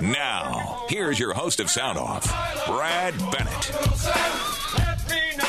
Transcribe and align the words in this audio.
Now, 0.00 0.86
here's 0.88 1.18
your 1.18 1.34
host 1.34 1.60
of 1.60 1.68
Sound 1.68 1.98
Off, 1.98 2.24
Brad 2.66 3.14
Bennett. 3.30 3.70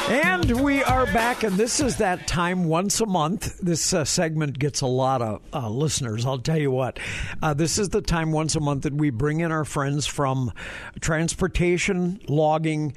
And 0.09 0.61
we 0.61 0.83
are 0.83 1.05
back, 1.05 1.43
and 1.43 1.55
this 1.55 1.79
is 1.79 1.97
that 1.97 2.27
time 2.27 2.65
once 2.65 2.99
a 2.99 3.05
month. 3.05 3.59
This 3.59 3.93
uh, 3.93 4.03
segment 4.03 4.59
gets 4.59 4.81
a 4.81 4.87
lot 4.87 5.21
of 5.21 5.41
uh, 5.53 5.69
listeners, 5.69 6.25
I'll 6.25 6.37
tell 6.37 6.57
you 6.57 6.69
what. 6.69 6.99
Uh, 7.41 7.53
this 7.53 7.77
is 7.77 7.89
the 7.89 8.01
time 8.01 8.33
once 8.33 8.55
a 8.55 8.59
month 8.59 8.83
that 8.83 8.93
we 8.93 9.09
bring 9.09 9.39
in 9.39 9.53
our 9.53 9.63
friends 9.63 10.05
from 10.05 10.51
transportation, 10.99 12.19
logging, 12.27 12.93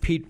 Pete 0.00 0.26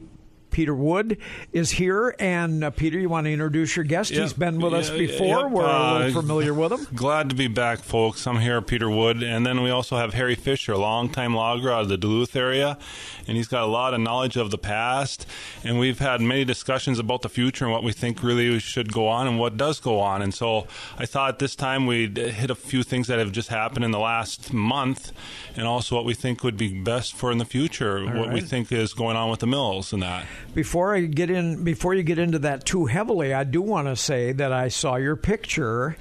Peter 0.50 0.74
Wood 0.74 1.18
is 1.52 1.70
here. 1.72 2.14
And 2.18 2.64
uh, 2.64 2.70
Peter, 2.70 2.98
you 2.98 3.08
want 3.08 3.26
to 3.26 3.32
introduce 3.32 3.76
your 3.76 3.84
guest? 3.84 4.10
Yep. 4.10 4.22
He's 4.22 4.32
been 4.32 4.60
with 4.60 4.74
us 4.74 4.90
before. 4.90 5.42
yep. 5.44 5.50
We're 5.50 5.64
a 5.64 5.92
little 5.92 6.18
Uh, 6.18 6.20
familiar 6.22 6.54
with 6.54 6.72
him. 6.72 6.86
Glad 6.94 7.28
to 7.30 7.34
be 7.34 7.48
back, 7.48 7.80
folks. 7.80 8.26
I'm 8.26 8.40
here, 8.40 8.60
Peter 8.62 8.88
Wood, 8.90 9.22
and 9.22 9.46
then 9.46 9.62
we 9.62 9.70
also 9.70 9.96
have 9.96 10.14
Harry 10.14 10.34
Fisher, 10.34 10.72
a 10.72 10.78
longtime 10.78 11.34
logger 11.34 11.70
out 11.72 11.82
of 11.82 11.88
the 11.88 11.96
Duluth 11.96 12.34
area, 12.36 12.78
and 13.26 13.36
he's 13.36 13.48
got 13.48 13.62
a 13.62 13.66
lot 13.66 13.94
of 13.94 14.00
knowledge 14.00 14.36
of 14.36 14.50
the 14.50 14.58
past. 14.58 15.26
And 15.64 15.78
we've 15.78 15.98
had 15.98 16.20
many 16.20 16.44
discussions 16.44 16.98
about 16.98 17.22
the 17.22 17.28
future 17.28 17.64
and 17.64 17.72
what 17.72 17.82
we 17.84 17.92
think 17.92 18.22
really 18.22 18.58
should 18.58 18.92
go 18.92 19.08
on 19.08 19.26
and 19.26 19.38
what 19.38 19.56
does 19.56 19.80
go 19.80 20.00
on. 20.00 20.22
And 20.22 20.32
so 20.34 20.66
I 20.98 21.06
thought 21.06 21.38
this 21.38 21.54
time 21.56 21.86
we'd 21.86 22.16
hit 22.16 22.50
a 22.50 22.54
few 22.54 22.82
things 22.82 23.06
that 23.08 23.18
have 23.18 23.32
just 23.32 23.48
happened 23.48 23.84
in 23.84 23.90
the 23.90 23.98
last 23.98 24.52
month, 24.52 25.12
and 25.56 25.66
also 25.66 25.94
what 25.94 26.04
we 26.04 26.14
think 26.14 26.42
would 26.42 26.56
be 26.56 26.72
best 26.72 27.14
for 27.14 27.30
in 27.32 27.38
the 27.38 27.44
future, 27.44 28.04
what 28.06 28.32
we 28.32 28.40
think 28.40 28.70
is 28.72 28.94
going 28.94 29.16
on 29.16 29.30
with 29.30 29.40
the 29.40 29.46
mills 29.46 29.92
and 29.92 30.02
that. 30.02 30.24
Before 30.54 30.94
I 30.94 31.02
get 31.02 31.30
in, 31.30 31.62
before 31.62 31.94
you 31.94 32.02
get 32.02 32.18
into 32.18 32.38
that 32.40 32.64
too 32.64 32.86
heavily, 32.86 33.32
I 33.34 33.44
do 33.44 33.60
want 33.62 33.86
to 33.88 33.96
say 33.96 34.32
that 34.32 34.52
I 34.52 34.68
saw 34.68 34.96
your 34.96 35.14
picture 35.16 35.96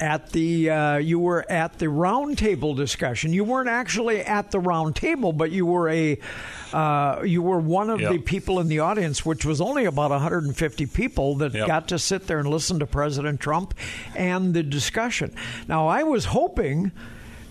at 0.00 0.30
the. 0.30 0.70
Uh, 0.70 0.96
you 0.96 1.18
were 1.18 1.44
at 1.50 1.78
the 1.78 1.86
roundtable 1.86 2.74
discussion. 2.76 3.32
You 3.32 3.44
weren't 3.44 3.68
actually 3.68 4.20
at 4.20 4.50
the 4.50 4.58
roundtable, 4.58 5.36
but 5.36 5.50
you 5.52 5.66
were 5.66 5.88
a. 5.88 6.18
Uh, 6.72 7.22
you 7.24 7.42
were 7.42 7.58
one 7.58 7.90
of 7.90 8.00
Yep. 8.00 8.12
the 8.12 8.18
people 8.20 8.60
in 8.60 8.68
the 8.68 8.78
audience, 8.80 9.26
which 9.26 9.44
was 9.44 9.60
only 9.60 9.84
about 9.84 10.10
150 10.12 10.86
people 10.86 11.36
that 11.36 11.52
Yep. 11.52 11.66
got 11.66 11.88
to 11.88 11.98
sit 11.98 12.26
there 12.26 12.38
and 12.38 12.48
listen 12.48 12.78
to 12.78 12.86
President 12.86 13.40
Trump 13.40 13.74
and 14.16 14.54
the 14.54 14.62
discussion. 14.62 15.34
Now, 15.68 15.88
I 15.88 16.02
was 16.04 16.26
hoping. 16.26 16.92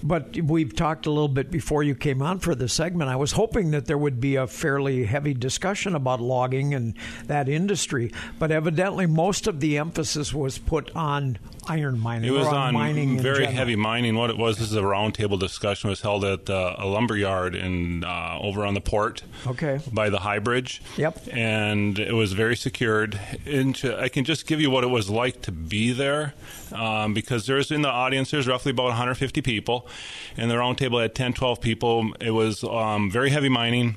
But 0.02 0.38
we've 0.38 0.76
talked 0.76 1.06
a 1.06 1.12
little 1.12 1.28
bit 1.28 1.52
before 1.52 1.84
you 1.84 1.96
came 1.96 2.22
on 2.22 2.40
for 2.40 2.56
this 2.56 2.74
segment. 2.74 3.10
I 3.10 3.16
was 3.16 3.34
hoping 3.34 3.72
that 3.72 3.86
there 3.86 3.98
would 3.98 4.20
be 4.20 4.36
a 4.36 4.48
fairly 4.48 5.06
heavy 5.06 5.34
discussion 5.34 5.96
about 5.96 6.22
logging 6.22 6.74
and 6.74 6.94
that 7.26 7.50
industry, 7.50 8.12
but 8.38 8.52
evidently 8.52 9.06
most 9.06 9.48
of 9.48 9.60
the 9.60 9.78
emphasis 9.78 10.34
was 10.34 10.58
put 10.58 10.96
on 10.96 11.38
iron 11.68 12.00
mining. 12.00 12.30
It 12.30 12.38
was 12.38 12.48
on 12.48 12.74
mining 12.74 13.20
very 13.20 13.46
heavy 13.46 13.76
mining. 13.76 14.16
What 14.16 14.30
it 14.30 14.38
was 14.38 14.58
this 14.58 14.72
is 14.72 14.76
a 14.76 14.82
roundtable 14.82 15.40
discussion 15.40 15.90
was 15.90 16.02
held 16.02 16.26
at 16.26 16.50
uh, 16.50 16.76
a 16.78 16.86
lumber 16.86 17.16
yard 17.16 17.56
in 17.56 18.04
uh, 18.04 18.38
over 18.42 18.66
on 18.66 18.74
the 18.74 18.82
port. 18.82 19.24
Okay. 19.46 19.80
By 19.92 20.10
the 20.10 20.20
High 20.20 20.40
Bridge. 20.40 20.82
Yep. 20.98 21.28
And 21.32 22.00
it 22.00 22.14
was 22.14 22.34
very 22.34 22.56
secured. 22.56 23.20
Into, 23.46 23.98
I 24.00 24.10
can 24.10 24.26
just 24.26 24.48
give 24.48 24.60
you 24.60 24.70
what 24.70 24.84
it 24.84 24.88
was 24.88 25.10
like 25.10 25.42
to 25.44 25.52
be 25.52 25.92
there, 25.92 26.34
um, 26.74 27.14
because 27.14 27.46
there's 27.46 27.72
in 27.72 27.82
the 27.82 27.90
audience 27.90 28.32
there's 28.32 28.48
roughly 28.48 28.72
about 28.72 28.86
150 28.86 29.42
people, 29.42 29.88
and 30.38 30.50
the 30.50 30.56
roundtable 30.56 31.02
had 31.02 31.16
10, 31.16 31.34
12 31.34 31.62
people. 31.62 32.14
It 32.20 32.32
was 32.32 32.64
um, 32.64 33.10
very 33.12 33.30
heavy 33.30 33.50
mining 33.50 33.96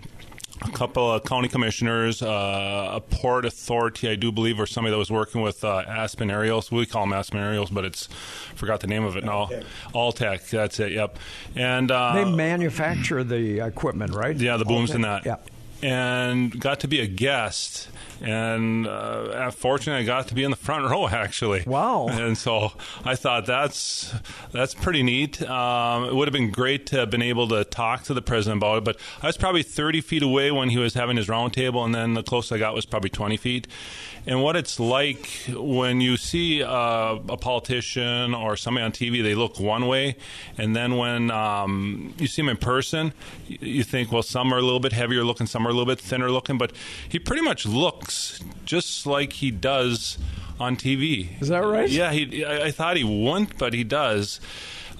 a 0.64 0.70
couple 0.70 1.10
of 1.10 1.24
county 1.24 1.48
commissioners, 1.48 2.22
uh, 2.22 2.90
a 2.92 3.00
port 3.00 3.44
authority, 3.44 4.08
I 4.08 4.14
do 4.14 4.30
believe, 4.30 4.60
or 4.60 4.66
somebody 4.66 4.92
that 4.92 4.98
was 4.98 5.10
working 5.10 5.40
with 5.42 5.64
uh, 5.64 5.82
Aspen 5.88 6.30
Aerials. 6.30 6.70
We 6.70 6.86
call 6.86 7.02
them 7.02 7.12
Aspen 7.12 7.40
Aerials, 7.40 7.70
but 7.70 7.84
it's 7.84 8.06
forgot 8.54 8.78
the 8.78 8.86
name 8.86 9.02
of 9.02 9.16
it 9.16 9.24
now. 9.24 9.48
Altec, 9.92 10.50
that's 10.50 10.78
it. 10.78 10.92
Yep. 10.92 11.18
And 11.56 11.90
uh, 11.90 12.14
They 12.14 12.24
manufacture 12.24 13.24
the 13.24 13.58
equipment, 13.66 14.14
right? 14.14 14.36
yeah, 14.36 14.56
the 14.56 14.64
booms 14.64 14.90
Okay. 14.90 14.96
and 14.96 15.04
that. 15.04 15.26
Yeah. 15.26 15.36
And 15.82 16.58
got 16.60 16.80
to 16.80 16.88
be 16.88 17.00
a 17.00 17.06
guest. 17.06 17.88
And 18.20 18.86
uh, 18.86 19.50
fortunately, 19.50 20.04
I 20.04 20.06
got 20.06 20.28
to 20.28 20.34
be 20.34 20.44
in 20.44 20.50
the 20.50 20.56
front 20.56 20.88
row 20.88 21.08
actually. 21.12 21.64
Wow. 21.66 22.08
And 22.08 22.38
so 22.38 22.72
I 23.04 23.16
thought 23.16 23.46
that's 23.46 24.14
that's 24.52 24.74
pretty 24.74 25.02
neat. 25.02 25.42
Um, 25.42 26.04
it 26.04 26.14
would 26.14 26.28
have 26.28 26.32
been 26.32 26.50
great 26.50 26.86
to 26.86 26.98
have 26.98 27.10
been 27.10 27.22
able 27.22 27.48
to 27.48 27.64
talk 27.64 28.04
to 28.04 28.14
the 28.14 28.22
president 28.22 28.58
about 28.58 28.78
it, 28.78 28.84
but 28.84 28.96
I 29.22 29.26
was 29.26 29.36
probably 29.36 29.62
30 29.62 30.00
feet 30.00 30.22
away 30.22 30.52
when 30.52 30.68
he 30.70 30.78
was 30.78 30.94
having 30.94 31.16
his 31.16 31.26
roundtable, 31.26 31.84
and 31.84 31.94
then 31.94 32.14
the 32.14 32.22
closest 32.22 32.52
I 32.52 32.58
got 32.58 32.74
was 32.74 32.86
probably 32.86 33.10
20 33.10 33.36
feet. 33.36 33.66
And 34.26 34.42
what 34.42 34.56
it's 34.56 34.78
like 34.78 35.28
when 35.48 36.00
you 36.00 36.16
see 36.16 36.62
uh, 36.62 37.18
a 37.28 37.36
politician 37.36 38.34
or 38.34 38.56
somebody 38.56 38.84
on 38.84 38.92
TV, 38.92 39.22
they 39.22 39.34
look 39.34 39.58
one 39.58 39.88
way, 39.88 40.16
and 40.56 40.76
then 40.76 40.96
when 40.96 41.30
um, 41.30 42.14
you 42.18 42.28
see 42.28 42.42
him 42.42 42.48
in 42.48 42.56
person, 42.56 43.12
you 43.48 43.82
think, 43.82 44.12
well, 44.12 44.22
some 44.22 44.52
are 44.54 44.58
a 44.58 44.62
little 44.62 44.80
bit 44.80 44.92
heavier 44.92 45.24
looking, 45.24 45.46
some 45.46 45.66
are 45.66 45.70
a 45.70 45.72
little 45.72 45.86
bit 45.86 45.98
thinner 45.98 46.30
looking, 46.30 46.56
but 46.56 46.72
he 47.08 47.18
pretty 47.18 47.42
much 47.42 47.66
looks 47.66 48.40
just 48.64 49.06
like 49.06 49.34
he 49.34 49.50
does 49.50 50.18
on 50.60 50.76
TV. 50.76 51.40
Is 51.42 51.48
that 51.48 51.64
right? 51.64 51.88
Yeah, 51.88 52.12
he, 52.12 52.44
I, 52.44 52.66
I 52.66 52.70
thought 52.70 52.96
he 52.96 53.04
wouldn't, 53.04 53.58
but 53.58 53.74
he 53.74 53.82
does. 53.82 54.40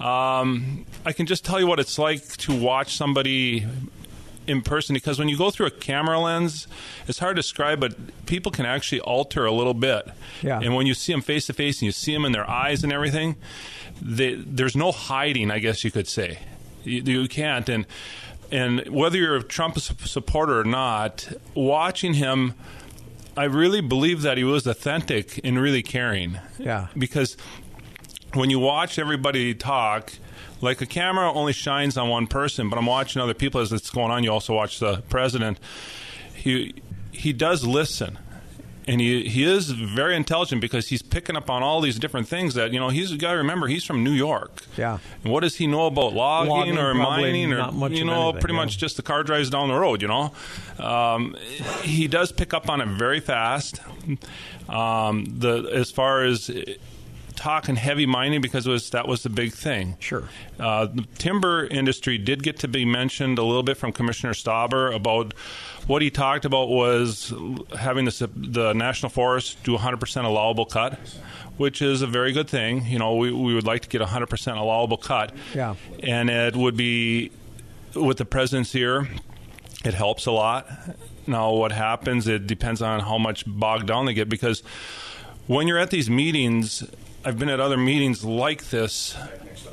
Um, 0.01 0.85
I 1.05 1.13
can 1.13 1.27
just 1.27 1.45
tell 1.45 1.61
you 1.61 1.69
what 1.69 1.79
it's 1.79 1.99
like 1.99 2.37
to 2.39 2.59
watch 2.59 2.97
somebody 2.97 3.67
in 4.47 4.63
person 4.63 4.95
because 4.95 5.19
when 5.19 5.29
you 5.29 5.39
go 5.39 5.51
through 5.51 5.67
a 5.67 5.71
camera 5.71 6.19
lens, 6.19 6.67
it's 7.07 7.19
hard 7.19 7.37
to 7.37 7.43
describe, 7.43 7.81
but 7.81 7.95
people 8.27 8.53
can 8.53 8.67
actually 8.67 9.01
alter 9.01 9.45
a 9.45 9.53
little 9.53 9.75
bit. 9.75 10.09
Yeah. 10.43 10.61
And 10.61 10.75
when 10.75 10.87
you 10.87 10.95
see 10.95 11.13
them 11.13 11.23
face 11.23 11.47
to 11.47 11.53
face 11.53 11.81
and 11.81 11.87
you 11.87 11.93
see 11.93 12.13
them 12.13 12.25
in 12.25 12.33
their 12.33 12.49
eyes 12.49 12.83
and 12.83 12.93
everything, 12.93 13.37
they, 14.01 14.35
there's 14.35 14.77
no 14.77 14.93
hiding, 14.93 15.51
I 15.51 15.59
guess 15.59 15.85
you 15.85 15.91
could 15.91 16.09
say. 16.09 16.41
You, 16.85 17.03
you 17.03 17.29
can't. 17.29 17.69
And 17.69 17.87
and 18.51 18.87
whether 18.89 19.17
you're 19.17 19.37
a 19.37 19.43
Trump 19.43 19.79
supporter 19.79 20.61
or 20.61 20.65
not, 20.65 21.27
watching 21.55 22.15
him, 22.15 22.53
I 23.35 23.45
really 23.45 23.81
believe 23.81 24.21
that 24.23 24.37
he 24.37 24.45
was 24.45 24.67
authentic 24.67 25.41
and 25.43 25.59
really 25.59 25.83
caring. 25.83 26.39
Yeah. 26.59 26.89
Because 26.97 27.39
when 28.35 28.51
you 28.51 28.59
watch 28.59 28.99
everybody 28.99 29.55
talk, 29.55 30.13
like 30.63 30.81
a 30.81 30.87
camera 30.87 31.33
only 31.33 31.53
shines 31.53 31.97
on 31.97 32.09
one 32.09 32.27
person, 32.27 32.71
but 32.71 32.79
I'm 32.79 32.87
watching 32.87 33.21
other 33.21 33.35
people 33.35 33.61
as 33.61 33.73
it's 33.73 33.91
going 33.91 34.11
on. 34.11 34.25
You 34.25 34.33
also 34.33 34.55
watch 34.55 34.79
the 34.79 35.03
president. 35.09 35.59
He 36.35 36.75
he 37.11 37.33
does 37.33 37.65
listen. 37.67 38.19
And 38.85 39.01
he, 39.01 39.29
he 39.29 39.45
is 39.45 39.71
very 39.71 40.17
intelligent 40.17 40.61
because 40.61 40.89
he's 40.89 41.03
picking 41.03 41.37
up 41.37 41.49
on 41.49 41.63
all 41.63 41.81
these 41.81 42.01
different 42.01 42.27
things 42.27 42.55
that, 42.55 42.73
you 42.73 42.81
know, 42.81 42.89
he's 42.89 43.15
got 43.15 43.31
to 43.31 43.37
remember 43.37 43.69
he's 43.69 43.85
from 43.85 44.03
New 44.03 44.11
York. 44.11 44.65
Yeah. 44.77 44.99
And 45.23 45.33
what 45.33 45.45
does 45.45 45.55
he 45.55 45.69
know 45.69 45.87
about 45.87 46.15
logging, 46.15 46.51
Logging, 46.51 46.79
or 46.79 46.93
mining 46.93 47.53
or, 47.53 47.59
you 47.91 48.05
know, 48.05 48.31
anything, 48.31 48.41
pretty 48.41 48.55
yeah. 48.55 48.61
much 48.61 48.79
just 48.79 48.97
the 48.97 49.03
car 49.05 49.23
drives 49.23 49.51
down 49.51 49.69
the 49.69 49.79
road, 49.79 50.03
you 50.03 50.09
know? 50.09 50.33
Um, 50.81 51.37
he 51.83 52.09
does 52.09 52.33
pick 52.33 52.53
up 52.53 52.69
on 52.69 52.81
it 52.81 52.89
very 52.89 53.21
fast. 53.21 53.81
Um, 54.69 55.27
the 55.39 55.71
As 55.73 55.93
far 55.93 56.25
as 56.25 56.51
talking 57.37 57.77
heavy 57.77 58.07
mining 58.07 58.41
because 58.41 58.67
it 58.67 58.71
was 58.71 58.91
that 58.91 59.09
was 59.09 59.23
the 59.23 59.31
big 59.31 59.53
thing. 59.53 59.97
Sure. 59.99 60.25
Uh, 60.59 60.87
the 60.87 61.07
timber 61.19 61.67
industry 61.67 62.19
did 62.19 62.43
get 62.43 62.59
to 62.61 62.69
be 62.69 62.85
mentioned 62.85 63.39
a 63.39 63.43
little 63.43 63.63
bit 63.63 63.77
from 63.77 63.93
Commissioner 63.93 64.33
Stauber 64.33 64.95
about 64.95 65.35
what 65.87 66.03
he 66.03 66.11
talked 66.11 66.45
about 66.45 66.69
was 66.69 67.33
having 67.79 68.05
the, 68.05 68.31
the 68.37 68.73
national 68.73 69.11
forest 69.11 69.63
do 69.65 69.77
100% 69.77 70.25
allowable 70.25 70.65
cut, 70.65 70.99
which 71.57 71.83
is 71.83 72.03
a 72.03 72.07
very 72.07 72.33
good 72.33 72.49
thing. 72.49 72.87
You 72.87 72.99
know, 72.99 73.17
we, 73.17 73.33
we 73.33 73.55
would 73.55 73.67
like 73.67 73.83
to 73.83 73.89
get 73.89 74.01
100% 74.01 74.57
allowable 74.57 74.97
cut. 74.97 75.33
Yeah. 75.55 75.75
And 76.01 76.31
it 76.31 76.55
would 76.55 76.77
be 76.77 77.33
with 77.95 78.19
the 78.19 78.25
president's 78.25 78.73
here, 78.73 79.09
it 79.85 79.95
helps 79.95 80.27
a 80.27 80.33
lot. 80.33 80.67
Now, 81.27 81.53
what 81.53 81.73
happens, 81.73 82.27
it 82.27 82.47
depends 82.47 82.83
on 82.83 83.01
how 83.01 83.19
much 83.19 83.45
bogged 83.47 83.87
down 83.87 84.07
they 84.07 84.15
get 84.15 84.29
because 84.29 84.63
when 85.47 85.69
you're 85.69 85.79
at 85.79 85.91
these 85.91 86.09
meetings, 86.09 86.85
I've 87.25 87.39
been 87.39 87.51
at 87.51 87.61
other 87.61 87.77
meetings 87.77 88.25
like 88.25 88.71
this. 88.71 89.17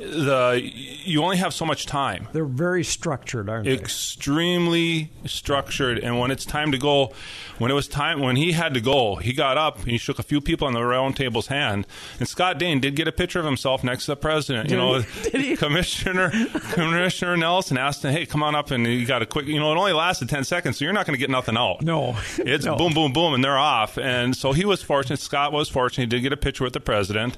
The 0.00 0.60
you 1.04 1.22
only 1.22 1.36
have 1.36 1.52
so 1.52 1.64
much 1.66 1.86
time. 1.86 2.28
They're 2.32 2.44
very 2.44 2.82
structured, 2.84 3.48
aren't 3.50 3.66
they? 3.66 3.72
Extremely 3.72 5.10
structured, 5.26 5.98
and 5.98 6.18
when 6.18 6.30
it's 6.30 6.44
time 6.44 6.72
to 6.72 6.78
go, 6.78 7.12
when 7.58 7.70
it 7.70 7.74
was 7.74 7.86
time 7.86 8.20
when 8.20 8.36
he 8.36 8.52
had 8.52 8.72
to 8.74 8.80
go, 8.80 9.16
he 9.16 9.32
got 9.32 9.58
up 9.58 9.78
and 9.80 9.88
he 9.90 9.98
shook 9.98 10.18
a 10.18 10.22
few 10.22 10.40
people 10.40 10.66
on 10.66 10.72
the 10.72 10.82
round 10.84 11.16
table's 11.16 11.48
hand. 11.48 11.86
And 12.18 12.26
Scott 12.28 12.58
Dane 12.58 12.80
did 12.80 12.96
get 12.96 13.08
a 13.08 13.12
picture 13.12 13.38
of 13.38 13.44
himself 13.44 13.84
next 13.84 14.06
to 14.06 14.12
the 14.12 14.16
president. 14.16 14.70
you 14.70 14.76
know? 14.76 15.02
Did 15.22 15.40
he? 15.40 15.56
Commissioner 15.56 16.30
Commissioner 16.72 17.36
Nelson 17.36 17.76
asked 17.76 18.04
him, 18.04 18.12
"Hey, 18.12 18.24
come 18.26 18.42
on 18.42 18.54
up," 18.54 18.70
and 18.70 18.86
he 18.86 19.04
got 19.04 19.20
a 19.22 19.26
quick. 19.26 19.46
You 19.46 19.60
know, 19.60 19.70
it 19.72 19.76
only 19.76 19.92
lasted 19.92 20.28
ten 20.28 20.44
seconds, 20.44 20.78
so 20.78 20.84
you're 20.84 20.94
not 20.94 21.06
going 21.06 21.14
to 21.16 21.20
get 21.20 21.30
nothing 21.30 21.56
out. 21.56 21.82
No. 21.82 22.16
It's 22.38 22.64
No. 22.64 22.76
boom, 22.76 22.94
boom, 22.94 23.12
boom, 23.12 23.34
and 23.34 23.44
they're 23.44 23.58
off. 23.58 23.98
And 23.98 24.34
so 24.34 24.52
he 24.52 24.64
was 24.64 24.82
fortunate. 24.82 25.18
Scott 25.20 25.52
was 25.52 25.68
fortunate. 25.68 26.04
He 26.04 26.06
did 26.06 26.22
get 26.22 26.32
a 26.32 26.36
picture 26.36 26.64
with 26.64 26.72
the 26.72 26.80
president. 26.80 27.36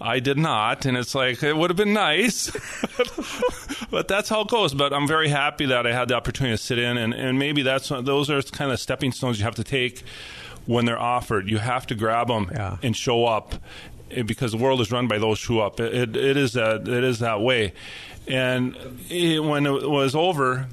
I 0.00 0.18
did 0.20 0.36
not, 0.38 0.84
and 0.84 0.96
it's 0.96 1.14
like 1.14 1.42
it 1.42 1.56
would 1.56 1.70
have 1.70 1.76
been 1.76 1.92
nice, 1.92 2.01
but 3.90 4.08
that's 4.08 4.28
how 4.28 4.42
it 4.42 4.48
goes. 4.48 4.74
But 4.74 4.92
I'm 4.92 5.06
very 5.06 5.28
happy 5.28 5.66
that 5.66 5.86
I 5.86 5.92
had 5.92 6.08
the 6.08 6.14
opportunity 6.14 6.56
to 6.56 6.62
sit 6.62 6.78
in, 6.78 6.96
and, 6.98 7.14
and 7.14 7.38
maybe 7.38 7.62
that's 7.62 7.88
those 7.88 8.30
are 8.30 8.42
kind 8.42 8.72
of 8.72 8.80
stepping 8.80 9.12
stones 9.12 9.38
you 9.38 9.44
have 9.44 9.54
to 9.56 9.64
take 9.64 10.02
when 10.66 10.84
they're 10.84 10.98
offered. 11.00 11.48
You 11.50 11.58
have 11.58 11.86
to 11.88 11.94
grab 11.94 12.28
them 12.28 12.50
Yeah. 12.52 12.76
and 12.82 12.96
show 12.96 13.24
up. 13.26 13.54
eh, 14.10 14.22
because 14.22 14.52
the 14.52 14.58
world 14.58 14.80
is 14.80 14.92
run 14.92 15.08
by 15.08 15.18
those 15.18 15.42
who 15.42 15.60
up. 15.60 15.80
It, 15.80 15.94
it, 15.94 16.16
it 16.16 16.36
is 16.36 16.52
that 16.52 16.86
it 16.88 17.04
is 17.04 17.18
that 17.20 17.40
way. 17.40 17.72
And 18.28 18.76
he, 19.08 19.38
when 19.38 19.66
it 19.66 19.88
was 19.88 20.14
over, 20.14 20.66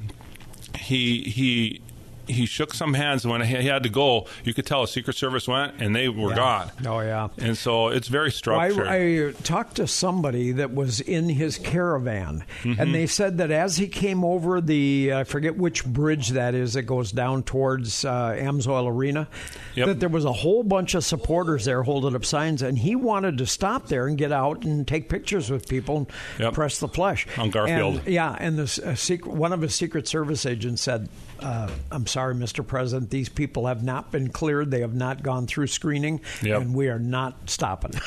he 0.78 1.24
he 1.24 1.81
he 2.30 2.46
shook 2.46 2.74
some 2.74 2.94
hands 2.94 3.26
when 3.26 3.42
he 3.42 3.66
had 3.68 3.84
to 3.84 3.90
go. 3.90 4.28
You 4.44 4.54
could 4.54 4.66
tell 4.66 4.84
a 4.84 4.88
Secret 4.88 5.16
Service 5.18 5.48
went 5.48 5.81
and 5.81 5.96
they 5.96 6.08
were 6.10 6.30
Yeah. 6.30 6.36
gone. 6.36 6.72
Oh, 6.86 7.00
yeah. 7.02 7.30
And 7.38 7.58
so 7.58 7.88
it's 7.90 8.08
very 8.08 8.26
Well, 8.26 8.31
structured. 8.31 8.88
I, 8.88 9.28
I 9.30 9.31
talked 9.44 9.76
to 9.78 9.88
somebody 9.88 10.52
that 10.54 10.74
was 10.74 11.00
in 11.02 11.30
his 11.30 11.58
caravan, 11.58 12.44
Mm-hmm. 12.64 12.81
and 12.81 12.94
they 12.94 13.08
said 13.08 13.38
that 13.40 13.52
as 13.52 13.78
he 13.78 13.88
came 13.88 14.24
over 14.24 14.62
the, 14.62 15.14
I 15.14 15.24
forget 15.24 15.58
which 15.58 15.86
bridge 15.86 16.30
that 16.30 16.54
is 16.56 16.74
that 16.74 16.84
goes 16.84 17.12
down 17.12 17.44
towards 17.44 18.06
uh, 18.06 18.31
Amsoil 18.40 18.88
Arena, 18.90 19.28
Yep. 19.76 19.88
that 19.88 20.00
there 20.00 20.10
was 20.10 20.26
a 20.26 20.31
whole 20.34 20.64
bunch 20.64 20.94
of 20.96 21.04
supporters 21.04 21.66
there 21.66 21.84
holding 21.84 22.16
up 22.16 22.26
signs, 22.26 22.62
and 22.62 22.78
he 22.78 22.96
wanted 22.96 23.38
to 23.40 23.46
stop 23.46 23.88
there 23.88 24.08
and 24.08 24.18
get 24.18 24.31
out 24.31 24.64
and 24.64 24.88
take 24.88 25.10
pictures 25.10 25.50
with 25.50 25.68
people 25.68 25.98
and 25.98 26.08
Yep. 26.40 26.54
press 26.54 26.80
the 26.80 26.88
flesh. 26.88 27.26
On 27.38 27.50
Garfield. 27.50 27.98
And, 28.06 28.08
yeah, 28.08 28.36
and 28.40 28.58
the 28.58 28.64
uh, 28.92 28.96
secret, 28.96 29.34
one 29.34 29.54
of 29.54 29.62
his 29.62 29.74
Secret 29.76 30.08
Service 30.08 30.46
agents 30.46 30.81
said, 30.81 31.08
uh, 31.41 31.69
"I'm 31.91 32.06
sorry, 32.07 32.36
Mr. 32.36 32.65
President, 32.65 33.09
these 33.09 33.30
people 33.30 33.68
have 33.68 33.83
not 33.83 34.12
been 34.12 34.30
cleared. 34.30 34.71
They 34.71 34.81
have 34.81 34.94
not 34.95 35.24
gone 35.24 35.47
through 35.47 35.68
screening, 35.68 36.21
Yep. 36.41 36.62
and 36.62 36.74
we 36.74 36.88
are 36.89 37.00
not 37.00 37.50
stopping." 37.50 37.91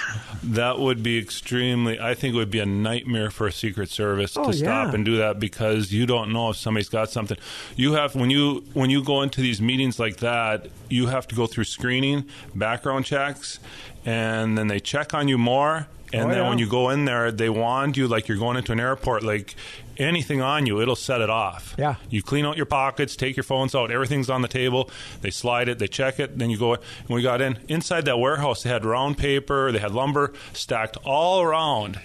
That 0.44 0.80
would 0.80 1.02
be 1.04 1.18
extremely. 1.18 2.00
I 2.00 2.14
think 2.14 2.34
it 2.34 2.36
would 2.36 2.50
be 2.50 2.58
a 2.58 2.66
nightmare 2.66 3.30
for 3.30 3.46
a 3.46 3.52
Secret 3.52 3.88
Service 3.90 4.36
Oh, 4.36 4.46
to 4.46 4.52
stop 4.52 4.88
yeah. 4.88 4.94
and 4.94 5.04
do 5.04 5.16
that 5.18 5.38
because 5.38 5.92
you 5.92 6.04
don't 6.04 6.32
know 6.32 6.50
if 6.50 6.56
somebody's 6.56 6.88
got 6.88 7.10
something. 7.10 7.36
You 7.76 7.92
have 7.92 8.14
when 8.16 8.28
you 8.30 8.64
when 8.74 8.90
you 8.90 9.04
go 9.04 9.22
into 9.22 9.40
these 9.40 9.60
meetings 9.62 9.98
like 10.00 10.16
that, 10.18 10.66
you 10.88 11.06
have 11.06 11.28
to 11.28 11.34
go 11.36 11.46
through 11.46 11.64
screening, 11.64 12.24
background 12.54 13.04
checks, 13.04 13.60
and 14.04 14.58
then 14.58 14.66
they 14.68 14.80
check 14.80 15.14
on 15.14 15.28
you 15.28 15.38
more. 15.38 15.86
And 16.12 16.24
Oh, 16.24 16.28
then 16.28 16.38
yeah. 16.38 16.48
when 16.50 16.58
you 16.58 16.68
go 16.68 16.90
in 16.90 17.06
there, 17.06 17.30
they 17.32 17.48
wand 17.48 17.96
you 17.96 18.06
like 18.08 18.28
you're 18.28 18.36
going 18.36 18.56
into 18.58 18.72
an 18.72 18.80
airport. 18.80 19.22
Like 19.22 19.54
anything 20.02 20.40
on 20.40 20.66
you, 20.66 20.80
it'll 20.80 20.96
set 20.96 21.20
it 21.20 21.30
off. 21.30 21.74
Yeah. 21.78 21.96
You 22.10 22.22
clean 22.22 22.44
out 22.44 22.56
your 22.56 22.66
pockets, 22.66 23.16
take 23.16 23.36
your 23.36 23.44
phones 23.44 23.74
out, 23.74 23.90
everything's 23.90 24.28
on 24.28 24.42
the 24.42 24.48
table. 24.48 24.90
They 25.20 25.30
slide 25.30 25.68
it, 25.68 25.78
they 25.78 25.88
check 25.88 26.20
it, 26.20 26.38
then 26.38 26.50
you 26.50 26.58
go. 26.58 26.70
When 27.06 27.16
we 27.16 27.22
got 27.22 27.40
in 27.40 27.58
inside 27.68 28.04
that 28.06 28.18
warehouse, 28.18 28.62
they 28.62 28.70
had 28.70 28.84
round 28.84 29.18
paper, 29.18 29.72
they 29.72 29.78
had 29.78 29.92
lumber 29.92 30.32
stacked 30.52 30.96
all 31.04 31.40
around. 31.40 32.00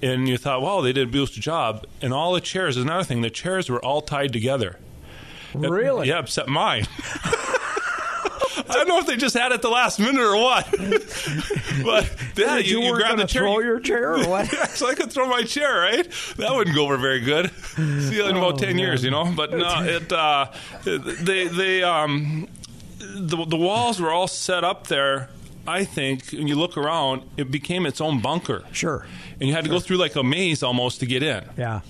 And 0.00 0.28
you 0.28 0.38
thought, 0.38 0.62
wow, 0.62 0.80
they 0.80 0.92
did 0.92 1.08
a 1.08 1.10
beautiful 1.10 1.42
job. 1.42 1.86
And 2.00 2.12
all 2.12 2.32
the 2.32 2.40
chairs 2.40 2.76
is 2.76 2.84
another 2.84 3.04
thing. 3.04 3.20
The 3.20 3.30
chairs 3.30 3.68
were 3.68 3.84
all 3.84 4.00
tied 4.00 4.32
together. 4.32 4.78
Really? 5.54 6.08
Yeah, 6.08 6.20
except 6.20 6.48
mine. 6.48 6.86
I 8.68 8.74
don't 8.74 8.88
know 8.88 8.98
if 8.98 9.06
they 9.06 9.16
just 9.16 9.36
had 9.36 9.52
it 9.52 9.62
the 9.62 9.68
last 9.68 9.98
minute 9.98 10.20
or 10.22 10.36
what. 10.36 10.66
but 11.84 12.10
yeah, 12.36 12.56
Did 12.56 12.68
you, 12.68 12.80
you, 12.80 12.84
weren't 12.92 12.96
grab 12.96 13.08
going 13.10 13.18
the 13.18 13.26
to 13.26 13.32
chair. 13.32 13.42
throw 13.42 13.60
your 13.60 13.80
chair 13.80 14.14
or 14.14 14.28
what? 14.28 14.52
yeah, 14.52 14.66
so 14.66 14.88
I 14.88 14.94
could 14.94 15.12
throw 15.12 15.28
my 15.28 15.42
chair, 15.42 15.78
right? 15.80 16.08
That 16.36 16.54
wouldn't 16.54 16.74
go 16.74 16.84
over 16.84 16.96
very 16.96 17.20
good. 17.20 17.50
See 17.76 18.16
you 18.16 18.26
in 18.26 18.36
about 18.36 18.54
Oh, 18.54 18.56
ten 18.56 18.78
years, 18.78 19.04
you 19.04 19.10
know. 19.10 19.32
But 19.34 19.52
no, 19.52 19.82
it 19.84 20.10
uh, 20.12 20.46
they 20.84 21.46
they 21.48 21.82
um 21.82 22.48
the 23.00 23.44
the 23.44 23.56
walls 23.56 24.00
were 24.00 24.10
all 24.10 24.28
set 24.28 24.64
up 24.64 24.86
there. 24.86 25.28
I 25.66 25.84
think 25.84 26.30
when 26.32 26.48
you 26.48 26.54
look 26.54 26.78
around, 26.78 27.22
it 27.36 27.50
became 27.50 27.84
its 27.84 28.00
own 28.00 28.20
bunker. 28.20 28.64
Sure. 28.72 29.06
And 29.38 29.48
you 29.48 29.54
had 29.54 29.64
to 29.64 29.70
go 29.70 29.78
through 29.80 29.98
like 29.98 30.16
a 30.16 30.22
maze 30.22 30.62
almost 30.62 31.00
to 31.00 31.06
get 31.06 31.22
in. 31.22 31.44
Yeah. 31.58 31.80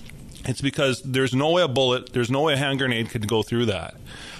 It's 0.45 0.61
because 0.61 1.01
there's 1.03 1.33
no 1.33 1.51
way 1.51 1.61
a 1.63 1.67
bullet, 1.67 2.13
there's 2.13 2.31
no 2.31 2.41
way 2.43 2.53
a 2.53 2.57
hand 2.57 2.79
grenade 2.79 3.09
could 3.09 3.27
go 3.27 3.43
through 3.43 3.65
that. 3.67 3.95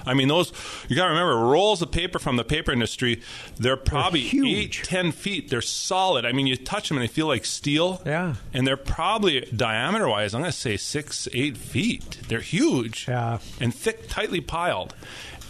I 0.05 0.13
mean, 0.13 0.27
those 0.29 0.51
you 0.87 0.95
got 0.95 1.03
to 1.05 1.09
remember 1.09 1.35
rolls 1.35 1.81
of 1.81 1.91
paper 1.91 2.19
from 2.19 2.37
the 2.37 2.43
paper 2.43 2.71
industry. 2.71 3.21
They're 3.57 3.77
probably 3.77 4.21
huge. 4.21 4.79
eight, 4.79 4.85
ten 4.85 5.11
feet. 5.11 5.49
They're 5.49 5.61
solid. 5.61 6.25
I 6.25 6.31
mean, 6.31 6.47
you 6.47 6.55
touch 6.55 6.87
them 6.87 6.97
and 6.97 7.03
they 7.03 7.11
feel 7.11 7.27
like 7.27 7.45
steel. 7.45 8.01
Yeah. 8.05 8.35
and 8.53 8.65
they're 8.65 8.77
probably 8.77 9.41
diameter 9.55 10.07
wise. 10.07 10.33
I'm 10.33 10.41
going 10.41 10.51
to 10.51 10.57
say 10.57 10.77
six, 10.77 11.27
eight 11.33 11.57
feet. 11.57 12.19
They're 12.27 12.39
huge. 12.39 13.07
Yeah. 13.07 13.39
and 13.59 13.73
thick, 13.75 14.07
tightly 14.07 14.41
piled. 14.41 14.95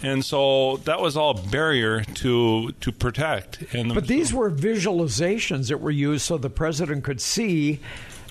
And 0.01 0.23
so 0.25 0.77
that 0.85 0.99
was 1.01 1.15
all 1.17 1.33
barrier 1.33 2.03
to 2.03 2.71
to 2.71 2.91
protect. 2.91 3.61
And 3.73 3.93
But 3.93 4.07
these 4.07 4.33
were 4.33 4.49
visualizations 4.49 5.67
that 5.69 5.79
were 5.79 5.91
used 5.91 6.23
so 6.25 6.37
the 6.37 6.49
president 6.49 7.03
could 7.03 7.21
see. 7.21 7.79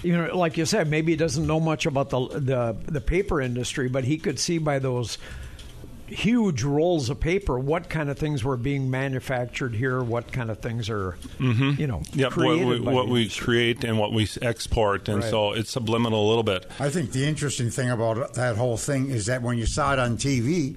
You 0.02 0.16
know, 0.16 0.36
like 0.36 0.56
you 0.56 0.64
said, 0.64 0.88
maybe 0.88 1.12
he 1.12 1.16
doesn't 1.16 1.46
know 1.46 1.60
much 1.60 1.86
about 1.86 2.10
the 2.10 2.28
the, 2.28 2.76
the 2.86 3.00
paper 3.00 3.40
industry, 3.40 3.88
but 3.88 4.04
he 4.04 4.18
could 4.18 4.38
see 4.38 4.58
by 4.58 4.78
those 4.78 5.18
huge 6.06 6.62
rolls 6.62 7.10
of 7.10 7.20
paper 7.20 7.58
what 7.58 7.90
kind 7.90 8.08
of 8.08 8.18
things 8.18 8.42
were 8.42 8.56
being 8.56 8.90
manufactured 8.90 9.74
here, 9.74 10.02
what 10.02 10.32
kind 10.32 10.50
of 10.50 10.58
things 10.60 10.88
are, 10.88 11.16
you 11.38 11.86
know, 11.86 11.98
Mm-hmm. 11.98 12.18
Yep, 12.18 12.36
what 12.36 12.58
we, 12.58 12.80
what 12.80 13.08
we 13.08 13.28
create 13.28 13.84
and 13.84 13.98
what 13.98 14.12
we 14.14 14.26
export, 14.40 15.08
and 15.10 15.20
Right. 15.22 15.30
so 15.30 15.52
it's 15.52 15.70
subliminal 15.70 16.26
a 16.26 16.28
little 16.28 16.42
bit. 16.42 16.64
I 16.80 16.88
think 16.88 17.12
the 17.12 17.26
interesting 17.26 17.68
thing 17.68 17.90
about 17.90 18.32
that 18.34 18.56
whole 18.56 18.78
thing 18.78 19.10
is 19.10 19.26
that 19.26 19.42
when 19.42 19.58
you 19.58 19.66
saw 19.66 19.92
it 19.92 19.98
on 19.98 20.16
TV, 20.16 20.76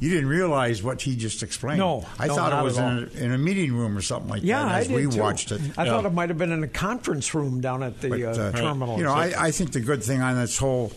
you 0.00 0.10
didn't 0.10 0.28
realize 0.28 0.82
what 0.82 1.02
he 1.02 1.16
just 1.16 1.42
explained. 1.42 1.78
No, 1.78 2.06
I 2.18 2.26
no, 2.28 2.34
thought 2.36 2.52
it 2.52 2.62
was 2.64 2.78
in 2.78 2.84
a, 2.84 3.24
in 3.24 3.32
a 3.32 3.38
meeting 3.38 3.72
room 3.74 3.96
or 3.96 4.00
something 4.00 4.30
like 4.30 4.42
Yeah, 4.44 4.62
that. 4.64 4.68
I 4.74 4.78
As 4.80 4.88
did 4.88 4.96
we 5.08 5.12
too. 5.12 5.20
watched 5.20 5.50
it, 5.52 5.60
I 5.76 5.84
Yeah. 5.84 5.90
thought 5.92 6.06
it 6.06 6.12
might 6.12 6.28
have 6.28 6.38
been 6.38 6.52
in 6.52 6.62
a 6.62 6.68
conference 6.68 7.34
room 7.34 7.60
down 7.60 7.82
at 7.82 8.00
the 8.00 8.08
But, 8.10 8.22
uh, 8.22 8.26
uh, 8.28 8.52
terminal. 8.52 8.96
You 8.98 9.04
know, 9.04 9.12
I, 9.14 9.32
I 9.46 9.50
think 9.50 9.72
the 9.72 9.80
good 9.80 10.02
thing 10.04 10.20
on 10.22 10.36
this 10.36 10.56
whole 10.58 10.92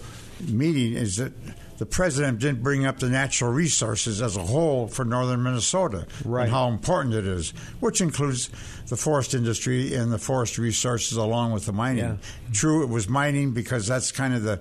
meeting 0.48 0.94
is 0.94 1.18
that 1.18 1.32
the 1.82 1.86
president 1.88 2.38
didn't 2.38 2.62
bring 2.62 2.86
up 2.86 3.00
the 3.00 3.10
natural 3.10 3.52
resources 3.52 4.22
as 4.22 4.38
a 4.38 4.44
whole 4.44 4.88
for 4.88 5.04
northern 5.04 5.42
Minnesota 5.42 6.06
Right. 6.24 6.44
and 6.44 6.52
how 6.52 6.68
important 6.68 7.16
it 7.16 7.26
is, 7.26 7.56
which 7.80 8.02
includes 8.02 8.52
the 8.90 8.96
forest 8.96 9.34
industry 9.34 9.96
and 9.96 10.12
the 10.12 10.20
forest 10.20 10.60
resources 10.60 11.18
along 11.18 11.54
with 11.54 11.66
the 11.66 11.72
mining. 11.74 12.04
Yeah. 12.04 12.18
True, 12.54 12.84
it 12.84 12.90
was 12.90 13.10
mining 13.10 13.54
because 13.54 13.88
that's 13.88 14.12
kind 14.12 14.36
of 14.36 14.44
the 14.44 14.58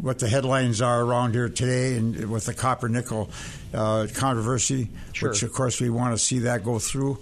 what 0.00 0.18
the 0.18 0.28
headlines 0.30 0.80
are 0.80 1.02
around 1.02 1.34
here 1.34 1.50
today, 1.50 1.98
and 1.98 2.30
with 2.30 2.46
the 2.46 2.54
copper 2.54 2.88
nickel 2.88 3.28
uh, 3.74 4.06
controversy, 4.14 4.88
Sure. 5.12 5.28
which 5.28 5.42
of 5.42 5.52
course 5.52 5.78
we 5.78 5.90
want 5.90 6.14
to 6.16 6.18
see 6.18 6.38
that 6.38 6.64
go 6.64 6.78
through. 6.78 7.18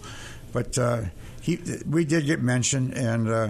But 0.53 0.79
uh, 0.79 1.01
he, 1.41 1.59
we 1.91 2.05
did 2.05 2.25
get 2.27 2.41
mentioned, 2.41 2.95
and 2.95 3.29
uh, 3.29 3.49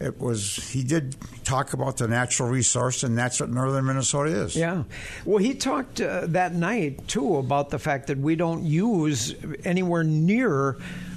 it 0.00 0.20
was 0.20 0.56
he 0.70 0.82
did 0.82 1.16
talk 1.44 1.72
about 1.72 1.96
the 1.96 2.08
natural 2.08 2.48
resource, 2.48 3.02
and 3.02 3.16
that's 3.16 3.40
what 3.40 3.50
northern 3.50 3.86
Minnesota 3.86 4.30
is. 4.30 4.56
Yeah. 4.56 4.84
Well, 5.24 5.38
he 5.38 5.54
talked 5.54 6.00
uh, 6.00 6.26
that 6.26 6.54
night, 6.54 7.06
too, 7.08 7.36
about 7.36 7.70
the 7.70 7.78
fact 7.78 8.08
that 8.08 8.18
we 8.18 8.36
don't 8.36 8.64
use 8.64 9.34
anywhere 9.64 10.04
near 10.04 10.76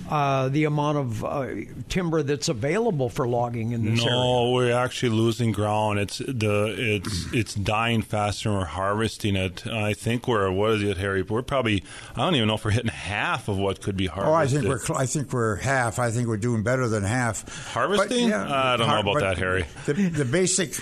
uh, 0.10 0.50
the 0.50 0.64
amount 0.64 0.98
of 0.98 1.24
uh, 1.24 1.48
timber 1.88 2.24
that's 2.24 2.50
available 2.50 3.10
for 3.10 3.28
logging 3.28 3.74
in 3.74 3.86
this 3.86 4.04
area. 4.04 4.16
No, 4.16 4.52
we're 4.52 4.76
actually 4.76 5.10
losing 5.10 5.52
ground. 5.52 6.00
It's 6.00 6.18
the 6.18 6.74
it's 6.78 7.34
it's 7.34 7.54
dying 7.54 8.02
faster, 8.02 8.50
and 8.50 8.58
we're 8.58 8.66
harvesting 8.66 9.36
it. 9.36 9.68
I 9.68 9.94
think 9.94 10.28
we're 10.28 10.52
what 10.52 10.72
is 10.72 10.84
it, 10.84 10.98
Harry? 10.98 11.22
We're 11.22 11.44
probably 11.44 11.84
I 12.16 12.26
don't 12.26 12.36
even 12.36 12.48
know 12.48 12.56
if 12.56 12.66
we're 12.66 12.72
hitting 12.72 12.90
half 12.90 13.48
of 13.48 13.58
what 13.58 13.82
could 13.82 13.96
be 13.96 14.08
harvested. 14.08 14.32
Oh, 14.32 14.34
I 14.34 14.48
think 14.48 14.90
we're 14.90 14.96
I 14.96 15.06
think 15.06 15.32
we're 15.32 15.56
half. 15.58 16.00
I 16.00 16.10
think 16.10 16.28
we're 16.28 16.38
doing 16.38 16.64
better 16.64 16.88
than 16.88 17.04
half. 17.04 17.72
Harvesting? 17.74 18.32
But, 18.32 18.52
I 18.52 18.78
don't 18.78 18.88
know 18.88 19.00
about 19.00 19.20
that, 19.20 19.38
Harry. 19.38 19.66
The, 19.86 19.94
the 19.94 20.26
basic. 20.26 20.74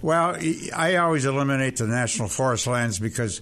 Well, 0.00 0.36
I 0.74 0.96
always 0.96 1.26
eliminate 1.26 1.76
the 1.76 1.86
national 1.86 2.28
forest 2.28 2.66
lands 2.66 2.98
because 2.98 3.40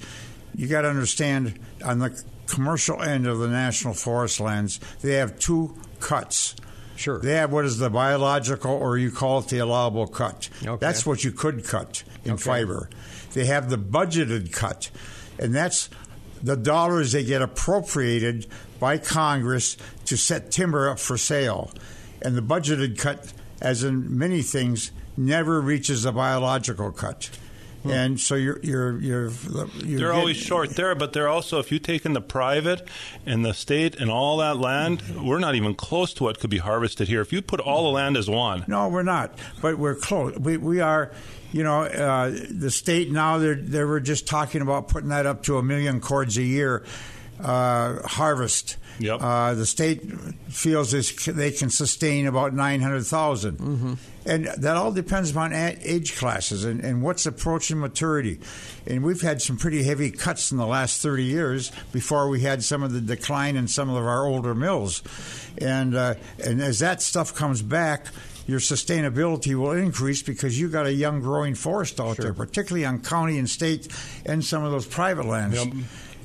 you 0.55 0.67
got 0.67 0.83
to 0.83 0.89
understand 0.89 1.59
on 1.85 2.01
the 2.01 2.23
commercial 2.51 3.03
end 3.03 3.27
of 3.27 3.39
the 3.39 3.49
national 3.49 3.95
forest 3.95 4.41
lands, 4.41 4.81
they 5.01 5.15
have 5.15 5.39
two 5.39 5.75
cuts. 6.01 6.57
Sure. 6.97 7.19
They 7.19 7.35
have 7.35 7.51
what 7.53 7.65
is 7.65 7.79
the 7.79 7.89
biological, 7.89 8.73
or 8.73 8.99
you 8.99 9.11
call 9.11 9.39
it 9.39 9.49
the 9.49 9.59
allowable 9.59 10.07
cut. 10.07 10.51
Okay. 10.63 10.77
That's 10.79 11.07
what 11.07 11.25
you 11.25 11.33
could 11.33 11.65
cut 11.65 12.03
in 12.25 12.33
Okay. 12.33 12.43
fiber. 12.43 12.91
They 13.33 13.47
have 13.47 13.71
the 13.71 13.79
budgeted 13.79 14.53
cut, 14.53 14.91
and 15.39 15.55
that's 15.55 15.89
the 16.43 16.57
dollars 16.57 17.13
they 17.13 17.25
get 17.25 17.41
appropriated 17.41 18.47
by 18.79 18.99
Congress 18.99 19.77
to 20.07 20.17
set 20.17 20.51
timber 20.51 20.91
up 20.91 20.99
for 20.99 21.17
sale. 21.17 21.71
And 22.23 22.37
the 22.37 22.43
budgeted 22.43 22.99
cut, 22.99 23.33
as 23.63 23.83
in 23.85 24.19
many 24.19 24.43
things, 24.43 24.91
never 25.17 25.61
reaches 25.61 26.03
the 26.03 26.13
biological 26.13 26.93
cut. 26.93 27.31
And 27.85 28.21
so 28.21 28.35
you're 28.35 28.61
you're 28.63 28.99
you're, 29.01 29.29
you're 29.31 29.31
They're 29.31 29.99
getting- 29.99 30.11
always 30.11 30.37
short 30.37 30.71
there, 30.77 30.95
but 30.95 31.13
they're 31.15 31.29
also 31.29 31.59
if 31.61 31.73
you 31.73 31.79
take 31.79 32.05
in 32.05 32.13
the 32.13 32.21
private 32.21 32.87
and 33.25 33.45
the 33.45 33.55
state 33.55 33.95
and 33.97 34.11
all 34.11 34.37
that 34.39 34.59
land, 34.59 35.03
we're 35.23 35.39
not 35.39 35.55
even 35.55 35.75
close 35.75 36.13
to 36.15 36.25
what 36.25 36.39
could 36.41 36.51
be 36.51 36.59
harvested 36.59 37.09
here. 37.09 37.21
If 37.23 37.33
you 37.33 37.41
put 37.41 37.59
all 37.61 37.85
the 37.85 37.91
land 37.91 38.17
as 38.19 38.29
one, 38.29 38.65
No, 38.69 38.89
we're 38.89 39.03
not. 39.03 39.39
But 39.63 39.79
we're 39.79 39.95
close. 39.95 40.37
We 40.39 40.57
we 40.59 40.81
are. 40.81 41.11
You 41.53 41.65
know, 41.65 41.83
uh, 41.83 42.31
the 42.49 42.71
state 42.71 43.11
now 43.11 43.39
they're 43.39 43.57
they 43.57 43.83
were 43.83 43.99
just 43.99 44.29
talking 44.29 44.61
about 44.61 44.87
putting 44.87 45.09
that 45.09 45.27
up 45.27 45.43
to 45.45 45.59
a 45.59 45.63
million 45.65 46.01
cords 46.01 46.37
a 46.39 46.43
year. 46.45 46.85
Uh, 47.43 48.07
harvest. 48.07 48.77
Yep. 48.99 49.19
Uh, 49.23 49.55
the 49.55 49.67
state 49.67 50.03
feels 50.49 50.91
they 51.27 51.51
can 51.53 51.71
sustain 51.71 52.27
about 52.27 52.53
900,000. 52.53 53.59
Mm-hmm. 53.59 53.95
And 54.27 54.47
that 54.59 54.77
all 54.77 54.93
depends 54.93 55.31
upon 55.31 55.55
age 55.55 56.17
classes 56.17 56.65
and, 56.65 56.81
and 56.81 57.03
what's 57.03 57.25
approaching 57.25 57.81
maturity. 57.81 58.39
And 58.87 59.03
we've 59.03 59.23
had 59.23 59.41
some 59.41 59.57
pretty 59.57 59.83
heavy 59.83 60.11
cuts 60.11 60.53
in 60.53 60.59
the 60.59 60.67
last 60.67 61.01
30 61.01 61.25
years 61.25 61.73
before 61.93 62.29
we 62.29 62.41
had 62.41 62.63
some 62.63 62.83
of 62.83 62.93
the 62.93 63.01
decline 63.01 63.57
in 63.57 63.67
some 63.69 63.89
of 63.89 63.97
our 63.97 64.27
older 64.27 64.55
mills. 64.55 65.03
And, 65.59 65.95
uh, 65.95 66.15
and 66.45 66.61
as 66.61 66.81
that 66.81 67.01
stuff 67.01 67.35
comes 67.35 67.63
back, 67.63 68.09
your 68.47 68.61
sustainability 68.61 69.55
will 69.55 69.73
increase 69.73 70.23
because 70.23 70.59
you've 70.59 70.73
got 70.73 70.87
a 70.87 70.93
young 70.93 71.21
growing 71.21 71.55
forest 71.55 72.01
out 72.01 72.17
there, 72.17 72.35
particularly 72.35 72.85
on 72.85 73.01
county 73.01 73.39
and 73.39 73.49
state 73.49 73.89
and 74.27 74.45
some 74.45 74.65
of 74.65 74.73
those 74.73 74.87
private 74.87 75.25
lands. 75.25 75.65
Yep. 75.65 75.75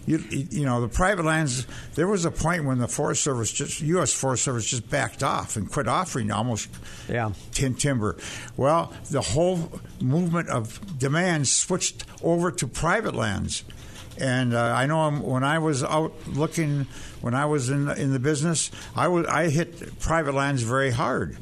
You, 0.05 0.19
you 0.29 0.65
know 0.65 0.81
the 0.81 0.87
private 0.87 1.25
lands. 1.25 1.65
There 1.95 2.07
was 2.07 2.25
a 2.25 2.31
point 2.31 2.65
when 2.65 2.77
the 2.77 2.87
Forest 2.87 3.23
Service, 3.23 3.51
just 3.51 3.81
U.S. 3.81 4.13
Forest 4.13 4.43
Service, 4.43 4.65
just 4.69 4.87
backed 4.89 5.23
off 5.23 5.55
and 5.55 5.69
quit 5.69 5.87
offering 5.87 6.29
almost 6.31 6.69
Yeah. 7.09 7.31
tin 7.53 7.73
timber. 7.73 8.17
Well, 8.55 8.93
the 9.09 9.21
whole 9.21 9.71
movement 9.99 10.49
of 10.49 10.79
demand 10.99 11.47
switched 11.47 12.05
over 12.21 12.51
to 12.51 12.67
private 12.67 13.15
lands. 13.15 13.63
And 14.19 14.53
uh, 14.53 14.61
I 14.61 14.85
know 14.85 15.01
I'm- 15.01 15.21
when 15.23 15.43
I 15.43 15.57
was 15.59 15.83
out 15.83 16.13
looking, 16.27 16.85
when 17.21 17.33
I 17.33 17.45
was 17.45 17.69
in 17.69 17.89
in 17.89 18.13
the 18.13 18.19
business, 18.19 18.71
I 18.95 19.07
was 19.09 19.25
I 19.27 19.49
hit 19.49 19.99
private 19.99 20.33
lands 20.35 20.61
very 20.61 20.91
hard, 20.91 21.35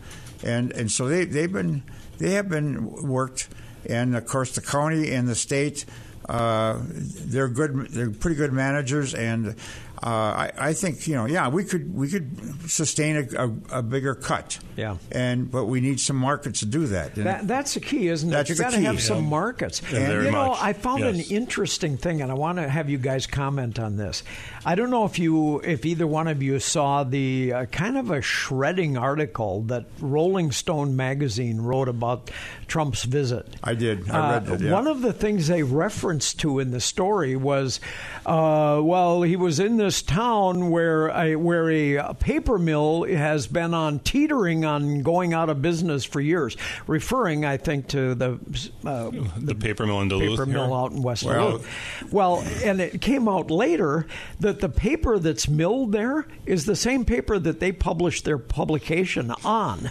and 0.43 0.71
and 0.71 0.91
so 0.91 1.07
they 1.07 1.25
they've 1.25 1.51
been 1.51 1.83
they 2.17 2.31
have 2.31 2.49
been 2.49 2.89
worked, 3.07 3.47
and 3.87 4.15
of 4.15 4.25
course 4.25 4.55
the 4.55 4.61
county 4.61 5.11
and 5.11 5.27
the 5.27 5.35
state, 5.35 5.85
Uh, 6.27 6.79
they're 6.87 7.47
good, 7.47 7.87
they're 7.89 8.09
pretty 8.09 8.35
good 8.35 8.53
managers, 8.53 9.13
and 9.13 9.55
uh, 10.03 10.09
I, 10.09 10.51
I 10.57 10.73
think 10.73 11.07
you 11.07 11.15
know 11.15 11.25
yeah 11.25 11.47
we 11.47 11.63
could 11.63 11.93
we 11.95 12.09
could 12.09 12.69
sustain 12.69 13.15
a, 13.15 13.45
a, 13.47 13.79
a 13.79 13.81
bigger 13.83 14.15
cut, 14.15 14.59
Yeah. 14.75 14.97
and 15.11 15.49
but 15.49 15.65
we 15.65 15.79
need 15.81 15.99
some 15.99 16.17
markets 16.17 16.59
to 16.59 16.65
do 16.65 16.87
that. 16.87 17.15
That, 17.15 17.47
that's 17.47 17.73
the 17.75 17.79
key, 17.79 18.07
isn't 18.09 18.31
it? 18.33 18.49
You 18.49 18.55
the 18.55 18.63
got 18.63 18.71
to 18.71 18.77
key. 18.79 18.83
have 18.83 19.01
some 19.01 19.23
Yeah. 19.23 19.29
markets. 19.29 19.81
Yeah, 19.91 20.07
very 20.07 20.25
you 20.25 20.31
know, 20.31 20.49
much. 20.49 20.59
I 20.61 20.73
found 20.73 20.99
Yes. 21.01 21.15
an 21.29 21.35
interesting 21.35 21.97
thing, 21.97 22.21
and 22.21 22.29
I 22.31 22.35
want 22.35 22.57
to 22.57 22.67
have 22.67 22.89
you 22.89 22.97
guys 22.97 23.27
comment 23.27 23.79
on 23.79 23.95
this. 23.95 24.23
I 24.65 24.75
don't 24.75 24.89
know 24.89 25.05
if 25.05 25.19
you, 25.19 25.59
if 25.59 25.85
either 25.85 26.05
one 26.07 26.27
of 26.27 26.41
you 26.43 26.59
saw 26.59 27.03
the 27.03 27.53
uh, 27.53 27.65
kind 27.65 27.97
of 27.97 28.11
a 28.11 28.21
shredding 28.21 28.97
article 28.97 29.61
that 29.63 29.85
Rolling 29.99 30.51
Stone 30.51 30.95
magazine 30.95 31.61
wrote 31.61 31.87
about 31.89 32.29
Trump's 32.67 33.03
visit. 33.03 33.47
I 33.63 33.73
did. 33.75 34.09
I 34.09 34.31
read 34.39 34.49
Uh, 34.49 34.53
it. 34.53 34.61
Yeah. 34.61 34.71
One 34.71 34.87
of 34.87 35.01
the 35.01 35.13
things 35.13 35.47
they 35.47 35.63
referenced 35.63 36.39
to 36.41 36.59
in 36.59 36.71
the 36.71 36.79
story 36.81 37.35
was, 37.35 37.79
uh, 38.25 38.79
well, 38.83 39.21
he 39.21 39.35
was 39.35 39.59
in 39.59 39.77
this 39.77 39.92
town 40.01 40.69
where 40.71 41.07
a, 41.07 41.35
where 41.35 41.69
a 41.69 42.13
paper 42.13 42.57
mill 42.57 43.03
has 43.03 43.47
been 43.47 43.73
on 43.73 43.99
teetering 43.99 44.65
on 44.65 45.01
going 45.03 45.33
out 45.33 45.49
of 45.49 45.61
business 45.61 46.03
for 46.03 46.19
years, 46.19 46.57
referring, 46.87 47.45
I 47.45 47.57
think, 47.57 47.87
to 47.89 48.15
the 48.15 48.39
uh, 48.85 49.11
The 49.37 49.55
paper 49.55 49.85
mill 49.85 50.01
in 50.01 50.07
Duluth. 50.07 50.31
paper 50.31 50.45
here. 50.45 50.53
mill 50.53 50.73
out 50.73 50.91
in 50.91 51.01
West 51.03 51.23
Well- 51.23 51.51
Duluth. 51.59 52.11
Well, 52.13 52.43
and 52.63 52.81
it 52.81 53.01
came 53.01 53.27
out 53.27 53.51
later 53.51 54.07
that 54.39 54.59
the 54.59 54.69
paper 54.69 55.19
that's 55.19 55.47
milled 55.47 55.91
there 55.91 56.25
is 56.45 56.65
the 56.65 56.75
same 56.75 57.05
paper 57.05 57.37
that 57.39 57.59
they 57.59 57.71
published 57.71 58.25
their 58.25 58.37
publication 58.37 59.31
on. 59.45 59.89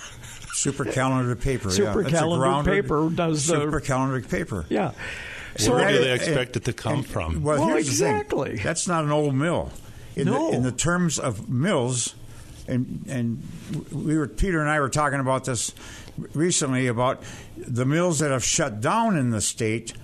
Super 0.55 0.85
calendar 0.85 1.35
paper. 1.35 1.71
Super 1.71 2.03
That's 2.03 2.15
a 2.15 2.19
calendar 2.19 2.45
grounded 2.45 2.75
paper 2.85 3.09
does 3.11 3.47
the- 3.47 3.55
super 3.57 3.81
calendar 3.81 4.21
paper. 4.21 4.67
Yeah. 4.69 4.93
Where 5.67 5.91
do 5.93 5.99
they 5.99 6.13
expect 6.13 6.57
it 6.57 6.65
to 6.65 6.73
come 6.73 6.95
and- 6.99 7.07
from? 7.07 7.43
Well, 7.43 7.59
Well, 7.59 7.69
here's 7.69 7.87
the 7.87 8.05
thing. 8.05 8.15
exactly. 8.17 8.57
That's 8.57 8.87
not 8.89 9.05
an 9.05 9.11
old 9.11 9.35
mill. 9.35 9.71
In, 10.17 10.27
No. 10.27 10.51
the, 10.51 10.57
in 10.57 10.63
the 10.63 10.73
terms 10.73 11.19
of 11.19 11.49
mills, 11.49 12.15
and 12.69 13.05
and 13.09 13.43
we 13.91 14.17
were 14.17 14.29
Peter 14.29 14.61
and 14.61 14.69
I 14.71 14.79
were 14.81 14.89
talking 14.91 15.21
about 15.21 15.45
this 15.45 15.73
recently 16.35 16.87
about 16.87 17.23
the 17.57 17.85
mills 17.87 18.19
that 18.19 18.31
have 18.31 18.45
shut 18.45 18.81
down 18.81 19.17
in 19.17 19.31
the 19.31 19.41
state 19.41 19.95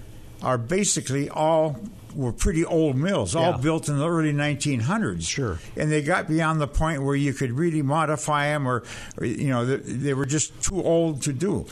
are 0.43 0.57
basically 0.59 1.29
all 1.29 1.77
were 2.15 2.33
pretty 2.33 2.65
old 2.65 2.97
mills, 2.97 3.37
all 3.37 3.53
Yeah. 3.53 3.57
built 3.59 3.89
in 3.89 3.99
the 3.99 4.09
early 4.09 4.33
1900s. 4.33 5.23
Sure. 5.29 5.59
and 5.77 5.93
they 5.93 6.03
got 6.03 6.27
beyond 6.27 6.61
the 6.61 6.67
point 6.67 7.03
where 7.03 7.15
you 7.15 7.33
could 7.35 7.53
really 7.53 7.83
modify 7.83 8.47
them, 8.47 8.67
or, 8.67 8.83
or 9.19 9.27
you 9.27 9.49
know, 9.49 9.67
they, 9.67 9.77
they 9.77 10.15
were 10.15 10.25
just 10.27 10.61
too 10.63 10.83
old 10.83 11.23
to 11.23 11.33
do. 11.33 11.67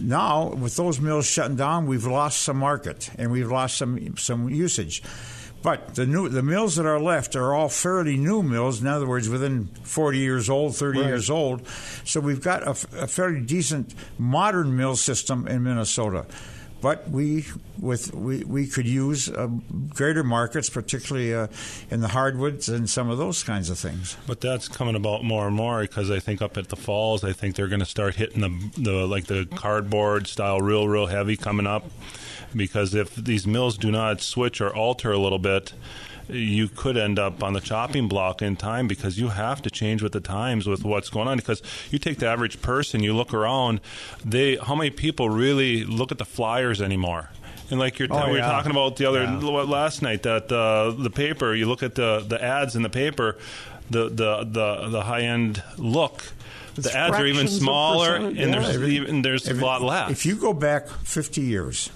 Now, 0.00 0.48
with 0.54 0.76
those 0.76 1.00
mills 1.00 1.26
shutting 1.26 1.56
down, 1.56 1.86
we've 1.86 2.06
lost 2.06 2.42
some 2.42 2.56
market 2.58 3.10
and 3.18 3.30
we've 3.32 3.50
lost 3.50 3.76
some 3.76 4.16
some 4.16 4.48
usage. 4.48 5.02
But 5.66 5.96
the 5.96 6.06
new 6.06 6.28
the 6.28 6.44
mills 6.44 6.76
that 6.76 6.86
are 6.86 7.00
left 7.00 7.34
are 7.34 7.52
all 7.52 7.68
fairly 7.68 8.16
new 8.16 8.40
mills. 8.40 8.80
In 8.80 8.86
other 8.86 9.04
words, 9.04 9.28
within 9.28 9.66
40 9.82 10.16
years 10.18 10.48
old, 10.48 10.76
30 10.76 11.00
Right. 11.00 11.08
years 11.08 11.28
old. 11.28 11.66
So 12.04 12.20
we've 12.20 12.40
got 12.40 12.62
a 12.68 12.74
fairly 12.74 13.40
decent 13.40 13.92
modern 14.16 14.76
mill 14.76 14.94
system 14.94 15.48
in 15.48 15.64
Minnesota. 15.64 16.26
But 16.80 17.10
we 17.10 17.46
with 17.80 18.14
we, 18.14 18.44
we 18.44 18.68
could 18.68 18.86
use 18.86 19.28
uh, 19.28 19.48
greater 19.88 20.22
markets, 20.22 20.70
particularly 20.70 21.34
uh, 21.34 21.48
in 21.90 22.00
the 22.00 22.06
hardwoods 22.08 22.68
and 22.68 22.88
some 22.88 23.10
of 23.10 23.18
those 23.18 23.42
kinds 23.42 23.68
of 23.68 23.76
things. 23.76 24.16
But 24.28 24.40
that's 24.40 24.68
coming 24.68 24.94
about 24.94 25.24
more 25.24 25.48
and 25.48 25.56
more 25.56 25.80
because 25.80 26.12
I 26.12 26.20
think 26.20 26.42
up 26.42 26.56
at 26.56 26.68
the 26.68 26.76
falls, 26.76 27.24
I 27.24 27.32
think 27.32 27.56
they're 27.56 27.66
going 27.66 27.80
to 27.80 27.86
start 27.86 28.14
hitting 28.14 28.40
the 28.40 28.80
the 28.80 29.04
like 29.08 29.26
the 29.26 29.48
cardboard 29.56 30.28
style, 30.28 30.60
real 30.60 30.86
real 30.86 31.06
heavy 31.06 31.36
coming 31.36 31.66
up. 31.66 31.90
Because 32.56 32.94
if 32.94 33.14
these 33.14 33.46
mills 33.46 33.76
do 33.76 33.90
not 33.90 34.20
switch 34.20 34.60
or 34.60 34.74
alter 34.74 35.12
a 35.12 35.18
little 35.18 35.38
bit, 35.38 35.72
you 36.28 36.66
could 36.68 36.96
end 36.96 37.18
up 37.18 37.42
on 37.42 37.52
the 37.52 37.60
chopping 37.60 38.08
block 38.08 38.42
in 38.42 38.56
time 38.56 38.88
because 38.88 39.18
you 39.18 39.28
have 39.28 39.62
to 39.62 39.70
change 39.70 40.02
with 40.02 40.12
the 40.12 40.20
times 40.20 40.66
with 40.66 40.84
what's 40.84 41.08
going 41.10 41.28
on. 41.28 41.36
Because 41.36 41.62
you 41.90 41.98
take 41.98 42.18
the 42.18 42.26
average 42.26 42.60
person, 42.62 43.02
you 43.02 43.14
look 43.14 43.32
around, 43.34 43.80
they 44.24 44.56
how 44.56 44.74
many 44.74 44.90
people 44.90 45.30
really 45.30 45.84
look 45.84 46.10
at 46.10 46.18
the 46.18 46.24
flyers 46.24 46.80
anymore? 46.82 47.30
And 47.70 47.78
like 47.80 47.98
you're, 47.98 48.08
Oh, 48.10 48.26
we 48.26 48.32
were 48.32 48.38
yeah. 48.38 48.46
talking 48.46 48.70
about 48.70 48.96
the 48.96 49.06
other 49.08 49.22
Yeah. 49.22 49.38
last 49.38 50.00
night 50.02 50.22
that 50.22 50.50
uh, 50.50 50.90
the 51.00 51.10
paper, 51.10 51.54
you 51.54 51.66
look 51.66 51.82
at 51.82 51.94
the 51.94 52.24
the 52.26 52.42
ads 52.42 52.74
in 52.76 52.82
the 52.82 52.90
paper, 52.90 53.36
the 53.90 54.08
the 54.08 54.44
the, 54.44 54.88
the 54.88 55.02
high 55.02 55.22
end 55.22 55.62
look. 55.76 56.24
It's 56.76 56.88
the 56.92 56.96
ads 56.96 57.16
are 57.16 57.26
even 57.26 57.48
smaller, 57.48 58.16
and 58.16 58.36
yeah. 58.36 58.46
there's 58.46 58.82
even 58.82 59.22
there's 59.22 59.48
a 59.48 59.54
lot 59.54 59.80
less. 59.82 60.10
If 60.10 60.26
you 60.26 60.36
go 60.36 60.52
back 60.52 60.88
50 60.88 61.40
years, 61.40 61.90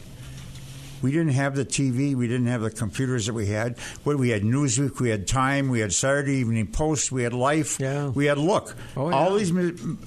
we 1.03 1.11
didn't 1.11 1.33
have 1.33 1.55
the 1.57 1.65
TV, 1.65 2.15
we 2.15 2.27
didn't 2.29 2.47
have 2.47 2.61
the 2.61 2.71
computers 2.71 3.27
that 3.27 3.33
we 3.33 3.47
had. 3.47 3.79
What 4.05 4.19
we 4.19 4.31
had 4.31 4.43
Newsweek, 4.43 5.01
we 5.01 5.11
had 5.11 5.27
Time, 5.27 5.69
we 5.69 5.81
had 5.81 5.93
Saturday 5.93 6.35
Evening 6.37 6.67
Post, 6.67 7.11
we 7.13 7.23
had 7.23 7.33
Life, 7.33 7.79
Yeah. 7.81 8.09
we 8.09 8.27
had 8.27 8.39
Look. 8.39 8.75
Oh, 8.97 9.11
All 9.13 9.35
these, 9.35 9.53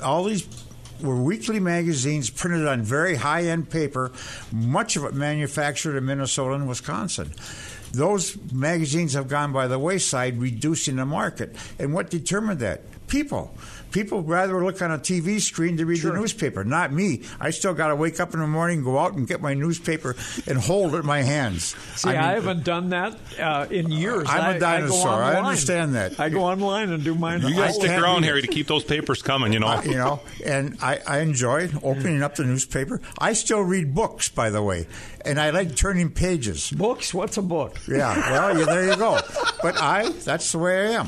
all 0.01 0.23
these 0.23 0.47
were 1.01 1.21
weekly 1.21 1.59
magazines 1.59 2.29
printed 2.29 2.67
on 2.67 2.81
very 2.81 3.15
high-end 3.15 3.69
paper. 3.69 4.11
Much 4.51 4.95
of 4.95 5.03
it 5.05 5.13
manufactured 5.13 5.97
in 5.97 6.05
Minnesota 6.05 6.53
and 6.55 6.67
Wisconsin. 6.67 7.33
Those 7.91 8.37
magazines 8.51 9.13
have 9.13 9.27
gone 9.27 9.51
by 9.53 9.67
the 9.67 9.77
wayside, 9.77 10.39
reducing 10.39 10.95
the 10.95 11.05
market. 11.05 11.55
And 11.77 11.93
what 11.93 12.09
determined 12.09 12.59
that? 12.59 12.81
People. 13.07 13.55
People 13.93 14.23
rather 14.23 14.63
look 14.65 14.81
on 14.81 14.91
a 14.91 14.97
TV 14.97 15.39
screen 15.39 15.77
to 15.77 15.85
read 15.85 16.01
the 16.01 16.11
newspaper. 16.11 16.63
Not 16.63 16.91
me. 16.91 17.21
I 17.39 17.51
still 17.51 17.73
got 17.73 17.87
to 17.89 17.95
wake 17.95 18.19
up 18.19 18.33
in 18.33 18.39
the 18.39 18.47
morning, 18.47 18.83
go 18.83 18.97
out 18.97 19.13
and 19.13 19.27
get 19.27 19.39
my 19.41 19.53
newspaper 19.53 20.15
and 20.47 20.57
hold 20.57 20.95
it 20.95 20.99
in 20.99 21.05
my 21.05 21.21
hands. 21.21 21.75
See, 21.95 22.09
I, 22.09 22.13
mean, 22.13 22.21
haven't 22.21 22.63
done 22.65 22.89
that 22.89 23.17
uh, 23.39 23.67
in 23.69 23.91
years. 23.91 24.27
I'm 24.27 24.55
a 24.55 24.59
go 24.59 24.59
dinosaur. 24.59 25.09
I 25.09 25.29
online. 25.29 25.45
understand 25.45 25.95
that. 25.95 26.19
I 26.19 26.29
go 26.29 26.43
online 26.43 26.89
and 26.89 27.03
do 27.03 27.15
mine. 27.15 27.41
you 27.41 27.55
guys 27.55 27.77
to 27.77 27.83
I 27.83 27.87
stick 27.87 28.01
around. 28.01 28.23
Harry, 28.23 28.41
to 28.41 28.47
keep 28.47 28.67
those 28.67 28.83
papers 28.83 29.21
coming. 29.21 29.53
You 29.53 29.59
know. 29.59 29.67
I- 29.67 29.83
you 29.83 29.95
know, 29.99 30.21
and 30.43 30.77
I, 30.81 30.99
I 31.05 31.19
enjoy 31.19 31.69
opening 31.83 32.23
up 32.23 32.35
the 32.35 32.43
newspaper. 32.45 33.01
I 33.19 33.33
still 33.33 33.61
read 33.61 33.93
books, 33.93 34.29
by 34.29 34.49
the 34.49 34.63
way, 34.63 34.87
and 35.25 35.39
I 35.39 35.49
like 35.51 35.75
turning 35.75 36.09
pages. 36.11 36.71
Books? 36.71 37.13
What's 37.13 37.37
a 37.37 37.41
book? 37.41 37.79
Yeah, 37.87 38.15
well, 38.31 38.59
yeah, 38.59 38.65
there 38.65 38.89
you 38.89 38.95
go. 38.97 39.19
But 39.63 39.77
I, 39.81 40.09
that's 40.09 40.51
the 40.51 40.57
way 40.59 40.87
I 40.87 40.99
am. 40.99 41.07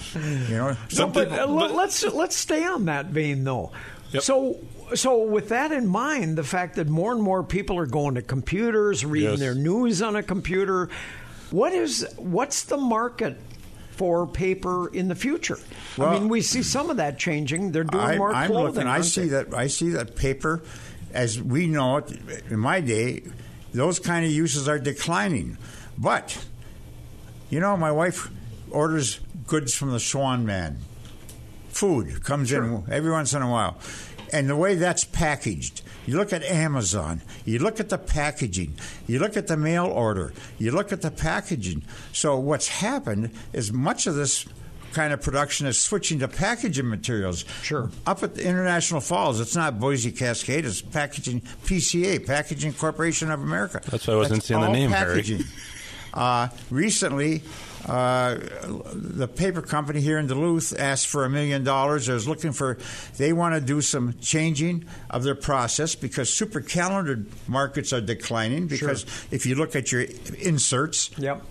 You 0.49 0.55
know, 0.55 0.77
some 0.87 1.11
But 1.11 1.29
people, 1.29 1.43
uh, 1.43 1.47
let- 1.67 1.75
let's 1.75 2.03
let's 2.05 2.35
stay 2.37 2.63
on 2.63 2.85
that 2.85 3.07
vein, 3.07 3.43
though. 3.43 3.71
Yep. 4.11 4.23
So. 4.23 4.59
So, 4.93 5.23
with 5.23 5.49
that 5.49 5.71
in 5.71 5.87
mind, 5.87 6.37
the 6.37 6.43
fact 6.43 6.75
that 6.75 6.87
more 6.87 7.11
and 7.11 7.19
more 7.21 7.41
people 7.43 7.75
are 7.79 7.87
going 7.87 8.15
to 8.15 8.21
computers, 8.21 9.03
reading 9.03 9.31
Yes. 9.31 9.39
their 9.39 9.55
news 9.55 9.99
on 10.03 10.15
a 10.15 10.21
computer, 10.21 10.89
what 11.49 11.73
is 11.73 12.05
what's 12.17 12.65
the 12.65 12.77
market 12.77 13.35
for 13.93 14.27
paper 14.27 14.87
in 14.93 15.07
the 15.07 15.15
future? 15.15 15.57
I 15.99 16.13
mean, 16.13 16.29
we 16.29 16.41
see 16.43 16.61
some 16.61 16.91
of 16.91 16.97
that 16.97 17.17
changing. 17.17 17.71
They're 17.71 17.83
doing 17.83 18.03
I, 18.03 18.17
more 18.17 18.31
I'm 18.31 18.51
clothing. 18.51 18.75
looking. 18.75 18.87
I 18.87 19.01
see 19.01 19.21
they? 19.21 19.27
that. 19.29 19.53
I 19.55 19.65
see 19.67 19.89
that 19.89 20.15
paper, 20.15 20.61
as 21.13 21.41
we 21.41 21.65
know 21.65 21.97
it 21.97 22.11
in 22.51 22.59
my 22.59 22.79
day, 22.81 23.23
those 23.75 23.99
kind 23.99 24.25
of 24.25 24.31
uses 24.31 24.67
are 24.67 24.79
declining. 24.79 25.57
But 25.97 26.45
you 27.49 27.59
know, 27.59 27.77
my 27.77 27.91
wife 27.91 28.29
orders 28.71 29.19
goods 29.47 29.73
from 29.73 29.91
the 29.91 29.99
Swan 29.99 30.45
Man. 30.45 30.79
Food 31.69 32.23
comes 32.23 32.51
in 32.51 32.83
every 32.89 33.11
once 33.11 33.33
in 33.33 33.41
a 33.41 33.49
while. 33.49 33.77
And 34.33 34.49
the 34.49 34.55
way 34.55 34.75
that's 34.75 35.03
packaged, 35.03 35.81
you 36.05 36.17
look 36.17 36.33
at 36.33 36.43
Amazon, 36.43 37.21
you 37.45 37.59
look 37.59 37.79
at 37.79 37.89
the 37.89 37.97
packaging, 37.97 38.75
you 39.07 39.19
look 39.19 39.37
at 39.37 39.47
the 39.47 39.57
mail 39.57 39.85
order, 39.85 40.33
you 40.57 40.71
look 40.71 40.91
at 40.91 41.01
the 41.01 41.11
packaging. 41.11 41.83
So 42.11 42.37
what's 42.37 42.67
happened 42.67 43.31
is 43.53 43.71
much 43.71 44.07
of 44.07 44.15
this 44.15 44.45
kind 44.95 45.13
of 45.13 45.21
production 45.21 45.67
is 45.67 45.79
switching 45.79 46.19
to 46.19 46.27
packaging 46.27 46.89
materials. 46.89 47.45
Sure. 47.61 47.91
Up 48.07 48.23
at 48.23 48.33
the 48.35 48.43
International 48.43 49.01
Falls, 49.01 49.39
it's 49.39 49.55
not 49.55 49.79
Boise 49.79 50.11
Cascade, 50.11 50.65
it's 50.65 50.81
packaging 50.81 51.41
PCA, 51.65 52.25
Packaging 52.25 52.73
Corporation 52.73 53.29
of 53.29 53.41
America. 53.41 53.81
That's 53.91 54.07
why 54.07 54.13
I 54.13 54.17
wasn't 54.17 54.35
That's 54.37 54.47
seeing 54.47 54.61
the 54.61 54.67
all 54.67 54.73
name, 54.73 54.89
Harry. 54.91 55.15
packaging. 55.17 55.43
Uh, 56.13 56.47
recently, 56.71 57.41
uh, 57.89 58.37
the 58.93 59.27
paper 59.27 59.61
company 59.61 59.99
here 59.99 60.17
in 60.17 60.27
Duluth 60.27 60.73
asked 60.79 61.07
for 61.07 61.25
a 61.25 61.29
million 61.29 61.65
dollars. 61.65 62.07
I 62.09 62.13
was 62.13 62.25
looking 62.25 62.53
for, 62.53 62.77
they 63.17 63.33
want 63.33 63.53
to 63.55 63.59
do 63.59 63.81
some 63.81 64.15
changing 64.21 64.85
of 65.09 65.23
their 65.23 65.35
process 65.35 65.93
because 65.93 66.31
super 66.33 66.61
calendar 66.61 67.25
markets 67.49 67.91
are 67.91 67.99
declining. 67.99 68.67
Because 68.67 69.05
if 69.29 69.45
you 69.45 69.55
look 69.55 69.75
at 69.75 69.91
your 69.91 70.05
inserts, 70.39 71.11
Yep. 71.17 71.43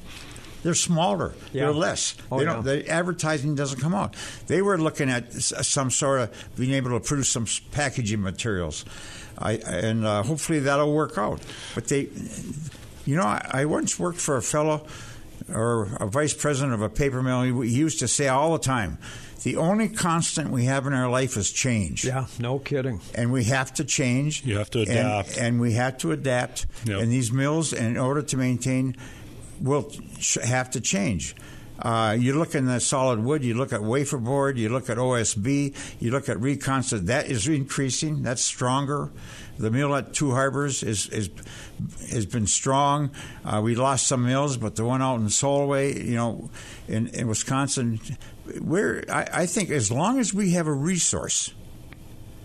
They're 0.65 0.75
smaller. 0.75 1.35
Yeah. 1.53 1.67
They're 1.67 1.75
less. 1.75 2.17
Oh, 2.33 2.39
they 2.39 2.45
yeah. 2.47 2.55
don't, 2.55 2.65
the 2.65 2.89
advertising 2.89 3.55
doesn't 3.55 3.81
come 3.81 3.95
out. 3.95 4.17
They 4.49 4.63
were 4.63 4.79
looking 4.79 5.11
at 5.11 5.33
some 5.33 5.91
sort 5.93 6.23
of 6.23 6.51
being 6.57 6.73
able 6.73 6.99
to 6.99 7.07
produce 7.07 7.29
some 7.29 7.47
packaging 7.71 8.21
materials, 8.23 8.85
I, 9.39 9.53
and 9.59 10.05
uh, 10.05 10.23
hopefully 10.25 10.61
that'll 10.61 10.93
work 10.93 11.19
out. 11.19 11.41
But 11.75 11.87
they, 11.89 12.09
you 13.05 13.15
know, 13.15 13.23
I, 13.23 13.47
I 13.53 13.65
once 13.67 13.99
worked 13.99 14.19
for 14.21 14.37
a 14.37 14.43
fellow 14.43 14.87
or 15.53 15.89
a 16.01 16.07
vice 16.07 16.33
president 16.33 16.73
of 16.73 16.81
a 16.81 16.89
paper 16.89 17.23
mill. 17.23 17.43
He, 17.43 17.69
he 17.69 17.77
used 17.77 17.99
to 17.99 18.09
say 18.09 18.29
all 18.29 18.53
the 18.55 18.59
time, 18.65 18.97
"The 19.43 19.57
only 19.57 19.89
constant 19.91 20.51
we 20.51 20.65
have 20.65 20.87
in 20.87 20.95
our 20.95 21.11
life 21.11 21.37
is 21.37 21.51
change." 21.53 22.07
Yeah, 22.07 22.27
no 22.39 22.59
kidding. 22.59 23.01
and 23.15 23.31
we 23.31 23.45
have 23.45 23.75
to 23.75 23.85
change. 23.85 24.45
You 24.47 24.57
have 24.57 24.71
to 24.71 24.81
and- 24.81 24.89
adapt. 24.89 25.37
and, 25.37 25.61
we 25.61 25.73
have 25.75 25.99
to 25.99 26.13
adapt. 26.13 26.65
Yep. 26.87 27.03
And 27.03 27.13
these 27.13 27.31
mills, 27.31 27.75
in 27.75 27.99
order 27.99 28.23
to 28.23 28.37
maintain, 28.39 28.97
will 29.61 29.93
have 30.43 30.71
to 30.71 30.81
change. 30.81 31.35
Uh, 31.79 32.17
you 32.19 32.39
look 32.39 32.55
in 32.55 32.67
the 32.67 32.79
solid 32.79 33.19
wood, 33.19 33.45
you 33.45 33.55
look 33.55 33.73
at 33.73 33.83
wafer 33.83 34.19
board, 34.19 34.57
you 34.57 34.69
look 34.69 34.89
at 34.89 34.97
OSB, 34.97 35.75
you 36.01 36.11
look 36.11 36.29
at 36.29 36.37
reconstant. 36.37 37.07
That 37.07 37.27
is 37.27 37.49
increasing. 37.49 38.23
That's 38.23 38.43
stronger. 38.43 39.11
The 39.59 39.71
mill 39.71 39.95
at 39.95 40.15
Two 40.15 40.33
Harbors 40.33 40.83
is 40.83 41.09
is 41.09 41.31
has 42.11 42.27
been 42.27 42.47
strong. 42.47 43.11
Uh, 43.45 43.61
we 43.63 43.75
lost 43.75 44.07
some 44.07 44.25
mills, 44.25 44.57
but 44.57 44.77
the 44.77 44.85
one 44.85 45.03
out 45.03 45.17
in 45.17 45.29
Solway, 45.29 46.01
you 46.01 46.15
know, 46.15 46.51
in, 46.89 47.09
in 47.09 47.27
Wisconsin, 47.29 48.01
where 48.61 49.05
I, 49.09 49.29
I 49.33 49.47
think 49.47 49.71
as 49.71 49.91
long 49.91 50.19
as 50.19 50.33
we 50.33 50.53
have 50.53 50.67
a 50.67 50.73
resource, 50.73 51.53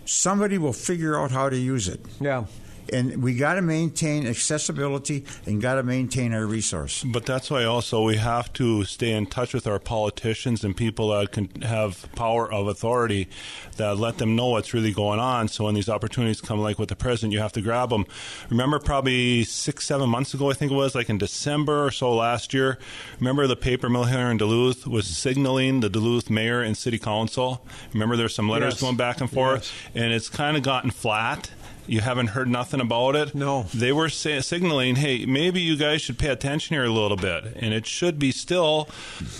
somebody 0.04 0.58
will 0.58 0.72
figure 0.72 1.18
out 1.18 1.30
how 1.30 1.48
to 1.48 1.56
use 1.56 1.88
it. 1.88 2.00
Yeah. 2.20 2.44
And 2.92 3.22
we 3.22 3.34
got 3.34 3.54
to 3.54 3.62
maintain 3.62 4.26
accessibility 4.26 5.24
and 5.46 5.60
got 5.62 5.74
to 5.76 5.82
maintain 5.82 6.32
our 6.32 6.44
resource. 6.46 7.04
But 7.04 7.24
that's 7.26 7.50
why 7.50 7.64
also 7.64 8.02
we 8.02 8.16
have 8.16 8.52
to 8.54 8.84
stay 8.84 9.12
in 9.12 9.26
touch 9.26 9.54
with 9.54 9.66
our 9.66 9.78
politicians 9.78 10.64
and 10.64 10.76
people 10.76 11.08
that 11.10 11.32
can 11.32 11.48
have 11.62 12.06
power 12.14 12.50
of 12.52 12.66
authority 12.66 13.28
that 13.76 13.96
let 13.98 14.18
them 14.18 14.36
know 14.36 14.48
what's 14.48 14.74
really 14.74 14.92
going 14.92 15.20
on. 15.20 15.48
So 15.48 15.64
when 15.64 15.74
these 15.74 15.88
opportunities 15.88 16.40
come, 16.40 16.60
like 16.60 16.78
with 16.78 16.88
the 16.88 16.96
president, 16.96 17.32
you 17.32 17.38
have 17.40 17.52
to 17.52 17.60
grab 17.62 17.90
them. 17.90 18.06
Remember, 18.48 18.78
probably 18.78 19.44
six, 19.44 19.86
seven 19.86 20.08
months 20.08 20.34
ago, 20.34 20.50
I 20.50 20.54
think 20.54 20.72
it 20.72 20.74
was, 20.74 20.94
like 20.94 21.08
in 21.08 21.18
December 21.18 21.84
or 21.86 21.90
so 21.90 22.14
last 22.14 22.52
year. 22.52 22.78
Remember 23.18 23.46
the 23.46 23.56
paper 23.56 23.88
mill 23.88 24.04
here 24.04 24.30
in 24.30 24.36
Duluth 24.36 24.86
was 24.86 25.06
signaling 25.06 25.80
the 25.80 25.88
Duluth 25.88 26.28
mayor 26.30 26.60
and 26.60 26.76
city 26.76 26.98
council. 26.98 27.64
Remember, 27.92 28.16
there's 28.16 28.34
some 28.34 28.48
letters 28.48 28.74
Yes. 28.74 28.80
going 28.82 28.96
back 28.96 29.20
and 29.20 29.30
forth, 29.30 29.72
and 29.94 30.12
it's 30.12 30.28
kind 30.28 30.56
of 30.56 30.62
gotten 30.62 30.90
flat. 30.90 31.50
You 31.86 32.00
haven't 32.00 32.28
heard 32.28 32.48
nothing 32.48 32.80
about 32.80 33.16
it. 33.16 33.34
No. 33.34 33.64
They 33.74 33.92
were 33.92 34.08
say, 34.08 34.40
signaling, 34.40 34.96
hey, 34.96 35.26
maybe 35.26 35.60
you 35.60 35.76
guys 35.76 36.02
should 36.02 36.18
pay 36.18 36.28
attention 36.28 36.74
here 36.74 36.84
a 36.84 36.90
little 36.90 37.16
bit. 37.16 37.44
And 37.56 37.74
it 37.74 37.86
should 37.86 38.18
be 38.18 38.30
still, 38.32 38.88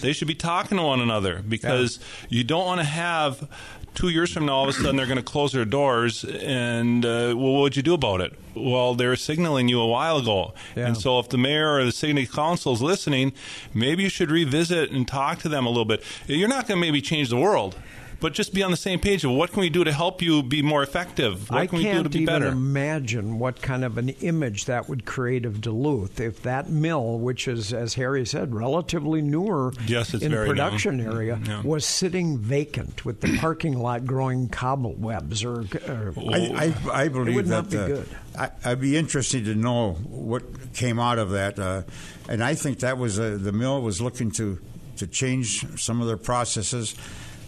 they 0.01 0.13
should 0.13 0.29
be 0.29 0.35
talking 0.35 0.79
to 0.79 0.85
one 0.85 1.01
another 1.01 1.43
because 1.47 2.01
you 2.29 2.43
don't 2.43 2.67
want 2.67 2.81
to 2.81 2.87
have 2.87 3.49
two 3.95 4.09
years 4.09 4.33
from 4.33 4.47
now, 4.47 4.55
all 4.55 4.65
of 4.65 4.71
a 4.71 4.73
sudden 4.73 4.97
they're 4.97 5.07
going 5.07 5.19
to 5.19 5.23
close 5.23 5.53
their 5.53 5.65
doors. 5.65 6.25
And, 6.25 7.05
uh, 7.05 7.35
well, 7.37 7.53
what 7.53 7.61
would 7.63 7.77
you 7.77 7.83
do 7.83 7.95
about 7.95 8.21
it? 8.21 8.33
Well, 8.55 8.95
they 8.95 9.07
were 9.07 9.17
signaling 9.17 9.69
you 9.69 9.81
a 9.81 9.87
while 9.87 10.19
ago. 10.19 10.55
Yeah. 10.75 10.87
And 10.87 10.97
so 10.97 11.19
if 11.19 11.29
the 11.29 11.39
mayor 11.39 11.75
or 11.75 11.85
the 11.85 11.93
city 11.93 12.27
council 12.27 12.73
is 12.73 12.83
listening, 12.83 13.33
maybe 13.75 14.03
you 14.03 14.09
should 14.09 14.31
revisit 14.31 14.91
and 14.91 15.07
talk 15.07 15.39
to 15.41 15.49
them 15.49 15.67
a 15.67 15.69
little 15.69 15.85
bit. 15.85 16.03
You're 16.27 16.49
not 16.49 16.67
going 16.67 16.81
to 16.81 16.87
maybe 16.87 17.01
change 17.01 17.29
the 17.29 17.37
world. 17.37 17.77
But 18.21 18.35
just 18.35 18.53
be 18.53 18.63
on 18.63 18.71
the 18.71 18.77
same 18.77 19.01
page 19.01 19.25
of 19.25 19.31
what 19.31 19.51
can 19.51 19.61
we 19.61 19.71
do 19.71 19.83
to 19.83 19.93
help 19.93 20.21
you 20.21 20.43
be 20.43 20.61
more 20.63 20.83
effective? 20.83 21.49
What 21.49 21.59
I 21.59 21.67
can 21.67 21.79
we 21.79 21.85
do 21.85 21.91
can't 21.91 22.05
to 22.05 22.11
be 22.11 22.19
even 22.23 22.27
better? 22.27 22.49
imagine 22.49 23.39
what 23.39 23.63
kind 23.63 23.83
of 23.83 23.97
an 23.97 24.11
image 24.21 24.67
that 24.67 24.91
would 24.91 25.07
create 25.07 25.47
of 25.47 25.61
Duluth 25.63 26.21
if 26.21 26.43
that 26.43 26.69
mill, 26.69 27.19
which 27.19 27.49
is, 27.49 27.73
as 27.73 27.95
Harry 27.95 28.27
said, 28.27 28.55
relatively 28.55 29.23
newer 29.23 29.73
Yes, 29.87 30.13
it's 30.13 30.23
in 30.23 30.33
very 30.33 30.49
new. 30.49 30.53
production 30.53 31.01
area, 31.01 31.41
Yeah. 31.47 31.63
was 31.63 31.87
sitting 31.87 32.37
vacant 32.39 33.05
with 33.07 33.23
the 33.23 33.39
parking 33.39 33.79
lot 33.79 34.05
growing 34.05 34.49
cobwebs 34.51 35.43
or. 35.43 35.61
or 35.89 36.13
I, 36.31 36.75
I, 36.93 37.05
I 37.05 37.09
believe 37.09 37.35
would 37.37 37.47
that 37.47 37.51
not 37.51 37.71
be 37.71 37.79
uh, 37.79 37.87
good. 37.87 38.09
I, 38.39 38.51
I'd 38.67 38.81
be 38.83 38.97
interested 38.99 39.47
to 39.47 39.55
know 39.55 39.93
what 40.09 40.75
came 40.75 40.99
out 41.01 41.19
of 41.19 41.31
that, 41.31 41.59
uh, 41.59 41.83
and 42.29 42.45
I 42.45 42.55
think 42.55 42.81
that 42.81 42.99
was 42.99 43.19
uh, 43.19 43.39
the 43.41 43.53
mill 43.53 43.81
was 43.81 44.01
looking 44.03 44.31
to 44.33 44.59
to 44.97 45.07
change 45.07 45.65
some 45.81 46.03
of 46.03 46.07
their 46.07 46.19
processes. 46.19 46.95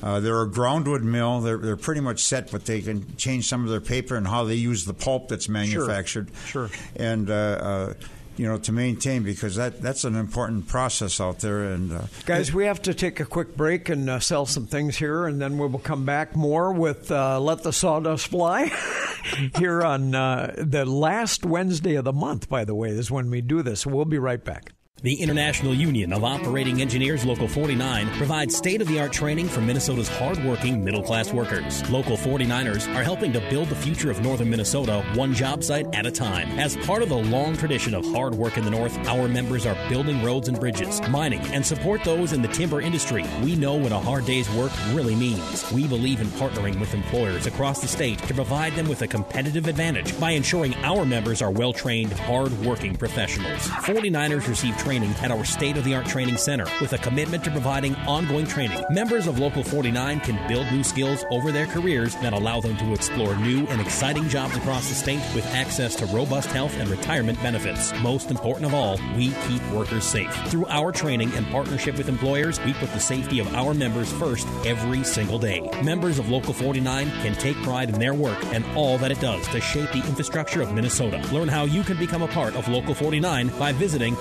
Uh, 0.03 0.21
they're 0.21 0.43
a 0.43 0.49
groundwood 0.49 1.03
mill. 1.03 1.41
They're, 1.41 1.59
they're 1.59 1.77
pretty 1.77 2.01
much 2.01 2.21
set, 2.21 2.51
but 2.51 2.65
they 2.65 2.81
can 2.81 3.17
change 3.17 3.47
some 3.49 3.65
of 3.65 3.71
their 3.71 3.81
paper 3.81 4.17
and 4.17 4.27
how 4.27 4.45
they 4.45 4.57
use 4.57 4.85
the 4.85 4.95
pulp 4.95 5.29
that's 5.29 5.49
manufactured. 5.49 6.31
Sure. 6.47 6.69
sure. 6.69 6.79
And 6.97 7.31
uh, 7.31 7.35
uh, 7.35 7.95
you 8.37 8.47
know 8.47 8.59
to 8.59 8.73
maintain 8.73 9.23
because 9.23 9.57
that 9.57 9.81
that's 9.81 10.05
an 10.05 10.17
important 10.17 10.67
process 10.67 11.21
out 11.21 11.41
there. 11.41 11.65
And 11.65 11.93
uh, 11.93 12.03
Guys, 12.27 12.53
we 12.53 12.65
have 12.65 12.83
to 12.83 12.95
take 12.95 13.21
a 13.21 13.25
quick 13.25 13.57
break 13.57 13.88
and 13.88 14.09
uh, 14.09 14.21
sell 14.21 14.47
some 14.47 14.67
things 14.67 14.97
here, 14.97 15.27
and 15.27 15.41
then 15.41 15.59
we 15.59 15.67
will 15.67 15.79
come 15.79 16.05
back 16.05 16.35
more 16.35 16.73
with 16.73 17.11
uh, 17.11 17.38
Let 17.41 17.62
the 17.62 17.73
Sawdust 17.73 18.29
Fly 18.29 18.73
here 19.57 19.83
on 19.83 20.15
uh, 20.15 20.55
the 20.57 20.85
last 20.85 21.45
Wednesday 21.45 21.95
of 21.95 22.05
the 22.05 22.12
month, 22.12 22.49
by 22.49 22.65
the 22.65 22.75
way, 22.75 22.91
is 22.91 23.11
when 23.11 23.31
we 23.31 23.41
do 23.41 23.62
this. 23.62 23.87
We'll 23.87 24.05
be 24.05 24.19
right 24.19 24.43
back. 24.43 24.73
The 25.03 25.21
International 25.21 25.75
Union 25.75 26.12
of 26.12 26.23
Operating 26.23 26.81
Engineers 26.81 27.25
Local 27.25 27.49
49 27.49 28.09
provides 28.11 28.55
state 28.57 28.81
of 28.81 28.87
the 28.87 29.01
art 29.01 29.12
training 29.12 29.49
for 29.49 29.61
Minnesota's 29.61 30.09
hardworking 30.09 30.85
middle 30.85 31.03
class 31.03 31.33
workers. 31.33 31.83
Local 31.91 32.17
49ers 32.17 32.87
are 32.95 33.03
helping 33.03 33.33
to 33.33 33.41
build 33.51 33.69
the 33.69 33.75
future 33.75 34.12
of 34.12 34.23
northern 34.23 34.49
Minnesota 34.49 35.05
one 35.15 35.35
job 35.35 35.65
site 35.65 35.93
at 35.93 36.07
a 36.07 36.11
time. 36.12 36.57
As 36.57 36.77
part 36.77 37.03
of 37.03 37.09
the 37.09 37.17
long 37.17 37.57
tradition 37.57 37.97
of 37.97 38.07
hard 38.12 38.37
work 38.37 38.57
in 38.57 38.65
the 38.65 38.71
north, 38.71 38.97
our 39.09 39.27
members 39.27 39.67
are 39.67 39.77
building 39.88 40.23
roads 40.23 40.47
and 40.47 40.61
bridges, 40.61 41.01
mining, 41.09 41.41
and 41.47 41.67
support 41.67 42.05
those 42.05 42.33
in 42.33 42.41
the 42.41 42.47
timber 42.47 42.81
industry. 42.81 43.25
We 43.43 43.57
know 43.57 43.75
what 43.75 43.91
a 43.91 43.99
hard 43.99 44.25
day's 44.25 44.49
work 44.51 44.71
really 44.93 45.17
means. 45.17 45.69
We 45.73 45.88
believe 45.88 46.21
in 46.21 46.29
partnering 46.29 46.79
with 46.79 46.95
employers 46.95 47.47
across 47.47 47.81
the 47.81 47.88
state 47.88 48.21
to 48.21 48.35
provide 48.35 48.77
them 48.77 48.88
with 48.88 49.03
a 49.03 49.09
competitive 49.09 49.67
advantage 49.67 50.17
by 50.21 50.31
ensuring 50.31 50.77
our 50.85 51.05
members 51.05 51.43
are 51.43 51.51
well 51.51 51.73
trained, 51.73 52.12
hard 52.12 52.53
working 52.61 52.95
professionals. 52.95 53.62
49ers 53.62 54.47
receive 54.47 54.79
training 54.79 54.91
at 54.92 55.31
our 55.31 55.42
state 55.42 55.78
of 55.78 55.85
the 55.85 55.94
art 55.94 56.05
training 56.05 56.37
center 56.37 56.66
with 56.83 56.92
a 56.92 56.98
commitment 56.98 57.42
to 57.42 57.50
providing 57.50 57.96
ongoing 58.07 58.46
training. 58.46 58.85
Members 58.90 59.26
of 59.26 59.38
Local 59.38 59.64
49 59.64 60.20
can 60.20 60.48
build 60.48 60.70
new 60.70 60.85
skills 60.85 61.24
over 61.31 61.50
their 61.50 61.64
careers 61.64 62.14
that 62.16 62.35
allow 62.35 62.61
them 62.61 62.76
to 62.76 62.92
explore 62.92 63.35
new 63.37 63.66
and 63.68 63.81
exciting 63.81 64.28
jobs 64.28 64.55
across 64.55 64.90
the 64.90 64.94
state 64.94 65.22
with 65.35 65.46
access 65.55 65.94
to 65.96 66.05
robust 66.07 66.50
health 66.50 66.76
and 66.78 66.90
retirement 66.90 67.40
benefits. 67.40 67.90
Most 68.00 68.31
important 68.31 68.66
of 68.66 68.74
all, 68.74 68.98
we 69.16 69.31
keep 69.48 69.66
workers 69.70 70.05
safe. 70.05 70.31
Through 70.48 70.66
our 70.66 70.92
training 70.92 71.33
and 71.37 71.46
partnership 71.46 71.96
with 71.96 72.11
employers, 72.11 72.62
we 72.62 72.74
put 72.74 72.92
the 72.92 73.00
safety 73.00 73.38
of 73.38 73.55
our 73.55 73.72
members 73.72 74.12
first 74.12 74.46
every 74.66 75.05
single 75.05 75.38
day. 75.38 75.70
Members 75.83 76.18
of 76.18 76.28
Local 76.28 76.52
49 76.52 77.11
can 77.22 77.33
take 77.37 77.57
pride 77.62 77.88
in 77.88 77.98
their 77.98 78.12
work 78.12 78.44
and 78.52 78.62
all 78.76 78.98
that 78.98 79.11
it 79.11 79.20
does 79.20 79.48
to 79.48 79.61
shape 79.62 79.90
the 79.92 80.07
infrastructure 80.07 80.61
of 80.61 80.74
Minnesota. 80.74 81.26
Learn 81.33 81.48
how 81.48 81.64
you 81.64 81.83
can 81.83 81.96
become 81.96 82.20
a 82.20 82.28
part 82.28 82.55
of 82.57 82.68
Local 82.68 82.94
49 82.94 83.48
by 83.59 83.72
visiting 83.72 84.16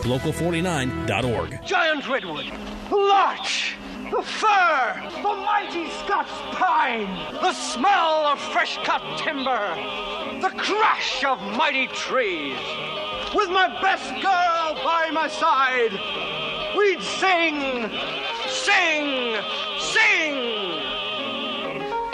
local49.org. 0.62 1.65
giant 1.65 2.08
redwood, 2.08 2.45
larch, 2.91 3.76
the 4.12 4.21
fir, 4.21 5.10
the 5.15 5.21
mighty 5.21 5.89
Scots 5.89 6.32
pine, 6.52 7.08
the 7.41 7.54
smell 7.54 8.28
of 8.28 8.39
fresh 8.39 8.78
cut 8.84 9.02
timber, 9.17 9.76
the 10.41 10.52
crash 10.58 11.24
of 11.24 11.41
mighty 11.58 11.88
trees. 11.88 12.58
With 13.34 13.50
my 13.50 13.67
best 13.82 14.10
girl 14.21 14.76
by 14.84 15.10
my 15.12 15.28
side, 15.28 15.93
we'd 16.78 17.02
sing, 17.02 17.89
sing, 18.47 19.38
sing. 19.80 20.40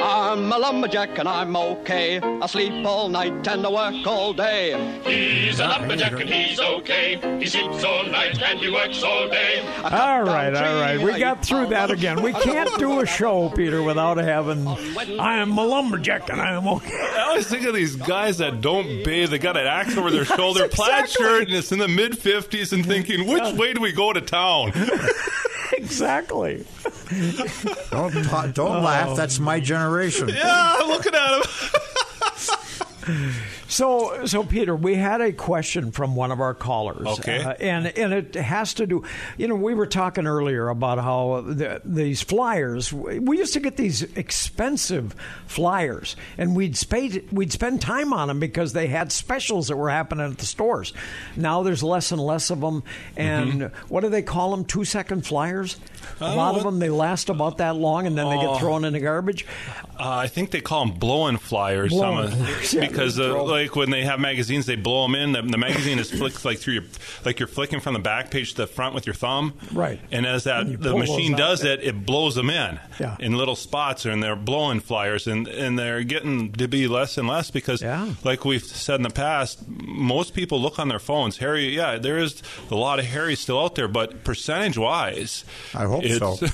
I'm 0.10 0.50
a 0.54 0.58
lumberjack 0.58 1.18
and 1.20 1.28
I'm 1.28 1.54
okay. 1.58 2.22
I 2.22 2.46
sleep 2.48 2.86
all 2.86 3.10
night 3.10 3.46
and 3.46 3.66
I 3.66 3.70
work 3.70 4.08
all 4.08 4.32
day. 4.34 4.72
He's 5.04 5.60
a 5.60 5.68
lumberjack 5.68 6.14
and 6.14 6.30
he's 6.30 6.60
okay. 6.62 7.20
He 7.40 7.46
sleeps 7.48 7.84
all 7.84 8.06
night 8.06 8.42
and 8.42 8.58
he 8.60 8.70
works 8.72 9.04
all 9.04 9.28
day. 9.28 9.60
All 9.84 10.24
right, 10.24 10.56
all 10.56 10.80
right. 10.82 10.98
We 10.98 11.20
got 11.20 11.46
through 11.46 11.68
that 11.68 11.92
again. 11.92 12.22
We 12.22 12.32
can't 12.32 12.74
do 12.80 13.02
a 13.02 13.06
show, 13.06 13.50
Peter, 13.50 13.84
without 13.84 14.16
having 14.18 14.66
I 15.20 15.40
am 15.40 15.58
a 15.58 15.66
lumberjack 15.66 16.30
and 16.30 16.40
I 16.40 16.54
am 16.54 16.68
okay. 16.70 16.94
I 17.18 17.26
always 17.28 17.48
think 17.48 17.66
of 17.66 17.74
these 17.76 17.98
guys 17.98 18.38
that 18.38 18.62
don't 18.62 19.04
bathe. 19.04 19.30
They 19.32 19.40
got 19.40 19.58
an 19.58 19.68
axe 19.68 19.98
over 19.98 20.10
their 20.10 20.26
shoulder, 20.38 20.62
Yes, 20.62 20.74
plaid 20.74 21.02
exactly. 21.04 21.26
shirt, 21.26 21.48
and 21.50 21.58
it's 21.58 21.72
in 21.74 21.80
the 21.80 21.88
mid 21.90 22.14
50s, 22.14 22.72
and 22.72 22.86
thinking, 22.86 23.28
which 23.28 23.54
way 23.56 23.74
do 23.74 23.82
we 23.82 23.92
go 23.92 24.14
to 24.14 24.22
town? 24.22 24.72
exactly. 25.74 26.66
Don't 27.92 28.54
don't 28.54 28.84
laugh. 28.84 29.16
That's 29.16 29.40
my 29.40 29.58
oh, 29.58 29.60
generation. 29.60 30.30
yeah, 30.30 30.76
I'm 30.80 30.88
looking 30.88 31.14
at 31.16 31.46
him. 33.08 33.34
So, 33.70 34.26
so 34.26 34.44
Peter, 34.44 34.76
we 34.76 34.96
had 34.96 35.20
a 35.20 35.34
question 35.34 35.92
from 35.92 36.16
one 36.16 36.32
of 36.32 36.40
our 36.40 36.54
callers, 36.54 37.06
Okay. 37.20 37.44
uh, 37.44 37.52
and 37.60 37.88
and 37.98 38.14
it 38.14 38.36
has 38.36 38.74
to 38.76 38.88
do. 38.88 39.04
You 39.38 39.50
know, 39.50 39.56
we 39.56 39.74
were 39.74 39.88
talking 39.88 40.26
earlier 40.26 40.70
about 40.70 41.00
how 41.00 41.42
the, 41.46 41.82
these 41.84 42.22
flyers. 42.22 42.94
We 42.94 43.38
used 43.40 43.54
to 43.54 43.60
get 43.60 43.76
these 43.76 44.04
expensive 44.16 45.14
flyers, 45.48 46.16
and 46.38 46.56
we'd 46.56 46.78
spend 46.78 47.22
we'd 47.32 47.52
spend 47.52 47.82
time 47.82 48.14
on 48.14 48.30
them 48.30 48.40
because 48.40 48.72
they 48.72 48.88
had 48.88 49.12
specials 49.12 49.68
that 49.68 49.76
were 49.76 49.90
happening 49.90 50.32
at 50.32 50.38
the 50.38 50.46
stores. 50.46 50.94
Now 51.36 51.64
there's 51.64 51.84
less 51.84 52.14
and 52.14 52.22
less 52.22 52.50
of 52.50 52.62
them, 52.62 52.84
and 53.18 53.64
what 53.90 54.02
do 54.02 54.10
they 54.10 54.22
call 54.22 54.52
them? 54.52 54.64
Two 54.64 54.86
second 54.86 55.26
flyers. 55.26 55.78
A 56.22 56.36
lot 56.36 56.56
of 56.56 56.64
them 56.64 56.80
they 56.80 56.90
last 56.90 57.28
about 57.30 57.58
that 57.58 57.76
long, 57.76 58.08
and 58.08 58.18
then 58.18 58.30
they 58.30 58.38
Oh. 58.38 58.54
get 58.54 58.60
thrown 58.62 58.86
in 58.86 58.94
the 58.94 59.00
garbage. 59.02 59.46
Uh, 60.00 60.10
I 60.10 60.28
think 60.28 60.52
they 60.52 60.62
call 60.62 60.86
them 60.86 60.98
blowing 60.98 61.38
flyers. 61.38 61.92
Blowing 61.92 62.30
some 62.30 62.40
of- 62.42 62.48
flyers, 62.48 62.74
yeah, 62.74 62.88
because 62.88 63.20
'em. 63.20 63.26
Like 63.58 63.76
when 63.76 63.90
they 63.90 64.04
have 64.04 64.20
magazines, 64.20 64.66
they 64.66 64.76
blow 64.76 65.04
them 65.04 65.16
in. 65.16 65.32
The, 65.32 65.42
the 65.42 65.58
magazine 65.58 66.00
is 66.00 66.12
flicked 66.12 66.46
like 66.46 66.60
through 66.60 66.76
your, 66.76 66.84
like 67.26 67.40
you're 67.40 67.48
flicking 67.48 67.80
from 67.80 67.94
the 67.94 68.00
back 68.00 68.32
page 68.32 68.52
to 68.52 68.58
the 68.58 68.68
front 68.68 68.94
with 68.96 69.06
your 69.06 69.16
thumb. 69.16 69.54
Right. 69.74 70.00
And 70.12 70.26
as 70.26 70.46
And 70.48 70.74
that 70.74 70.82
the 70.82 70.96
machine 70.98 71.36
does 71.36 71.64
it, 71.64 71.84
it 71.84 72.06
blows 72.06 72.36
them 72.36 72.50
in. 72.50 72.80
Yeah. 73.00 73.16
In 73.20 73.38
little 73.38 73.56
spots, 73.56 74.06
and 74.06 74.22
they're 74.22 74.36
blowing 74.36 74.80
flyers, 74.80 75.28
and 75.28 75.48
and 75.48 75.78
they're 75.78 76.04
getting 76.04 76.52
to 76.54 76.68
be 76.68 76.88
less 76.88 77.18
and 77.18 77.28
less 77.28 77.52
because, 77.52 77.82
Yeah. 77.82 78.14
like 78.24 78.46
we've 78.46 78.64
said 78.64 78.96
in 78.96 79.04
the 79.04 79.10
past, 79.10 79.68
most 79.68 80.34
people 80.34 80.62
look 80.62 80.80
on 80.80 80.88
their 80.88 81.00
phones. 81.00 81.38
Harry, 81.38 81.76
yeah, 81.76 81.98
there 81.98 82.18
is 82.18 82.42
a 82.72 82.76
lot 82.76 83.00
of 83.00 83.06
Harry 83.06 83.36
still 83.36 83.60
out 83.60 83.76
there, 83.76 83.88
but 83.88 84.24
percentage 84.24 84.78
wise, 84.78 85.46
I 85.74 85.86
hope 85.86 86.06
so. 86.06 86.38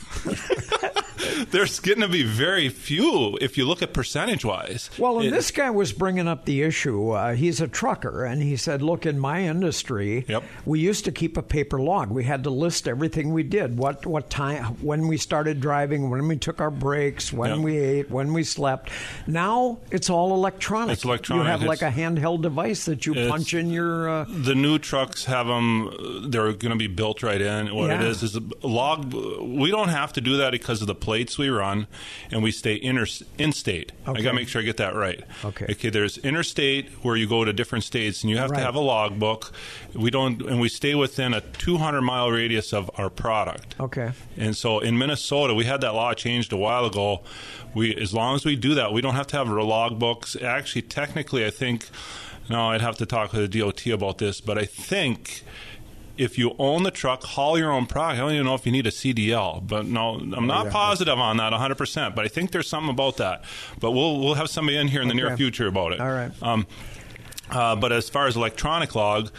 there's 1.51 1.79
getting 1.79 2.01
to 2.01 2.07
be 2.07 2.23
very 2.23 2.69
few 2.69 3.37
if 3.41 3.57
you 3.57 3.65
look 3.65 3.81
at 3.81 3.93
percentage 3.93 4.43
wise. 4.45 4.89
Well, 4.97 5.19
and 5.19 5.31
this 5.31 5.51
guy 5.51 5.69
was 5.69 5.93
bringing 5.93 6.27
up 6.27 6.45
the 6.45 6.61
issue. 6.63 6.92
Uh, 7.11 7.33
he's 7.33 7.61
a 7.61 7.67
trucker, 7.67 8.23
and 8.25 8.41
he 8.41 8.55
said, 8.55 8.81
"Look, 8.81 9.05
in 9.05 9.19
my 9.19 9.41
industry, 9.43 10.25
Yep. 10.27 10.43
we 10.65 10.79
used 10.79 11.05
to 11.05 11.11
keep 11.11 11.37
a 11.37 11.41
paper 11.41 11.79
log. 11.79 12.11
We 12.11 12.23
had 12.23 12.43
to 12.43 12.49
list 12.49 12.87
everything 12.87 13.33
we 13.33 13.43
did, 13.43 13.77
what 13.77 14.05
what 14.05 14.29
time, 14.29 14.63
when 14.81 15.07
we 15.07 15.17
started 15.17 15.59
driving, 15.59 16.09
when 16.09 16.27
we 16.27 16.37
took 16.37 16.59
our 16.61 16.71
breaks, 16.71 17.31
when 17.33 17.49
Yep. 17.51 17.59
we 17.59 17.77
ate, 17.77 18.11
when 18.11 18.33
we 18.33 18.43
slept. 18.43 18.89
Now 19.27 19.79
it's 19.91 20.09
all 20.09 20.33
electronic. 20.33 20.93
It's 20.93 21.03
electronic. 21.05 21.45
You 21.45 21.49
have 21.51 21.63
like 21.63 21.81
a 21.81 21.91
handheld 21.91 22.41
device 22.41 22.85
that 22.85 23.05
you 23.05 23.13
punch 23.13 23.53
in 23.53 23.69
your. 23.69 24.09
Uh, 24.09 24.25
the 24.27 24.55
new 24.55 24.77
trucks 24.79 25.25
have 25.25 25.47
them 25.47 25.89
they're 26.29 26.53
going 26.53 26.71
to 26.71 26.75
be 26.75 26.87
built 26.87 27.23
right 27.23 27.41
in 27.41 27.73
what 27.75 27.89
it 27.89 28.01
Yeah. 28.01 28.07
is 28.07 28.23
is 28.23 28.35
a 28.35 28.41
log 28.67 29.13
we 29.13 29.69
don't 29.71 29.89
have 29.89 30.13
to 30.13 30.21
do 30.21 30.37
that 30.37 30.51
because 30.51 30.81
of 30.81 30.87
the 30.87 30.95
plates 30.95 31.37
we 31.37 31.49
run 31.49 31.87
and 32.31 32.41
we 32.43 32.51
stay 32.51 32.79
inter, 32.81 33.05
in-state 33.37 33.91
i 34.07 34.13
got 34.13 34.29
to 34.29 34.33
make 34.33 34.47
sure 34.47 34.61
i 34.61 34.65
get 34.65 34.77
that 34.77 34.95
right 34.95 35.23
Okay. 35.43 35.65
okay 35.69 35.89
there's 35.89 36.17
interstate 36.19 36.82
where 37.01 37.15
you 37.15 37.27
go 37.27 37.43
to 37.45 37.53
different 37.53 37.83
states 37.83 38.21
and 38.23 38.29
you 38.29 38.37
have 38.37 38.51
Right. 38.51 38.59
to 38.59 38.63
have 38.65 38.75
a 38.75 38.79
logbook. 38.79 39.51
we 39.93 40.09
don't 40.11 40.41
and 40.41 40.59
we 40.59 40.69
stay 40.69 40.95
within 40.95 41.33
a 41.33 41.41
200 41.41 42.01
mile 42.01 42.31
radius 42.31 42.73
of 42.73 42.89
our 42.97 43.09
product 43.09 43.75
okay. 43.79 44.11
and 44.37 44.55
so 44.55 44.79
in 44.79 44.97
Minnesota, 44.97 45.53
we 45.53 45.65
had 45.65 45.81
that 45.81 45.93
law 45.93 46.13
changed 46.13 46.51
a 46.53 46.57
while 46.57 46.85
ago. 46.85 47.21
We, 47.73 47.95
as 47.95 48.13
long 48.13 48.35
as 48.35 48.45
we 48.45 48.55
do 48.55 48.75
that, 48.75 48.93
we 48.93 49.01
don't 49.01 49.15
have 49.15 49.27
to 49.27 49.37
have 49.37 49.47
log 49.47 49.97
books. 49.99 50.35
Actually, 50.35 50.83
technically, 50.83 51.45
I 51.45 51.49
think. 51.49 51.87
No, 52.49 52.71
I'd 52.71 52.81
have 52.81 52.97
to 52.97 53.05
talk 53.05 53.31
with 53.31 53.49
the 53.49 53.59
DOT 53.59 53.87
about 53.87 54.17
this, 54.17 54.41
but 54.41 54.57
I 54.57 54.65
think 54.65 55.43
if 56.17 56.37
you 56.37 56.55
own 56.59 56.83
the 56.83 56.91
truck, 56.91 57.23
haul 57.23 57.57
your 57.57 57.71
own 57.71 57.85
product. 57.85 58.17
I 58.19 58.21
don't 58.21 58.33
even 58.33 58.45
know 58.45 58.55
if 58.55 58.65
you 58.65 58.71
need 58.71 58.85
a 58.87 58.91
CDL, 58.91 59.65
but 59.65 59.85
no, 59.85 60.15
I'm 60.19 60.47
not 60.47 60.69
positive 60.69 61.17
on 61.17 61.37
that 61.37 61.51
100. 61.51 61.75
percent 61.75 62.15
But 62.15 62.25
I 62.25 62.27
think 62.27 62.51
there's 62.51 62.67
something 62.67 62.89
about 62.91 63.17
that. 63.17 63.43
But 63.79 63.91
we'll 63.91 64.19
we'll 64.19 64.35
have 64.35 64.49
somebody 64.49 64.77
in 64.77 64.87
here 64.87 65.01
in 65.01 65.07
the 65.07 65.13
near 65.13 65.35
future 65.37 65.67
about 65.67 65.93
it. 65.93 65.99
All 65.99 66.11
right. 66.11 66.31
Um, 66.41 66.67
uh, 67.51 67.75
but 67.75 67.91
as 67.91 68.09
far 68.09 68.27
as 68.27 68.35
electronic 68.35 68.95
log, 68.95 69.29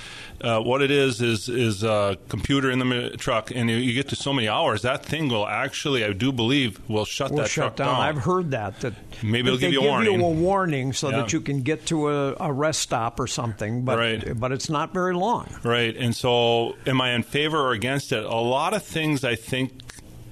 uh, 0.40 0.60
what 0.60 0.82
it 0.82 0.90
is 0.90 1.22
is 1.22 1.48
is 1.48 1.82
a 1.82 2.18
computer 2.28 2.70
in 2.70 2.78
the 2.78 3.16
truck, 3.16 3.50
and 3.50 3.70
you, 3.70 3.76
you 3.76 3.94
get 3.94 4.08
to 4.10 4.16
so 4.16 4.32
many 4.32 4.46
hours, 4.46 4.82
that 4.82 5.04
thing 5.06 5.28
will 5.28 5.46
actually, 5.46 6.04
I 6.04 6.12
do 6.12 6.30
believe, 6.30 6.78
will 6.88 7.06
shut 7.06 7.30
Will 7.30 7.38
that 7.38 7.48
shut 7.48 7.76
truck 7.76 7.76
down. 7.76 8.00
I've 8.00 8.18
heard 8.18 8.50
that. 8.50 8.80
That 8.80 8.92
Maybe 9.22 9.48
it'll 9.48 9.58
give 9.58 9.72
you 9.72 9.78
a 9.80 9.82
give 9.82 9.90
warning. 9.90 10.20
you 10.20 10.26
a 10.26 10.30
warning 10.30 10.92
so 10.92 11.08
Yeah. 11.10 11.18
that 11.22 11.32
you 11.32 11.40
can 11.40 11.62
get 11.62 11.86
to 11.86 12.10
a, 12.10 12.36
a 12.40 12.52
rest 12.52 12.80
stop 12.82 13.18
or 13.18 13.26
something. 13.26 13.84
But 13.84 13.98
Right. 13.98 14.38
but 14.38 14.52
it's 14.52 14.68
not 14.68 14.92
very 14.92 15.14
long. 15.14 15.48
Right. 15.62 15.96
And 15.96 16.14
so, 16.14 16.76
am 16.86 17.00
I 17.00 17.12
in 17.12 17.22
favor 17.22 17.58
or 17.58 17.72
against 17.72 18.12
it? 18.12 18.22
A 18.24 18.34
lot 18.34 18.74
of 18.74 18.82
things 18.82 19.24
I 19.24 19.36
think 19.36 19.72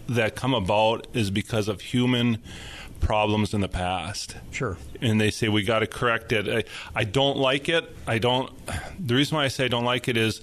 that 0.08 0.34
come 0.36 0.52
about 0.52 1.06
is 1.14 1.30
because 1.30 1.68
of 1.68 1.80
human 1.80 2.38
problems 3.02 3.52
in 3.52 3.60
the 3.60 3.68
past. 3.68 4.36
Sure. 4.50 4.78
And 5.00 5.20
they 5.20 5.30
say 5.30 5.48
we 5.48 5.64
got 5.64 5.80
to 5.80 5.86
correct 5.86 6.32
it. 6.32 6.48
I, 6.48 7.00
I 7.00 7.04
don't 7.04 7.36
like 7.36 7.68
it. 7.68 7.94
I 8.06 8.18
don't. 8.18 8.50
The 8.98 9.14
reason 9.14 9.36
why 9.36 9.44
I 9.44 9.48
say 9.48 9.66
I 9.66 9.68
don't 9.68 9.84
like 9.84 10.08
it 10.08 10.16
is 10.16 10.40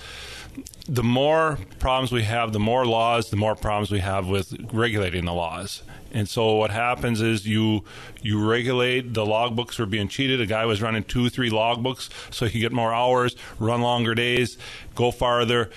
the 0.88 1.04
more 1.04 1.58
problems 1.80 2.12
we 2.12 2.24
have, 2.24 2.52
the 2.52 2.60
more 2.60 2.86
laws, 2.86 3.30
the 3.30 3.38
more 3.38 3.56
problems 3.56 3.92
we 3.92 4.00
have 4.00 4.28
with 4.28 4.54
regulating 4.74 5.26
the 5.26 5.34
laws. 5.34 5.84
And 6.12 6.28
so 6.28 6.56
what 6.56 6.72
happens 6.72 7.22
is 7.22 7.48
you 7.48 7.84
you 8.22 8.44
regulate 8.44 9.14
the 9.14 9.24
logbooks 9.24 9.78
were 9.78 9.86
being 9.86 10.08
cheated. 10.08 10.42
A 10.42 10.46
guy 10.46 10.66
was 10.66 10.82
running 10.82 11.04
two, 11.04 11.30
three 11.30 11.52
logbooks 11.52 12.10
so 12.34 12.46
he 12.46 12.54
could 12.54 12.62
get 12.62 12.72
more 12.72 12.94
hours, 12.94 13.36
run 13.60 13.82
longer 13.82 14.16
days, 14.16 14.58
go 14.96 15.12
farther. 15.12 15.70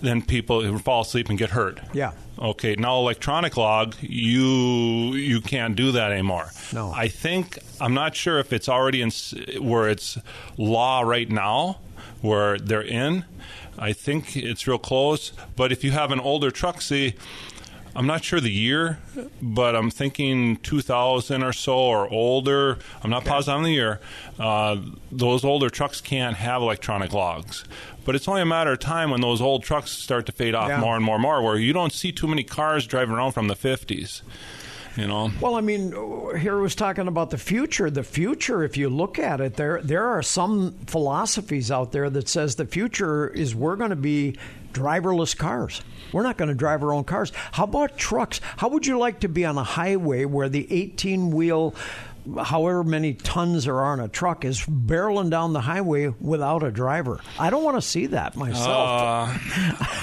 Then 0.00 0.22
people 0.22 0.78
fall 0.78 1.02
asleep 1.02 1.28
and 1.30 1.38
get 1.38 1.50
hurt. 1.50 1.80
Yeah. 1.94 2.12
Okay. 2.38 2.74
Now 2.76 2.98
electronic 2.98 3.56
log, 3.56 3.94
you 4.00 5.14
you 5.14 5.40
can't 5.40 5.74
do 5.74 5.92
that 5.92 6.12
anymore. 6.12 6.50
No. 6.72 6.92
I 6.92 7.08
think 7.08 7.58
I'm 7.80 7.94
not 7.94 8.14
sure 8.14 8.38
if 8.38 8.52
it's 8.52 8.68
already 8.68 9.00
in 9.00 9.10
where 9.60 9.88
it's 9.88 10.18
law 10.58 11.00
right 11.00 11.30
now, 11.30 11.78
where 12.20 12.58
they're 12.58 12.82
in. 12.82 13.24
I 13.78 13.92
think 13.92 14.36
it's 14.36 14.66
real 14.66 14.78
close. 14.78 15.32
But 15.54 15.72
if 15.72 15.82
you 15.84 15.92
have 15.92 16.10
an 16.10 16.20
older 16.20 16.50
truck, 16.50 16.80
see, 16.82 17.14
I'm 17.94 18.06
not 18.06 18.24
sure 18.24 18.40
the 18.40 18.52
year, 18.52 18.98
but 19.40 19.74
I'm 19.74 19.90
thinking 19.90 20.56
2000 20.58 21.42
or 21.42 21.52
so 21.54 21.74
or 21.78 22.12
older. 22.12 22.78
I'm 23.02 23.10
not 23.10 23.24
positive 23.24 23.56
on 23.56 23.62
the 23.62 23.72
year. 23.72 24.00
Uh, 24.38 24.76
those 25.10 25.44
older 25.44 25.70
trucks 25.70 26.02
can't 26.02 26.36
have 26.36 26.60
electronic 26.60 27.14
logs. 27.14 27.64
But 28.06 28.14
it's 28.14 28.26
only 28.28 28.40
a 28.40 28.46
matter 28.46 28.72
of 28.72 28.78
time 28.78 29.10
when 29.10 29.20
those 29.20 29.42
old 29.42 29.62
trucks 29.64 29.90
start 29.90 30.24
to 30.26 30.32
fade 30.32 30.54
off 30.54 30.68
Yeah. 30.70 30.80
more 30.80 30.96
and 30.96 31.04
more 31.04 31.16
and 31.16 31.22
more, 31.22 31.42
where 31.42 31.56
you 31.56 31.72
don't 31.74 31.92
see 31.92 32.12
too 32.12 32.26
many 32.28 32.44
cars 32.44 32.86
driving 32.86 33.14
around 33.14 33.32
from 33.32 33.48
the 33.48 33.56
50s. 33.56 34.22
You 34.96 35.06
know? 35.06 35.30
Well, 35.42 35.56
I 35.56 35.60
mean, 35.60 35.92
here 36.38 36.56
was 36.56 36.74
talking 36.74 37.06
about 37.06 37.28
the 37.28 37.36
future. 37.36 37.90
The 37.90 38.02
future, 38.02 38.62
if 38.64 38.78
you 38.78 38.88
look 38.88 39.18
at 39.18 39.42
it, 39.42 39.56
there 39.56 39.78
there 39.82 40.06
are 40.06 40.22
some 40.22 40.72
philosophies 40.86 41.70
out 41.70 41.92
there 41.92 42.08
that 42.08 42.30
says 42.30 42.54
the 42.54 42.64
future 42.64 43.28
is 43.28 43.54
we're 43.54 43.76
going 43.76 43.90
to 43.90 43.96
be 43.96 44.36
driverless 44.72 45.36
cars. 45.36 45.82
We're 46.12 46.22
not 46.22 46.38
going 46.38 46.48
to 46.48 46.54
drive 46.54 46.82
our 46.82 46.94
own 46.94 47.04
cars. 47.04 47.30
How 47.52 47.64
about 47.64 47.98
trucks? 47.98 48.40
How 48.56 48.68
would 48.68 48.86
you 48.86 48.98
like 48.98 49.20
to 49.20 49.28
be 49.28 49.44
on 49.44 49.58
a 49.58 49.64
highway 49.64 50.24
where 50.24 50.48
the 50.48 50.66
18 50.72 51.30
wheel 51.30 51.74
however 52.42 52.82
many 52.84 53.14
tons 53.14 53.64
there 53.64 53.76
are 53.76 53.92
on 53.92 54.00
a 54.00 54.08
truck 54.08 54.44
is 54.44 54.60
barreling 54.62 55.30
down 55.30 55.52
the 55.52 55.60
highway 55.60 56.08
without 56.20 56.62
a 56.62 56.70
driver. 56.70 57.20
I 57.38 57.50
don't 57.50 57.62
want 57.64 57.76
to 57.76 57.82
see 57.82 58.06
that 58.06 58.36
myself. 58.36 58.66
Uh, 58.68 59.38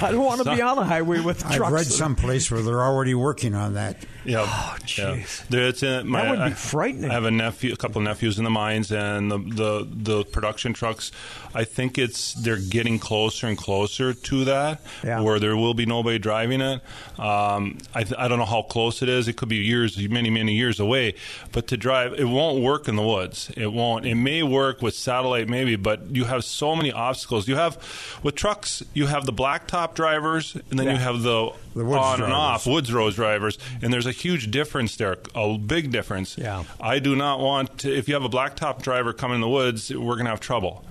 I 0.02 0.08
don't 0.10 0.24
want 0.24 0.42
to 0.42 0.54
be 0.54 0.62
on 0.62 0.76
the 0.76 0.84
highway 0.84 1.20
with 1.20 1.40
trucks. 1.40 1.52
I've 1.52 1.58
trucks. 1.58 1.72
read 1.72 1.86
someplace 1.86 2.50
where 2.50 2.62
they're 2.62 2.82
already 2.82 3.14
working 3.14 3.54
on 3.54 3.74
that. 3.74 4.04
Yeah. 4.24 4.44
Oh, 4.48 4.76
yeah. 4.80 5.16
jeez. 5.16 5.46
There- 5.48 5.68
It's 5.68 5.82
in 5.82 6.08
my, 6.08 6.22
That 6.22 6.30
would 6.30 6.36
be 6.46 6.50
I- 6.52 6.54
frightening. 6.54 7.10
I 7.10 7.14
have 7.14 7.24
a 7.24 7.30
nephew, 7.30 7.72
a 7.72 7.76
couple 7.76 7.98
of 7.98 8.04
nephews 8.04 8.38
in 8.38 8.44
the 8.44 8.50
mines, 8.50 8.90
and 8.92 9.30
the, 9.30 9.38
the 9.38 9.88
the 9.90 10.24
production 10.24 10.72
trucks. 10.72 11.12
I 11.54 11.64
think 11.64 11.98
it's 11.98 12.34
they're 12.34 12.56
getting 12.58 12.98
closer 12.98 13.46
and 13.46 13.56
closer 13.56 14.12
to 14.12 14.44
that, 14.46 14.80
Yeah. 15.04 15.20
where 15.20 15.38
there 15.38 15.56
will 15.56 15.74
be 15.74 15.86
nobody 15.86 16.18
driving 16.18 16.60
it. 16.60 16.80
Um, 17.18 17.78
I, 17.94 18.02
th- 18.02 18.18
I 18.18 18.26
don't 18.28 18.38
know 18.38 18.44
how 18.44 18.62
close 18.62 19.02
it 19.02 19.08
is. 19.08 19.28
It 19.28 19.36
could 19.36 19.48
be 19.48 19.56
years, 19.56 19.96
many 20.08 20.30
many 20.30 20.54
years 20.54 20.80
away. 20.80 21.14
But 21.52 21.68
to 21.68 21.76
drive, 21.76 22.14
it 22.14 22.24
won't 22.24 22.60
work 22.62 22.88
in 22.88 22.96
the 22.96 23.02
woods. 23.02 23.50
It 23.56 23.72
won't. 23.72 24.04
It 24.06 24.16
may 24.16 24.42
work 24.42 24.82
with 24.82 24.94
satellite, 24.94 25.48
maybe, 25.48 25.76
but 25.76 26.14
you 26.14 26.24
have 26.24 26.44
so 26.44 26.74
many 26.74 26.90
obstacles. 26.92 27.46
You 27.46 27.56
have 27.56 27.78
with 28.22 28.34
trucks, 28.34 28.82
you 28.92 29.06
have 29.06 29.24
the 29.26 29.32
blacktop 29.32 29.94
drivers, 29.94 30.56
and 30.70 30.78
then 30.78 30.86
Yeah. 30.86 30.92
you 30.94 30.98
have 30.98 31.22
the 31.22 31.50
The 31.74 31.84
woods 31.84 32.02
on 32.04 32.22
and 32.22 32.32
off 32.32 32.66
woods 32.66 32.92
road 32.92 33.14
drivers, 33.14 33.58
and 33.82 33.92
there's 33.92 34.06
a 34.06 34.12
huge 34.12 34.50
difference 34.50 34.96
there, 34.96 35.16
a 35.34 35.56
big 35.58 35.90
difference. 35.92 36.36
Yeah. 36.38 36.64
I 36.80 36.98
do 36.98 37.14
not 37.16 37.40
want 37.40 37.78
to, 37.78 37.92
if 37.96 38.08
you 38.08 38.14
have 38.14 38.24
a 38.24 38.28
blacktop 38.28 38.82
driver 38.82 39.12
coming 39.12 39.36
in 39.36 39.40
the 39.40 39.48
woods, 39.48 39.90
we're 39.94 40.14
going 40.14 40.24
to 40.26 40.30
have 40.30 40.40
trouble 40.40 40.84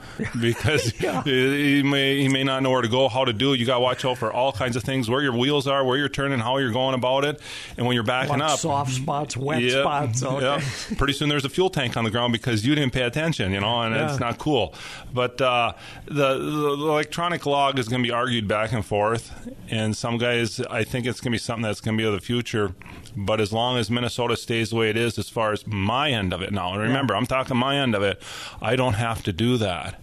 because 0.54 0.90
he 1.26 1.84
may 1.84 2.22
he 2.22 2.28
may 2.30 2.44
not 2.44 2.64
know 2.64 2.72
where 2.72 2.82
to 2.82 2.88
go, 2.88 3.08
how 3.10 3.26
to 3.26 3.34
do 3.34 3.54
it. 3.54 3.60
You 3.60 3.66
got 3.66 3.76
to 3.76 3.80
watch 3.82 4.06
out 4.06 4.18
for 4.18 4.32
all 4.32 4.52
kinds 4.52 4.76
of 4.76 4.84
things, 4.84 5.10
where 5.10 5.22
your 5.22 5.36
wheels 5.36 5.68
are, 5.68 5.84
where 5.84 5.98
you're 5.98 6.10
turning, 6.10 6.40
how 6.40 6.58
you're 6.58 6.72
going 6.72 6.96
about 6.96 7.26
it, 7.26 7.40
and 7.78 7.86
when 7.86 7.96
you're 7.96 8.04
backing 8.04 8.40
Like 8.40 8.52
up, 8.52 8.60
soft 8.60 8.94
spots, 8.94 9.36
wet 9.38 9.62
Yep. 9.62 9.82
spots. 9.84 10.24
Okay. 10.24 10.44
Yep. 10.90 10.98
Pretty 10.98 11.14
soon 11.14 11.30
there's 11.30 11.46
a 11.46 11.50
fuel 11.50 11.70
tank 11.70 11.98
on 11.98 12.04
the 12.04 12.12
ground 12.12 12.34
because 12.34 12.66
you 12.66 12.76
didn't 12.76 12.94
pay 12.94 13.04
attention, 13.04 13.52
you 13.52 13.60
know, 13.60 13.82
and 13.82 13.96
Yeah. 13.96 14.10
it's 14.10 14.20
not 14.20 14.38
cool. 14.38 14.74
But 15.14 15.40
uh, 15.42 15.74
the, 16.06 16.38
the, 16.38 16.70
electronic 16.94 17.46
log 17.46 17.80
is 17.80 17.88
going 17.88 18.02
to 18.04 18.08
be 18.08 18.12
argued 18.14 18.48
back 18.48 18.72
and 18.72 18.86
forth, 18.86 19.32
and 19.70 19.96
some 19.96 20.18
guys, 20.18 20.60
I 20.62 20.84
think 20.84 21.06
it's 21.06 21.20
going 21.22 21.32
to 21.32 21.36
be 21.36 21.40
something 21.40 21.64
that's 21.64 21.82
going 21.82 21.98
to 21.98 22.02
be 22.02 22.08
of 22.08 22.14
the 22.14 22.22
future. 22.22 22.74
But 23.16 23.40
as 23.40 23.54
long 23.54 23.78
as 23.78 23.92
Minnesota 23.92 24.36
stays 24.36 24.72
the 24.72 24.76
way 24.76 24.90
it 24.90 24.98
is, 24.98 25.20
as 25.20 25.30
far 25.30 25.52
as 25.52 25.68
my 25.68 26.10
end 26.12 26.34
of 26.34 26.42
it 26.42 26.52
now, 26.52 26.74
and 26.74 26.82
remember, 26.82 27.16
I'm 27.16 27.28
talking 27.28 27.56
my 27.58 27.78
end 27.78 27.94
of 27.94 28.02
it, 28.02 28.22
I 28.62 28.76
don't 28.76 28.94
have 28.96 29.22
to 29.24 29.34
do 29.34 29.58
that. 29.58 30.00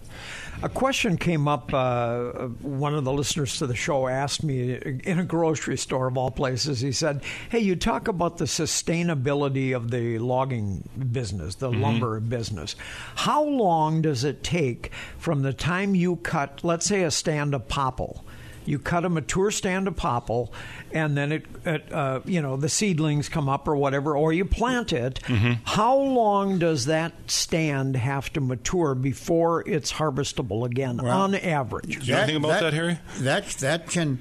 A 0.63 0.69
question 0.69 1.17
came 1.17 1.47
up. 1.47 1.73
Uh, 1.73 2.49
one 2.61 2.93
of 2.93 3.03
the 3.03 3.11
listeners 3.11 3.57
to 3.57 3.67
the 3.67 3.75
show 3.75 4.07
asked 4.07 4.43
me 4.43 4.73
in 4.73 5.19
a 5.19 5.23
grocery 5.23 5.77
store 5.77 6.07
of 6.07 6.17
all 6.17 6.29
places. 6.29 6.81
He 6.81 6.91
said, 6.91 7.21
"Hey, 7.49 7.59
you 7.59 7.75
talk 7.75 8.07
about 8.07 8.37
the 8.37 8.45
sustainability 8.45 9.75
of 9.75 9.89
the 9.89 10.19
logging 10.19 10.87
business, 11.11 11.55
the 11.55 11.71
lumber 11.71 12.19
business. 12.19 12.75
How 13.15 13.43
long 13.43 14.01
does 14.01 14.23
it 14.23 14.43
take 14.43 14.91
from 15.17 15.41
the 15.41 15.53
time 15.53 15.95
you 15.95 16.17
cut, 16.17 16.59
let's 16.63 16.85
say, 16.85 17.03
a 17.03 17.11
stand 17.11 17.55
of 17.55 17.67
popple?" 17.67 18.23
You 18.65 18.79
cut 18.79 19.05
a 19.05 19.09
mature 19.09 19.51
stand 19.51 19.87
of 19.87 19.95
popple, 19.95 20.53
and 20.91 21.17
then 21.17 21.31
it, 21.31 21.45
it 21.65 21.91
uh, 21.91 22.21
you 22.25 22.41
know, 22.41 22.57
the 22.57 22.69
seedlings 22.69 23.29
come 23.29 23.49
up 23.49 23.67
or 23.67 23.75
whatever, 23.75 24.15
or 24.15 24.33
you 24.33 24.45
plant 24.45 24.93
it. 24.93 25.19
How 25.63 25.97
long 25.97 26.59
does 26.59 26.85
that 26.85 27.13
stand 27.27 27.95
have 27.95 28.31
to 28.33 28.41
mature 28.41 28.95
before 28.95 29.67
it's 29.67 29.93
harvestable 29.93 30.65
again, 30.65 30.99
on 30.99 31.35
average? 31.35 31.99
Do 31.99 32.05
you 32.05 32.13
know 32.13 32.19
anything 32.19 32.35
about 32.37 32.61
that, 32.61 32.73
Harry? 32.73 32.99
That 33.19 33.47
that 33.59 33.89
can 33.89 34.19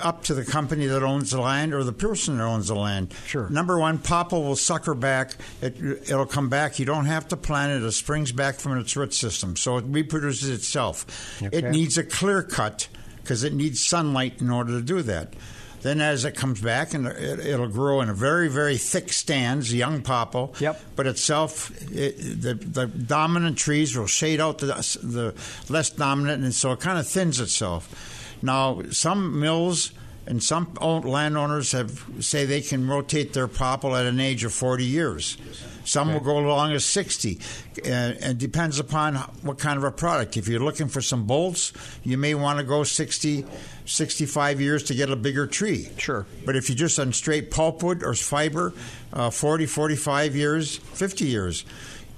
up 0.00 0.24
to 0.24 0.34
the 0.34 0.44
company 0.44 0.86
that 0.86 1.02
owns 1.02 1.30
the 1.30 1.40
land 1.40 1.74
or 1.74 1.84
the 1.84 1.92
person 1.92 2.38
that 2.38 2.44
owns 2.44 2.68
the 2.68 2.74
land. 2.74 3.14
Sure. 3.26 3.48
Number 3.50 3.78
one, 3.78 3.98
popple 3.98 4.42
will 4.42 4.56
sucker 4.56 4.94
back. 4.94 5.36
It, 5.60 5.76
it'll 5.80 6.26
come 6.26 6.48
back. 6.48 6.78
You 6.78 6.86
don't 6.86 7.06
have 7.06 7.28
to 7.28 7.36
plant 7.36 7.82
it. 7.82 7.86
It 7.86 7.92
springs 7.92 8.32
back 8.32 8.56
from 8.56 8.78
its 8.78 8.96
root 8.96 9.14
system, 9.14 9.56
so 9.56 9.76
it 9.76 9.84
reproduces 9.86 10.48
itself. 10.48 11.40
Okay. 11.42 11.58
It 11.58 11.70
needs 11.70 11.98
a 11.98 12.04
clear 12.04 12.42
cut 12.42 12.88
because 13.22 13.44
it 13.44 13.52
needs 13.52 13.84
sunlight 13.84 14.40
in 14.40 14.50
order 14.50 14.72
to 14.72 14.82
do 14.82 15.02
that. 15.02 15.34
Then, 15.82 16.02
as 16.02 16.26
it 16.26 16.34
comes 16.34 16.60
back, 16.60 16.92
and 16.92 17.06
it, 17.06 17.40
it'll 17.40 17.68
grow 17.68 18.02
in 18.02 18.10
a 18.10 18.14
very, 18.14 18.48
very 18.48 18.76
thick 18.76 19.12
stands, 19.12 19.72
young 19.72 20.02
popple. 20.02 20.54
Yep. 20.60 20.78
But 20.94 21.06
itself, 21.06 21.70
it, 21.90 22.18
the 22.18 22.54
the 22.54 22.86
dominant 22.86 23.56
trees 23.56 23.96
will 23.96 24.06
shade 24.06 24.40
out 24.40 24.58
the 24.58 24.66
the 25.02 25.34
less 25.72 25.88
dominant, 25.88 26.44
and 26.44 26.54
so 26.54 26.72
it 26.72 26.80
kind 26.80 26.98
of 26.98 27.06
thins 27.06 27.40
itself. 27.40 28.36
Now, 28.42 28.82
some 28.90 29.40
mills 29.40 29.92
and 30.30 30.40
some 30.40 30.72
landowners 30.80 31.72
have 31.72 32.04
say 32.20 32.46
they 32.46 32.60
can 32.60 32.86
rotate 32.86 33.32
their 33.32 33.48
popple 33.48 33.96
at 33.96 34.06
an 34.06 34.20
age 34.20 34.44
of 34.44 34.54
40 34.54 34.84
years. 34.84 35.36
Some 35.84 36.12
will 36.12 36.20
go 36.20 36.38
as 36.38 36.44
long 36.44 36.72
as 36.72 36.84
60, 36.84 37.40
and 37.84 38.16
it 38.16 38.38
depends 38.38 38.78
upon 38.78 39.16
what 39.42 39.58
kind 39.58 39.76
of 39.76 39.82
a 39.82 39.90
product. 39.90 40.36
If 40.36 40.46
you're 40.46 40.60
looking 40.60 40.86
for 40.86 41.00
some 41.00 41.26
bolts, 41.26 41.72
you 42.04 42.16
may 42.16 42.36
want 42.36 42.60
to 42.60 42.64
go 42.64 42.84
60, 42.84 43.44
65 43.86 44.60
years 44.60 44.84
to 44.84 44.94
get 44.94 45.10
a 45.10 45.16
bigger 45.16 45.48
tree. 45.48 45.88
Sure. 45.96 46.26
But 46.46 46.54
if 46.54 46.68
you're 46.68 46.76
just 46.76 47.00
on 47.00 47.12
straight 47.12 47.50
pulpwood 47.50 48.04
or 48.04 48.14
fiber, 48.14 48.72
uh, 49.12 49.30
40, 49.30 49.66
45 49.66 50.36
years, 50.36 50.76
50 50.76 51.24
years. 51.24 51.64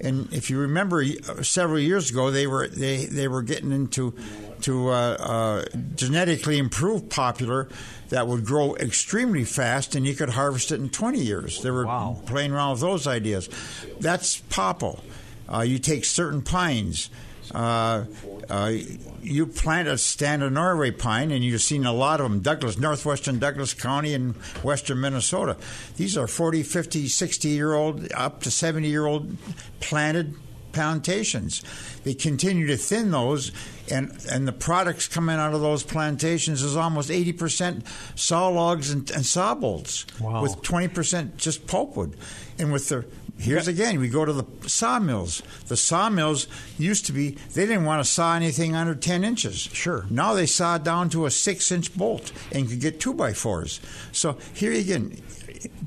And 0.03 0.31
if 0.33 0.49
you 0.49 0.59
remember, 0.59 1.01
uh, 1.01 1.41
several 1.43 1.79
years 1.79 2.09
ago, 2.11 2.29
they 2.29 2.45
were 2.45 2.67
they, 2.67 3.05
they 3.05 3.27
were 3.27 3.41
getting 3.41 3.71
into 3.71 4.13
to 4.61 4.89
uh, 4.89 4.93
uh, 4.93 5.65
genetically 5.95 6.57
improved 6.57 7.09
poplar 7.09 7.67
that 8.09 8.27
would 8.27 8.45
grow 8.45 8.75
extremely 8.75 9.43
fast, 9.45 9.95
and 9.95 10.05
you 10.05 10.13
could 10.13 10.29
harvest 10.29 10.71
it 10.71 10.79
in 10.79 10.89
20 10.89 11.19
years. 11.19 11.61
They 11.61 11.71
were 11.71 11.85
Wow. 11.85 12.21
playing 12.25 12.51
around 12.51 12.71
with 12.73 12.81
those 12.81 13.07
ideas. 13.07 13.49
That's 13.99 14.37
popple. 14.49 15.03
Uh, 15.51 15.61
you 15.61 15.79
take 15.79 16.05
certain 16.05 16.41
pines. 16.41 17.09
Uh, 17.51 18.05
uh, 18.49 18.71
you 19.21 19.45
plant 19.47 19.87
a 19.87 19.97
stand 19.97 20.43
of 20.43 20.51
Norway 20.51 20.91
pine, 20.91 21.31
and 21.31 21.43
you've 21.43 21.61
seen 21.61 21.85
a 21.85 21.93
lot 21.93 22.19
of 22.21 22.29
them. 22.29 22.41
Douglas, 22.41 22.77
northwestern 22.77 23.39
Douglas 23.39 23.73
County, 23.73 24.13
and 24.13 24.35
western 24.63 25.01
Minnesota. 25.01 25.57
These 25.97 26.17
are 26.17 26.27
40, 26.27 26.63
50, 26.63 27.07
60 27.07 27.47
year 27.49 27.73
old, 27.73 28.11
up 28.13 28.41
to 28.43 28.51
70 28.51 28.87
year 28.87 29.05
old 29.05 29.35
planted 29.79 30.35
plantations. 30.73 31.61
They 32.03 32.13
continue 32.15 32.67
to 32.67 32.77
thin 32.77 33.11
those, 33.11 33.51
and, 33.91 34.11
and 34.29 34.47
the 34.47 34.51
products 34.51 35.07
coming 35.07 35.35
out 35.37 35.53
of 35.53 35.61
those 35.61 35.83
plantations 35.83 36.61
is 36.63 36.75
almost 36.75 37.09
80% 37.09 37.85
saw 38.15 38.47
logs 38.49 38.89
and, 38.91 39.09
and 39.11 39.25
saw 39.25 39.53
bolts, 39.55 40.05
Wow. 40.19 40.41
with 40.41 40.55
20% 40.63 41.37
just 41.37 41.67
pulpwood. 41.67 42.15
And 42.59 42.71
with 42.73 42.89
the 42.89 43.05
Here's 43.37 43.67
again, 43.67 43.99
we 43.99 44.07
go 44.09 44.23
to 44.23 44.31
the 44.31 44.45
sawmills. 44.69 45.41
The 45.67 45.75
sawmills 45.75 46.47
used 46.77 47.05
to 47.07 47.11
be, 47.11 47.31
they 47.31 47.65
didn't 47.65 47.83
want 47.85 48.03
to 48.03 48.09
saw 48.09 48.35
anything 48.35 48.75
under 48.75 48.95
10 48.95 49.23
inches. 49.23 49.57
Sure. 49.57 50.05
Now 50.09 50.33
they 50.33 50.45
saw 50.45 50.77
down 50.77 51.09
to 51.09 51.25
a 51.25 51.31
six 51.31 51.71
inch 51.71 51.95
bolt 51.97 52.31
and 52.51 52.69
could 52.69 52.79
get 52.79 52.99
two 52.99 53.13
by 53.13 53.33
fours. 53.33 53.81
So 54.11 54.37
here 54.53 54.71
again, 54.71 55.17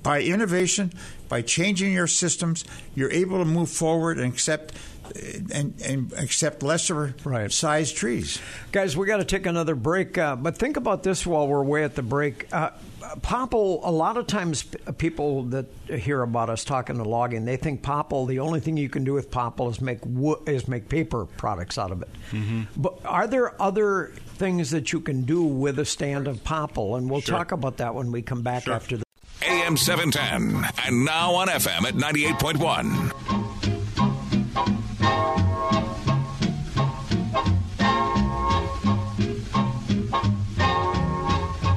by 0.03 0.23
innovation, 0.23 0.93
by 1.29 1.43
changing 1.43 1.93
your 1.93 2.07
systems, 2.07 2.65
you're 2.95 3.13
able 3.13 3.39
to 3.39 3.45
move 3.45 3.71
forward 3.71 4.19
and 4.19 4.33
accept 4.33 4.75
and, 5.53 5.75
and 5.85 6.13
accept 6.15 6.63
lesser 6.63 7.15
Right. 7.25 7.51
sized 7.53 7.97
trees. 7.97 8.41
Guys, 8.73 8.97
we 8.97 9.07
got 9.07 9.19
to 9.19 9.25
take 9.25 9.47
another 9.47 9.75
break, 9.75 10.19
uh, 10.19 10.37
but 10.37 10.59
think 10.59 10.77
about 10.77 11.05
this 11.05 11.25
while 11.27 11.47
we're 11.47 11.63
away 11.63 11.85
at 11.85 11.95
the 11.95 12.03
break. 12.03 12.53
Uh, 12.53 12.71
popple, 13.23 13.81
a 13.85 13.91
lot 13.91 14.17
of 14.17 14.27
times 14.27 14.65
people 14.99 15.45
that 15.45 15.67
hear 15.89 16.23
about 16.23 16.51
us 16.51 16.65
talking 16.65 16.97
to 16.97 17.03
logging, 17.05 17.45
they 17.45 17.57
think 17.57 17.83
popple, 17.83 18.27
the 18.27 18.41
only 18.41 18.61
thing 18.61 18.77
you 18.77 18.89
can 18.89 19.05
do 19.05 19.13
with 19.13 19.31
popple 19.31 19.69
is 19.69 19.81
make 19.81 20.05
wo- 20.05 20.43
is 20.47 20.69
make 20.69 20.89
paper 20.89 21.25
products 21.37 21.79
out 21.79 21.91
of 21.93 22.03
it. 22.03 22.09
Mm-hmm. 22.33 22.63
But 22.77 23.05
are 23.05 23.27
there 23.27 23.61
other 23.61 24.13
things 24.37 24.71
that 24.71 24.93
you 24.93 25.01
can 25.01 25.23
do 25.23 25.43
with 25.43 25.79
a 25.79 25.85
stand 25.85 26.29
of 26.29 26.43
popple? 26.45 26.97
And 26.97 27.11
we'll 27.11 27.21
Sure. 27.21 27.37
talk 27.39 27.53
about 27.53 27.79
that 27.79 27.95
when 27.95 28.13
we 28.13 28.23
come 28.23 28.43
back 28.43 28.65
Sure. 28.65 28.75
after 28.75 28.97
the 28.99 29.05
AM 29.43 29.77
710 29.77 30.65
and 30.87 31.05
now 31.05 31.35
on 31.35 31.49
FM 31.49 31.85
at 31.87 31.95
98.1. 31.95 33.13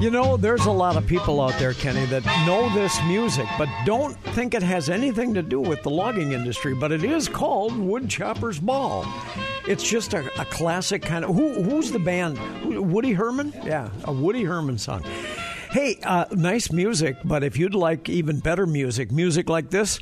You 0.00 0.10
know, 0.10 0.38
there's 0.38 0.64
a 0.64 0.72
lot 0.72 0.96
of 0.96 1.06
people 1.06 1.42
out 1.42 1.58
there, 1.58 1.74
Kenny, 1.74 2.06
that 2.06 2.24
know 2.46 2.72
this 2.72 2.98
music, 3.04 3.46
but 3.58 3.68
don't 3.84 4.16
think 4.32 4.54
it 4.54 4.62
has 4.62 4.88
anything 4.88 5.34
to 5.34 5.42
do 5.42 5.60
with 5.60 5.82
the 5.82 5.90
logging 5.90 6.32
industry. 6.32 6.74
But 6.74 6.90
it 6.90 7.04
is 7.04 7.28
called 7.28 7.76
Woodchopper's 7.76 8.58
Ball. 8.58 9.04
It's 9.68 9.86
just 9.86 10.14
a, 10.14 10.24
a 10.40 10.46
classic 10.46 11.02
kind 11.02 11.22
of. 11.22 11.34
Who, 11.34 11.62
who's 11.62 11.92
the 11.92 11.98
band? 11.98 12.38
Woody 12.90 13.12
Herman? 13.12 13.52
Yeah, 13.62 13.90
a 14.04 14.12
Woody 14.12 14.42
Herman 14.42 14.78
song. 14.78 15.02
Hey, 15.70 15.98
uh, 16.02 16.24
nice 16.32 16.72
music, 16.72 17.18
but 17.22 17.44
if 17.44 17.58
you'd 17.58 17.74
like 17.74 18.08
even 18.08 18.40
better 18.40 18.64
music, 18.64 19.12
music 19.12 19.50
like 19.50 19.68
this 19.68 20.00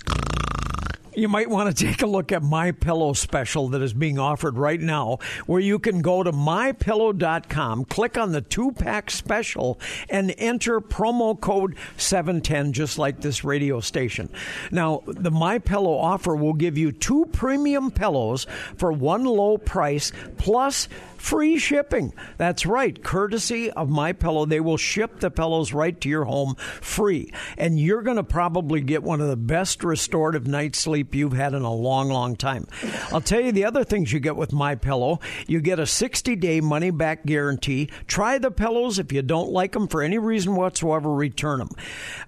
you 1.19 1.29
might 1.29 1.51
want 1.51 1.75
to 1.75 1.85
take 1.85 2.03
a 2.03 2.07
look 2.07 2.33
at 2.33 2.43
my 2.43 2.71
pillow 2.71 3.13
special 3.13 3.69
that 3.69 3.83
is 3.83 3.93
being 3.93 4.19
offered 4.19 4.57
right 4.57 4.81
now 4.81 5.19
where 5.47 5.61
you 5.61 5.79
can 5.79 6.01
go 6.01 6.23
to 6.23 6.31
mypillow.com 6.33 7.85
click 7.87 8.17
on 8.17 8.33
the 8.33 8.41
two 8.41 8.71
pack 8.73 9.11
special 9.11 9.81
and 10.09 10.35
enter 10.39 10.81
promo 10.81 11.39
code 11.39 11.75
710 11.97 12.73
just 12.73 12.99
like 12.99 13.21
this 13.21 13.45
radio 13.45 13.81
station. 13.81 14.29
Now 14.71 15.03
the 15.07 15.31
my 15.31 15.59
pillow 15.59 15.97
offer 15.97 16.37
will 16.37 16.55
give 16.55 16.79
you 16.79 16.93
two 16.93 17.27
premium 17.33 17.91
pillows 17.91 18.47
for 18.77 18.93
one 18.93 19.25
low 19.25 19.59
price 19.59 20.13
plus 20.37 20.89
free 21.19 21.59
shipping. 21.59 22.15
That's 22.39 22.65
right, 22.65 23.03
courtesy 23.03 23.71
of 23.73 23.91
My 23.91 24.13
Pillow. 24.13 24.47
They 24.47 24.61
will 24.61 24.77
ship 24.77 25.21
the 25.21 25.31
pillows 25.31 25.73
right 25.73 26.01
to 26.01 26.09
your 26.09 26.25
home 26.25 26.55
free, 26.81 27.33
and 27.59 27.79
you're 27.79 28.03
going 28.03 28.17
to 28.17 28.25
probably 28.25 28.81
get 28.81 29.03
one 29.03 29.21
of 29.21 29.29
the 29.29 29.37
best 29.37 29.85
restorative 29.85 30.47
night's 30.47 30.79
sleep 30.79 31.15
you've 31.15 31.33
had 31.33 31.55
in 31.55 31.63
a 31.63 31.75
long, 31.75 32.09
long 32.09 32.37
time. 32.37 32.67
I'll 33.13 33.21
tell 33.21 33.41
you 33.41 33.53
the 33.53 33.65
other 33.65 33.85
things 33.85 34.13
you 34.13 34.21
get 34.21 34.37
with 34.37 34.53
My 34.53 34.77
Pillow. 34.77 35.19
You 35.47 35.61
get 35.61 35.79
a 35.81 35.83
60-day 35.83 36.61
money-back 36.61 37.27
guarantee. 37.27 37.91
Try 38.07 38.39
the 38.39 38.51
pillows 38.51 38.99
if 38.99 39.13
you 39.13 39.23
don't 39.23 39.51
like 39.51 39.73
them 39.73 39.89
for 39.89 40.03
any 40.03 40.19
reason 40.19 40.55
whatsoever. 40.55 41.13
Return 41.13 41.59
them. 41.59 41.71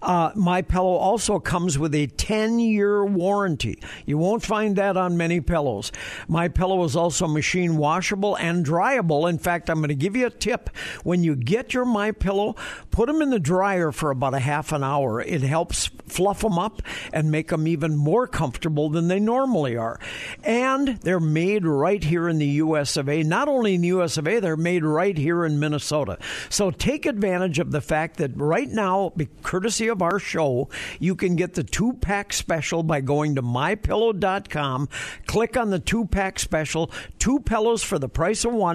Uh, 0.03 0.33
My 0.35 0.63
Pillow 0.63 0.97
also 0.97 1.39
comes 1.39 1.79
with 1.79 1.95
a 1.95 2.09
10-year 2.09 3.05
warranty. 3.05 3.81
You 4.05 4.19
won't 4.19 4.43
find 4.43 4.77
that 4.77 4.97
on 4.97 5.17
many 5.17 5.41
pillows. 5.41 5.93
My 6.27 6.49
Pillow 6.49 6.83
is 6.85 6.97
also 6.97 7.29
machine 7.29 7.77
washable 7.77 8.37
and 8.37 8.67
dryable. 8.67 8.80
Dryable. 8.81 9.29
In 9.29 9.39
fact, 9.39 9.69
I'm 9.69 9.79
going 9.79 9.89
to 9.89 9.95
give 9.95 10.17
you 10.17 10.27
a 10.27 10.31
tip. 10.31 10.71
When 11.05 11.23
you 11.23 11.37
get 11.37 11.75
your 11.75 11.85
My 11.85 12.13
Pillow, 12.13 12.57
put 12.91 13.07
them 13.07 13.23
in 13.23 13.31
the 13.31 13.41
dryer 13.41 13.93
for 13.93 14.11
about 14.11 14.35
a 14.35 14.39
half 14.39 14.73
an 14.73 14.83
hour. 14.83 15.21
It 15.21 15.43
helps 15.43 15.87
fluff 16.07 16.41
them 16.41 16.59
up 16.59 16.83
and 17.13 17.31
make 17.31 17.49
them 17.49 17.67
even 17.69 17.97
more 17.97 18.27
comfortable 18.27 18.89
than 18.89 19.09
they 19.09 19.21
normally 19.21 19.77
are. 19.77 20.01
And 20.43 20.99
they're 21.01 21.21
made 21.21 21.65
right 21.65 22.03
here 22.03 22.29
in 22.29 22.39
the 22.39 22.47
US 22.47 22.97
of 22.97 23.09
A. 23.09 23.23
Not 23.23 23.49
only 23.49 23.75
in 23.75 23.83
the 23.83 23.89
US 23.89 24.17
of 24.17 24.27
A, 24.27 24.41
they're 24.41 24.57
made 24.57 24.85
right 24.85 25.17
here 25.17 25.45
in 25.45 25.61
Minnesota. 25.61 26.19
So 26.49 26.71
take 26.71 27.07
advantage 27.07 27.59
of 27.59 27.71
the 27.71 27.81
fact 27.81 28.17
that 28.17 28.37
right 28.37 28.69
now, 28.69 29.13
courtesy 29.43 29.89
of 29.89 30.03
our 30.03 30.19
show, 30.19 30.69
you 30.99 31.15
can 31.15 31.37
get 31.37 31.55
the 31.55 31.65
two 31.65 31.93
pack 31.95 32.33
special 32.33 32.83
by 32.83 33.01
going 33.01 33.35
to 33.37 33.43
mypillow.com. 33.43 34.89
Click 35.27 35.57
on 35.57 35.71
the 35.71 35.79
two 35.79 36.07
pack 36.07 36.39
special, 36.39 36.91
two 37.19 37.41
pillows 37.41 37.83
for 37.83 37.99
the 37.99 38.09
price 38.09 38.45
of 38.45 38.53
one, 38.53 38.70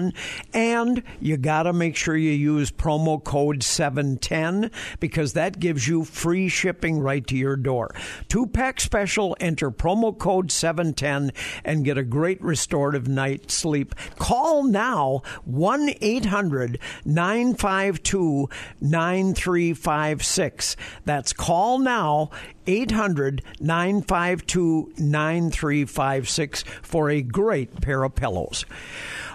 and 0.52 1.02
you 1.20 1.36
got 1.36 1.64
to 1.64 1.72
make 1.72 1.96
sure 1.96 2.16
you 2.16 2.30
use 2.30 2.70
promo 2.70 3.22
code 3.22 3.62
710 3.62 4.70
because 5.00 5.32
that 5.34 5.58
gives 5.58 5.86
you 5.88 6.04
free 6.04 6.48
shipping 6.48 7.00
right 7.00 7.26
to 7.26 7.36
your 7.36 7.56
door. 7.56 7.94
Two 8.28 8.46
pack 8.46 8.80
special, 8.80 9.36
enter 9.40 9.70
promo 9.70 10.16
code 10.16 10.50
710 10.50 11.32
and 11.64 11.84
get 11.84 11.98
a 11.98 12.02
great 12.02 12.42
restorative 12.42 13.08
night's 13.08 13.54
sleep. 13.54 13.94
Call 14.18 14.64
now 14.64 15.22
1 15.44 15.94
800 16.00 16.78
952 17.04 18.48
9356. 18.80 20.76
That's 21.04 21.32
call 21.32 21.78
now 21.78 22.30
800 22.66 23.42
952 23.60 24.92
9356 24.98 26.64
for 26.82 27.10
a 27.10 27.22
great 27.22 27.80
pair 27.80 28.02
of 28.04 28.14
pillows. 28.14 28.64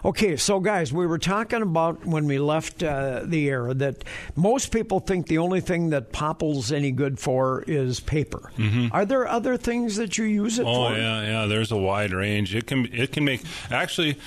Okay, 0.04 0.36
so 0.36 0.60
guys, 0.60 0.92
we 0.92 1.06
were 1.06 1.20
talking 1.20 1.62
about 1.62 2.06
when 2.06 2.26
we 2.26 2.40
left 2.40 2.82
uh, 2.82 3.22
the 3.24 3.50
air 3.50 3.74
that 3.76 4.04
most 4.36 4.72
people 4.72 5.00
think 5.00 5.28
the 5.28 5.38
only 5.38 5.62
thing 5.62 5.92
that 5.92 6.12
Popple's 6.12 6.72
any 6.72 6.92
good 6.92 7.20
for 7.20 7.64
is 7.68 8.00
paper. 8.00 8.52
Are 8.92 9.06
there 9.06 9.28
other 9.28 9.58
things 9.58 9.98
that 9.98 10.18
you 10.18 10.26
use 10.26 10.58
it 10.58 10.66
Oh 10.66 10.74
for? 10.74 10.94
Oh 10.94 10.96
yeah, 10.96 11.22
yeah. 11.24 11.46
There's 11.46 11.72
a 11.72 11.78
wide 11.78 12.14
range. 12.14 12.56
It 12.56 12.66
can 12.68 12.88
it 12.92 13.12
can 13.12 13.26
make 13.26 13.44
actually. 13.70 14.18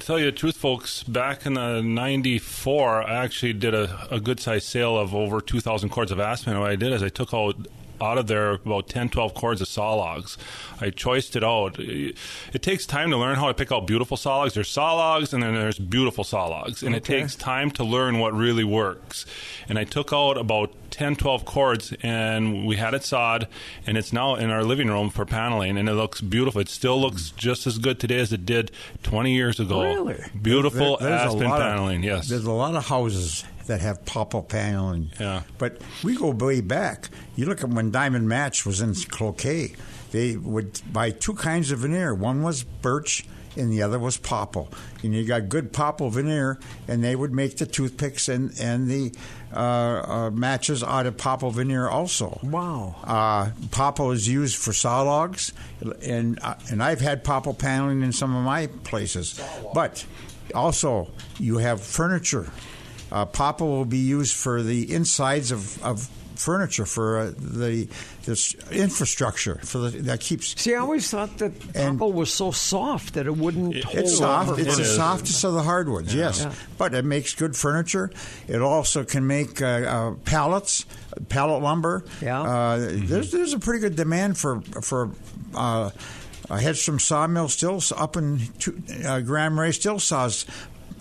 tell 0.00 0.18
you 0.18 0.24
the 0.24 0.32
truth, 0.32 0.56
folks, 0.56 1.04
back 1.04 1.46
in 1.46 1.54
the 1.54 1.80
'94, 1.80 3.04
I 3.04 3.14
actually 3.24 3.52
did 3.52 3.74
a, 3.74 4.08
a 4.10 4.18
good 4.18 4.40
sized 4.40 4.66
sale 4.66 4.98
of 4.98 5.14
over 5.14 5.40
2,000 5.40 5.88
cords 5.88 6.10
of 6.10 6.18
aspen. 6.18 6.58
What 6.58 6.68
I 6.68 6.74
did 6.74 6.92
is 6.92 7.00
I 7.00 7.10
took 7.10 7.32
out 7.32 7.54
out 8.00 8.18
of 8.18 8.26
there 8.26 8.52
about 8.52 8.88
10, 8.88 9.08
12 9.10 9.34
cords 9.34 9.60
of 9.60 9.68
saw 9.68 9.94
logs. 9.94 10.36
I 10.80 10.90
choiced 10.90 11.36
it 11.36 11.44
out. 11.44 11.78
It, 11.78 12.16
takes 12.60 12.86
time 12.86 13.10
to 13.10 13.16
learn 13.16 13.36
how 13.36 13.48
to 13.48 13.54
pick 13.54 13.70
out 13.72 13.86
beautiful 13.86 14.16
saw 14.16 14.38
logs. 14.38 14.54
There's 14.54 14.68
saw 14.70 14.94
logs 14.94 15.32
and 15.32 15.42
then 15.42 15.54
there's 15.54 15.78
beautiful 15.78 16.24
saw 16.24 16.46
logs. 16.46 16.82
And 16.82 16.94
it 16.94 17.04
takes 17.04 17.36
time 17.36 17.70
to 17.72 17.84
learn 17.84 18.18
what 18.18 18.32
really 18.34 18.64
works. 18.64 19.26
And 19.68 19.78
I 19.78 19.84
took 19.84 20.12
out 20.12 20.36
about 20.38 20.72
10, 20.90 21.16
12 21.16 21.44
cords 21.44 21.92
and 22.02 22.66
we 22.66 22.76
had 22.76 22.94
it 22.94 23.02
sawed 23.04 23.48
and 23.86 23.98
it's 23.98 24.12
now 24.12 24.36
in 24.36 24.50
our 24.50 24.64
living 24.64 24.88
room 24.88 25.10
for 25.10 25.24
paneling 25.26 25.76
and 25.76 25.88
it 25.88 25.94
looks 25.94 26.20
beautiful. 26.20 26.60
It 26.60 26.68
still 26.68 27.00
looks 27.00 27.30
just 27.32 27.66
as 27.66 27.78
good 27.78 28.00
today 28.00 28.18
as 28.18 28.32
it 28.32 28.46
did 28.46 28.70
20 29.02 29.32
years 29.34 29.60
ago. 29.60 29.82
Really? 29.82 30.22
Beautiful 30.40 30.96
There- 30.98 31.08
there's 31.10 31.22
a 31.22 31.26
aspen 31.26 31.48
lot 31.50 31.60
of- 31.60 31.66
paneling, 31.68 32.02
yes. 32.02 32.28
There's 32.28 32.44
a 32.46 32.52
lot 32.52 32.74
of 32.76 32.86
houses 32.86 33.44
that 33.66 33.80
have 33.80 34.04
popple 34.04 34.42
paneling. 34.42 35.10
Yeah. 35.18 35.42
But 35.58 35.80
we 36.02 36.16
go 36.16 36.30
way 36.30 36.60
back. 36.60 37.08
You 37.36 37.46
look 37.46 37.62
at 37.62 37.70
when 37.70 37.90
Diamond 37.90 38.28
Match 38.28 38.66
was 38.66 38.80
in 38.80 38.94
Cloquet, 38.94 39.74
they 40.10 40.36
would 40.36 40.80
buy 40.92 41.10
two 41.10 41.34
kinds 41.34 41.70
of 41.70 41.80
veneer. 41.80 42.14
One 42.14 42.42
was 42.42 42.62
birch 42.62 43.24
and 43.56 43.72
the 43.72 43.82
other 43.82 43.98
was 43.98 44.16
popple. 44.16 44.68
And 45.02 45.14
you 45.14 45.24
got 45.24 45.48
good 45.48 45.72
popple 45.72 46.10
veneer, 46.10 46.58
and 46.88 47.02
they 47.02 47.14
would 47.14 47.32
make 47.32 47.56
the 47.56 47.66
toothpicks 47.66 48.28
and, 48.28 48.52
and 48.60 48.88
the 48.88 49.12
uh, 49.52 49.56
uh, 49.56 50.30
matches 50.30 50.82
out 50.82 51.06
of 51.06 51.16
popple 51.16 51.50
veneer 51.50 51.88
also. 51.88 52.38
Wow. 52.42 52.96
Uh, 53.04 53.50
popple 53.70 54.10
is 54.10 54.28
used 54.28 54.56
for 54.56 54.72
saw 54.72 55.02
logs, 55.02 55.52
and 56.02 56.38
uh, 56.42 56.54
and 56.70 56.82
I've 56.82 57.00
had 57.00 57.24
popple 57.24 57.54
paneling 57.54 58.02
in 58.02 58.12
some 58.12 58.34
of 58.34 58.44
my 58.44 58.66
places. 58.84 59.40
But 59.72 60.04
also, 60.54 61.10
you 61.38 61.58
have 61.58 61.82
furniture. 61.82 62.50
Uh, 63.14 63.24
popple 63.24 63.68
will 63.68 63.84
be 63.84 63.98
used 63.98 64.34
for 64.34 64.60
the 64.62 64.92
insides 64.92 65.52
of, 65.52 65.82
of 65.84 66.08
furniture 66.34 66.84
for 66.84 67.18
uh, 67.18 67.32
the 67.38 67.86
this 68.24 68.54
infrastructure 68.72 69.54
for 69.62 69.78
the 69.78 69.90
that 70.02 70.18
keeps. 70.18 70.60
See, 70.60 70.74
I 70.74 70.78
always 70.78 71.08
thought 71.08 71.38
that 71.38 71.52
And- 71.76 72.00
was 72.00 72.32
so 72.32 72.50
soft 72.50 73.14
that 73.14 73.26
it 73.26 73.36
wouldn't 73.36 73.84
hold 73.84 73.96
It's 73.96 74.18
soft. 74.18 74.58
It's 74.58 74.76
the 74.76 74.84
softest 74.84 75.44
of 75.44 75.54
the 75.54 75.62
hardwoods, 75.62 76.12
yes. 76.12 76.40
Yeah. 76.40 76.52
But 76.76 76.92
it 76.94 77.04
makes 77.04 77.34
good 77.34 77.54
furniture. 77.56 78.10
It 78.48 78.60
also 78.60 79.04
can 79.04 79.26
make 79.28 79.62
uh, 79.62 79.66
uh, 79.66 80.14
pallets, 80.24 80.84
pallet 81.28 81.62
lumber. 81.62 82.04
Yeah. 82.20 82.42
Uh, 82.42 82.78
Mm-hmm. 82.78 83.06
There's 83.06 83.30
there's 83.30 83.52
a 83.54 83.58
pretty 83.60 83.80
good 83.80 83.94
demand 83.96 84.36
for 84.36 84.60
for. 84.82 85.10
Uh, 85.54 85.90
uh, 86.50 86.58
Hedstrom 86.58 87.00
Sawmill 87.00 87.48
still 87.48 87.80
up 87.96 88.18
in 88.18 88.38
two, 88.58 88.76
uh, 89.06 89.20
Grand 89.20 89.54
Marais 89.54 89.72
still 89.72 89.98
saws 89.98 90.44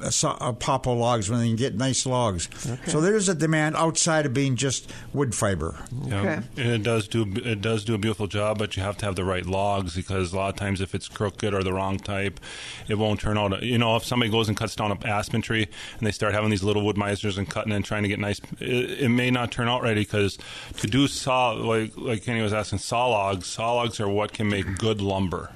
uh, 0.03 0.09
saw, 0.09 0.37
uh, 0.39 0.51
popple 0.53 0.95
logs 0.95 1.29
when 1.29 1.39
they 1.39 1.47
can 1.47 1.55
get 1.55 1.75
nice 1.75 2.05
logs. 2.05 2.49
So 2.87 3.01
there's 3.01 3.29
a 3.29 3.35
demand 3.35 3.75
outside 3.75 4.25
of 4.25 4.33
being 4.33 4.55
just 4.55 4.91
wood 5.13 5.33
fiber. 5.33 5.75
Yeah, 6.05 6.19
Okay. 6.19 6.33
and 6.57 6.71
it 6.71 6.83
does 6.83 7.07
do 7.07 7.23
it 7.43 7.61
does 7.61 7.83
do 7.83 7.93
a 7.93 7.97
beautiful 7.97 8.27
job, 8.27 8.57
but 8.57 8.75
you 8.77 8.83
have 8.83 8.97
to 8.97 9.05
have 9.05 9.15
the 9.15 9.23
right 9.25 9.45
logs 9.45 9.95
because 9.95 10.33
a 10.33 10.35
lot 10.35 10.49
of 10.49 10.55
times 10.55 10.81
if 10.81 10.93
it's 10.93 11.07
crooked 11.07 11.53
or 11.53 11.63
the 11.63 11.73
wrong 11.73 11.97
type, 11.97 12.39
it 12.87 12.95
won't 12.95 13.19
turn 13.19 13.37
out. 13.37 13.63
You 13.63 13.77
know, 13.77 13.95
if 13.95 14.03
somebody 14.03 14.29
goes 14.31 14.47
and 14.47 14.57
cuts 14.57 14.75
down 14.75 14.91
an 14.91 14.97
aspen 15.05 15.41
tree 15.41 15.67
and 15.97 16.05
they 16.07 16.11
start 16.11 16.33
having 16.33 16.49
these 16.49 16.63
little 16.63 16.85
Wood-Mizers 16.85 17.37
and 17.37 17.49
cutting 17.49 17.71
and 17.73 17.83
trying 17.85 18.03
to 18.03 18.09
get 18.09 18.19
nice, 18.19 18.39
it, 18.59 19.01
it 19.03 19.09
may 19.09 19.31
not 19.31 19.51
turn 19.51 19.67
out 19.67 19.81
right 19.81 19.95
because 19.95 20.37
to 20.77 20.87
do 20.87 21.07
saw 21.07 21.51
like 21.51 21.93
like 21.97 22.23
Kenny 22.23 22.41
was 22.41 22.53
asking 22.53 22.79
saw 22.79 23.07
logs, 23.07 23.47
saw 23.47 23.73
logs 23.73 23.99
are 23.99 24.09
what 24.09 24.33
can 24.33 24.49
make 24.49 24.77
good 24.77 25.01
lumber. 25.01 25.51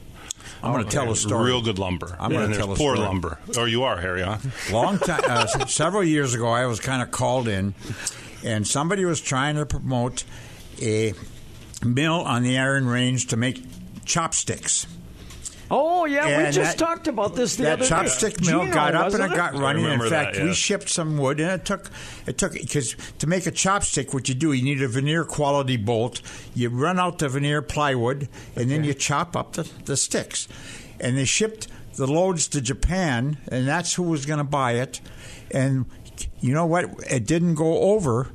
I'm 0.64 0.72
going 0.74 0.86
to 0.86 0.92
tell 0.92 1.12
a 1.12 1.16
story. 1.16 1.46
Real 1.52 1.62
good 1.62 1.80
lumber. 1.80 2.16
I'm 2.20 2.32
gonna 2.32 2.56
tell 2.56 2.68
there's 2.68 2.80
a 2.80 2.84
poor 2.84 2.96
story. 2.96 3.00
lumber. 3.00 3.40
Or 3.58 3.68
you 3.68 3.84
are, 3.84 3.98
Harry, 4.00 4.22
huh? 4.22 4.38
long 4.72 4.98
time, 5.00 5.22
uh, 5.28 5.46
several 5.68 6.04
years 6.04 6.34
ago, 6.34 6.48
I 6.48 6.66
was 6.66 6.80
kind 6.80 7.02
of 7.02 7.12
called 7.12 7.48
in, 7.48 7.76
and 8.44 8.68
somebody 8.68 9.06
was 9.06 9.22
trying 9.22 9.56
to 9.56 9.66
promote 9.66 10.24
a 10.82 11.14
mill 11.86 12.22
on 12.22 12.44
the 12.44 12.58
Iron 12.58 12.88
Range 12.88 13.26
to 13.28 13.38
make 13.38 13.64
chopsticks. 14.06 14.88
Oh 15.70 16.06
yeah, 16.06 16.46
we 16.46 16.52
just 16.52 16.78
that- 16.78 16.86
talked 16.86 17.08
about 17.08 17.36
this 17.36 17.58
the 17.58 17.64
that 17.64 17.82
other 17.82 17.86
chopstick 17.86 18.38
day. 18.42 18.52
mill 18.52 18.62
Gino, 18.62 18.74
got 18.74 18.96
up 18.96 19.06
and 19.06 19.14
wasn't 19.14 19.34
it 19.34 19.36
got 19.36 19.54
running. 19.56 19.86
In 19.86 20.00
fact, 20.00 20.36
that, 20.36 20.44
we 20.44 20.54
shipped 20.54 20.90
some 20.90 21.18
wood, 21.18 21.40
and 21.40 21.52
it 21.52 21.66
took 21.66 21.90
it 22.26 22.38
took 22.38 22.54
because 22.54 22.96
to 23.20 23.28
make 23.28 23.46
a 23.46 23.52
chopstick, 23.52 24.14
what 24.14 24.30
you 24.30 24.36
do, 24.36 24.54
you 24.54 24.64
need 24.64 24.82
a 24.82 24.88
veneer 24.88 25.26
quality 25.26 25.76
bolt. 25.78 26.22
You 26.56 26.70
run 26.70 27.00
out 27.00 27.20
the 27.20 27.28
veneer 27.28 27.62
plywood, 27.62 28.30
and 28.56 28.72
then 28.72 28.84
you 28.84 28.94
chop 28.94 29.36
up 29.36 29.54
the, 29.54 29.70
the 29.86 29.98
sticks. 29.98 30.48
And 31.00 31.18
they 31.18 31.26
shipped 31.26 31.68
the 31.96 32.08
loads 32.08 32.48
to 32.50 32.62
Japan, 32.62 33.38
and 33.50 33.68
that's 33.68 33.96
who 33.96 34.04
was 34.04 34.26
going 34.26 34.40
to 34.40 34.44
buy 34.44 34.74
it. 34.74 35.02
And 35.52 35.86
you 36.40 36.54
know 36.54 36.66
what? 36.66 36.86
It 37.10 37.26
didn't 37.28 37.56
go 37.56 37.80
over 37.94 38.30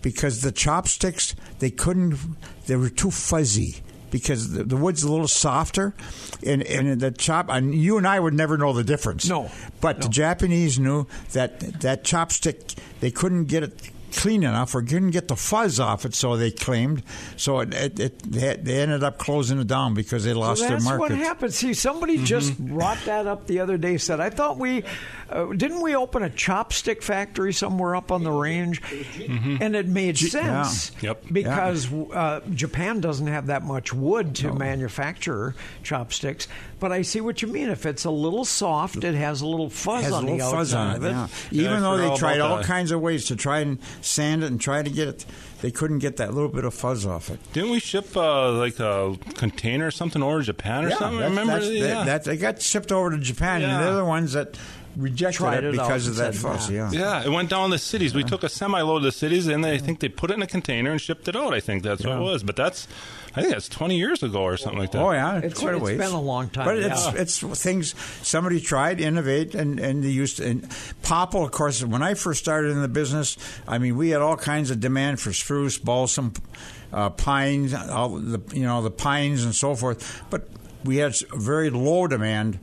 because 0.00 0.42
the 0.42 0.52
chopsticks 0.52 1.34
they 1.58 1.70
couldn't 1.70 2.18
they 2.66 2.76
were 2.76 2.88
too 2.88 3.10
fuzzy 3.10 3.82
because 4.12 4.52
the, 4.52 4.62
the 4.62 4.76
wood's 4.76 5.02
a 5.02 5.10
little 5.10 5.26
softer 5.26 5.92
and 6.46 6.62
and 6.62 7.00
the 7.00 7.10
chop 7.10 7.48
and 7.48 7.74
you 7.74 7.98
and 7.98 8.06
I 8.06 8.20
would 8.20 8.34
never 8.34 8.56
know 8.56 8.72
the 8.72 8.84
difference 8.84 9.28
No. 9.28 9.50
but 9.80 10.00
the 10.00 10.08
Japanese 10.08 10.78
knew 10.78 11.08
that 11.32 11.58
that 11.80 12.04
chopstick 12.04 12.76
they 13.00 13.10
couldn't 13.10 13.46
get 13.46 13.64
it 13.64 13.90
clean 14.12 14.42
enough 14.42 14.74
or 14.74 14.82
couldn't 14.82 15.10
get 15.10 15.28
the 15.28 15.36
fuzz 15.36 15.80
off 15.80 16.04
it 16.04 16.14
so 16.14 16.36
they 16.36 16.50
claimed 16.50 17.02
so 17.36 17.60
it, 17.60 17.74
it, 17.74 18.00
it 18.00 18.18
they, 18.22 18.56
they 18.56 18.80
ended 18.80 19.02
up 19.02 19.18
closing 19.18 19.58
it 19.58 19.66
down 19.66 19.94
because 19.94 20.24
they 20.24 20.32
lost 20.32 20.60
So 20.60 20.68
their 20.68 20.76
that's 20.76 20.84
market 20.84 21.00
what 21.00 21.10
happened. 21.12 21.54
See, 21.54 21.74
somebody 21.74 22.22
just 22.22 22.58
brought 22.58 22.98
that 23.06 23.26
up 23.26 23.46
the 23.46 23.60
other 23.60 23.76
day. 23.76 23.96
Said, 23.98 24.20
"I 24.20 24.30
thought 24.30 24.58
we 24.58 24.84
uh, 25.30 25.46
didn't 25.52 25.80
we 25.80 25.94
open 25.96 26.22
a 26.22 26.30
chopstick 26.30 27.02
factory 27.02 27.52
somewhere 27.52 27.96
up 27.96 28.12
on 28.12 28.22
the 28.24 28.30
range?" 28.30 28.82
And 29.60 29.74
it 29.76 29.86
made 29.88 30.18
sense. 30.18 30.92
Yep. 31.00 31.24
Because 31.30 31.92
uh, 31.92 32.40
Japan 32.54 33.00
doesn't 33.00 33.26
have 33.26 33.46
that 33.46 33.62
much 33.62 33.92
wood 33.92 34.34
to 34.36 34.52
manufacture 34.52 35.54
chopsticks. 35.82 36.48
But 36.82 36.90
I 36.90 37.02
see 37.02 37.20
what 37.20 37.40
you 37.42 37.46
mean. 37.46 37.68
If 37.68 37.86
it's 37.86 38.04
a 38.06 38.10
little 38.10 38.44
soft, 38.44 39.04
it 39.04 39.14
has 39.14 39.40
a 39.40 39.46
little 39.46 39.70
fuzz 39.70 40.02
has 40.02 40.12
on 40.12 40.26
the 40.26 40.32
little 40.32 40.46
outside 40.48 40.56
fuzz 40.58 40.74
on 40.74 40.96
it. 40.96 41.06
it. 41.06 41.10
Yeah. 41.12 41.28
Yeah, 41.52 41.70
Even 41.70 41.82
though 41.82 41.96
they 41.96 42.02
forgot 42.06 42.18
tried 42.18 42.40
all 42.40 42.56
that. 42.56 42.64
kinds 42.66 42.90
of 42.90 43.00
ways 43.00 43.26
to 43.26 43.36
try 43.36 43.60
and 43.60 43.78
sand 44.00 44.42
it 44.42 44.46
and 44.50 44.60
try 44.60 44.82
to 44.82 44.90
get 44.90 45.06
it, 45.06 45.24
they 45.60 45.70
couldn't 45.70 46.00
get 46.00 46.16
that 46.16 46.34
little 46.34 46.48
bit 46.48 46.64
of 46.64 46.74
fuzz 46.74 47.06
off 47.06 47.30
it. 47.30 47.38
Didn't 47.52 47.70
we 47.70 47.78
ship 47.78 48.16
uh, 48.16 48.50
like 48.50 48.80
a 48.80 49.16
container 49.34 49.86
or 49.86 49.90
something 49.92 50.24
over 50.24 50.40
to 50.40 50.44
Japan 50.44 50.86
or 50.86 50.90
something? 50.90 51.20
that's- 51.20 51.30
Remember? 51.30 51.52
that's- 51.52 51.70
yeah. 51.70 51.86
that, 51.86 52.04
that- 52.06 52.24
they 52.24 52.36
got 52.36 52.60
shipped 52.60 52.90
over 52.90 53.10
to 53.12 53.18
Japan, 53.18 53.62
and 53.62 53.70
Yeah. 53.70 53.80
they're 53.80 53.94
the 53.94 54.04
ones 54.04 54.32
that 54.32 54.58
rejected 54.96 55.38
Tried 55.38 55.64
it 55.64 55.68
it 55.68 55.72
because 55.72 56.06
of 56.06 56.16
that 56.16 56.34
fuss. 56.34 56.68
Yeah. 56.70 56.90
Yeah, 56.92 57.24
it 57.24 57.30
went 57.30 57.48
down 57.50 57.70
the 57.70 57.78
cities. 57.78 58.14
We 58.14 58.24
took 58.24 58.42
a 58.42 58.48
semi 58.48 58.80
load 58.82 58.98
of 58.98 59.02
the 59.04 59.12
cities, 59.12 59.46
and 59.46 59.64
they 59.64 59.74
I 59.74 59.78
think 59.78 60.00
they 60.00 60.08
put 60.08 60.30
it 60.30 60.34
in 60.34 60.42
a 60.42 60.46
container 60.46 60.90
and 60.90 61.00
shipped 61.00 61.28
it 61.28 61.36
out. 61.36 61.54
I 61.54 61.60
think 61.60 61.82
that's 61.82 62.04
what 62.04 62.16
it 62.16 62.20
was. 62.20 62.42
But 62.42 62.56
that's, 62.56 62.86
I 63.34 63.40
think 63.40 63.52
that's 63.54 63.68
20 63.68 63.96
years 63.96 64.22
ago 64.22 64.42
or 64.42 64.56
something 64.56 64.78
like 64.78 64.92
that. 64.92 65.00
Oh 65.02 65.12
yeah, 65.12 65.38
It's- 65.38 65.58
quite 65.58 65.74
a 65.74 65.76
it's 65.76 65.84
ways. 65.84 65.98
been 65.98 66.12
a 66.12 66.20
long 66.20 66.48
time, 66.50 66.64
But 66.66 66.78
it's 66.78 67.06
yeah. 67.06 67.20
it's 67.20 67.38
things 67.62 67.94
somebody 68.22 68.60
tried, 68.60 69.00
innovate, 69.00 69.54
and 69.54 69.78
and 69.80 70.04
they 70.04 70.08
used 70.08 70.36
to, 70.38 70.46
and 70.46 70.76
popple. 71.02 71.44
Of 71.44 71.50
course, 71.52 71.82
when 71.84 72.02
I 72.02 72.14
first 72.14 72.40
started 72.42 72.70
in 72.72 72.82
the 72.82 72.88
business, 72.88 73.36
I 73.66 73.78
mean, 73.78 73.96
we 73.96 74.10
had 74.10 74.20
all 74.20 74.36
kinds 74.36 74.70
of 74.70 74.80
demand 74.80 75.20
for 75.20 75.32
spruce, 75.32 75.78
balsam, 75.78 76.32
uh, 76.92 77.10
pines, 77.10 77.72
all 77.74 78.10
the 78.10 78.40
you 78.54 78.64
know 78.64 78.82
the 78.82 78.90
pines 78.90 79.44
and 79.44 79.54
so 79.54 79.74
forth. 79.74 80.22
But 80.30 80.48
we 80.84 80.96
had 80.98 81.16
very 81.34 81.70
low 81.70 82.06
demand. 82.06 82.58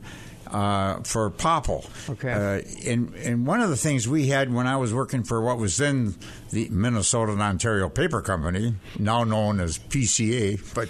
Uh, 0.50 1.00
for 1.04 1.30
popple, 1.30 1.84
Okay. 2.08 2.32
Uh, 2.32 2.60
and 2.90 3.14
and 3.14 3.46
one 3.46 3.60
of 3.60 3.70
the 3.70 3.76
things 3.76 4.08
we 4.08 4.26
had 4.28 4.52
when 4.52 4.66
I 4.66 4.76
was 4.76 4.92
working 4.92 5.22
for 5.22 5.40
what 5.40 5.58
was 5.58 5.76
then 5.76 6.16
the 6.50 6.68
Minnesota 6.70 7.32
and 7.32 7.40
Ontario 7.40 7.88
Paper 7.88 8.20
Company, 8.20 8.74
now 8.98 9.22
known 9.24 9.60
as 9.60 9.78
PCA, 9.78 10.58
but 10.74 10.88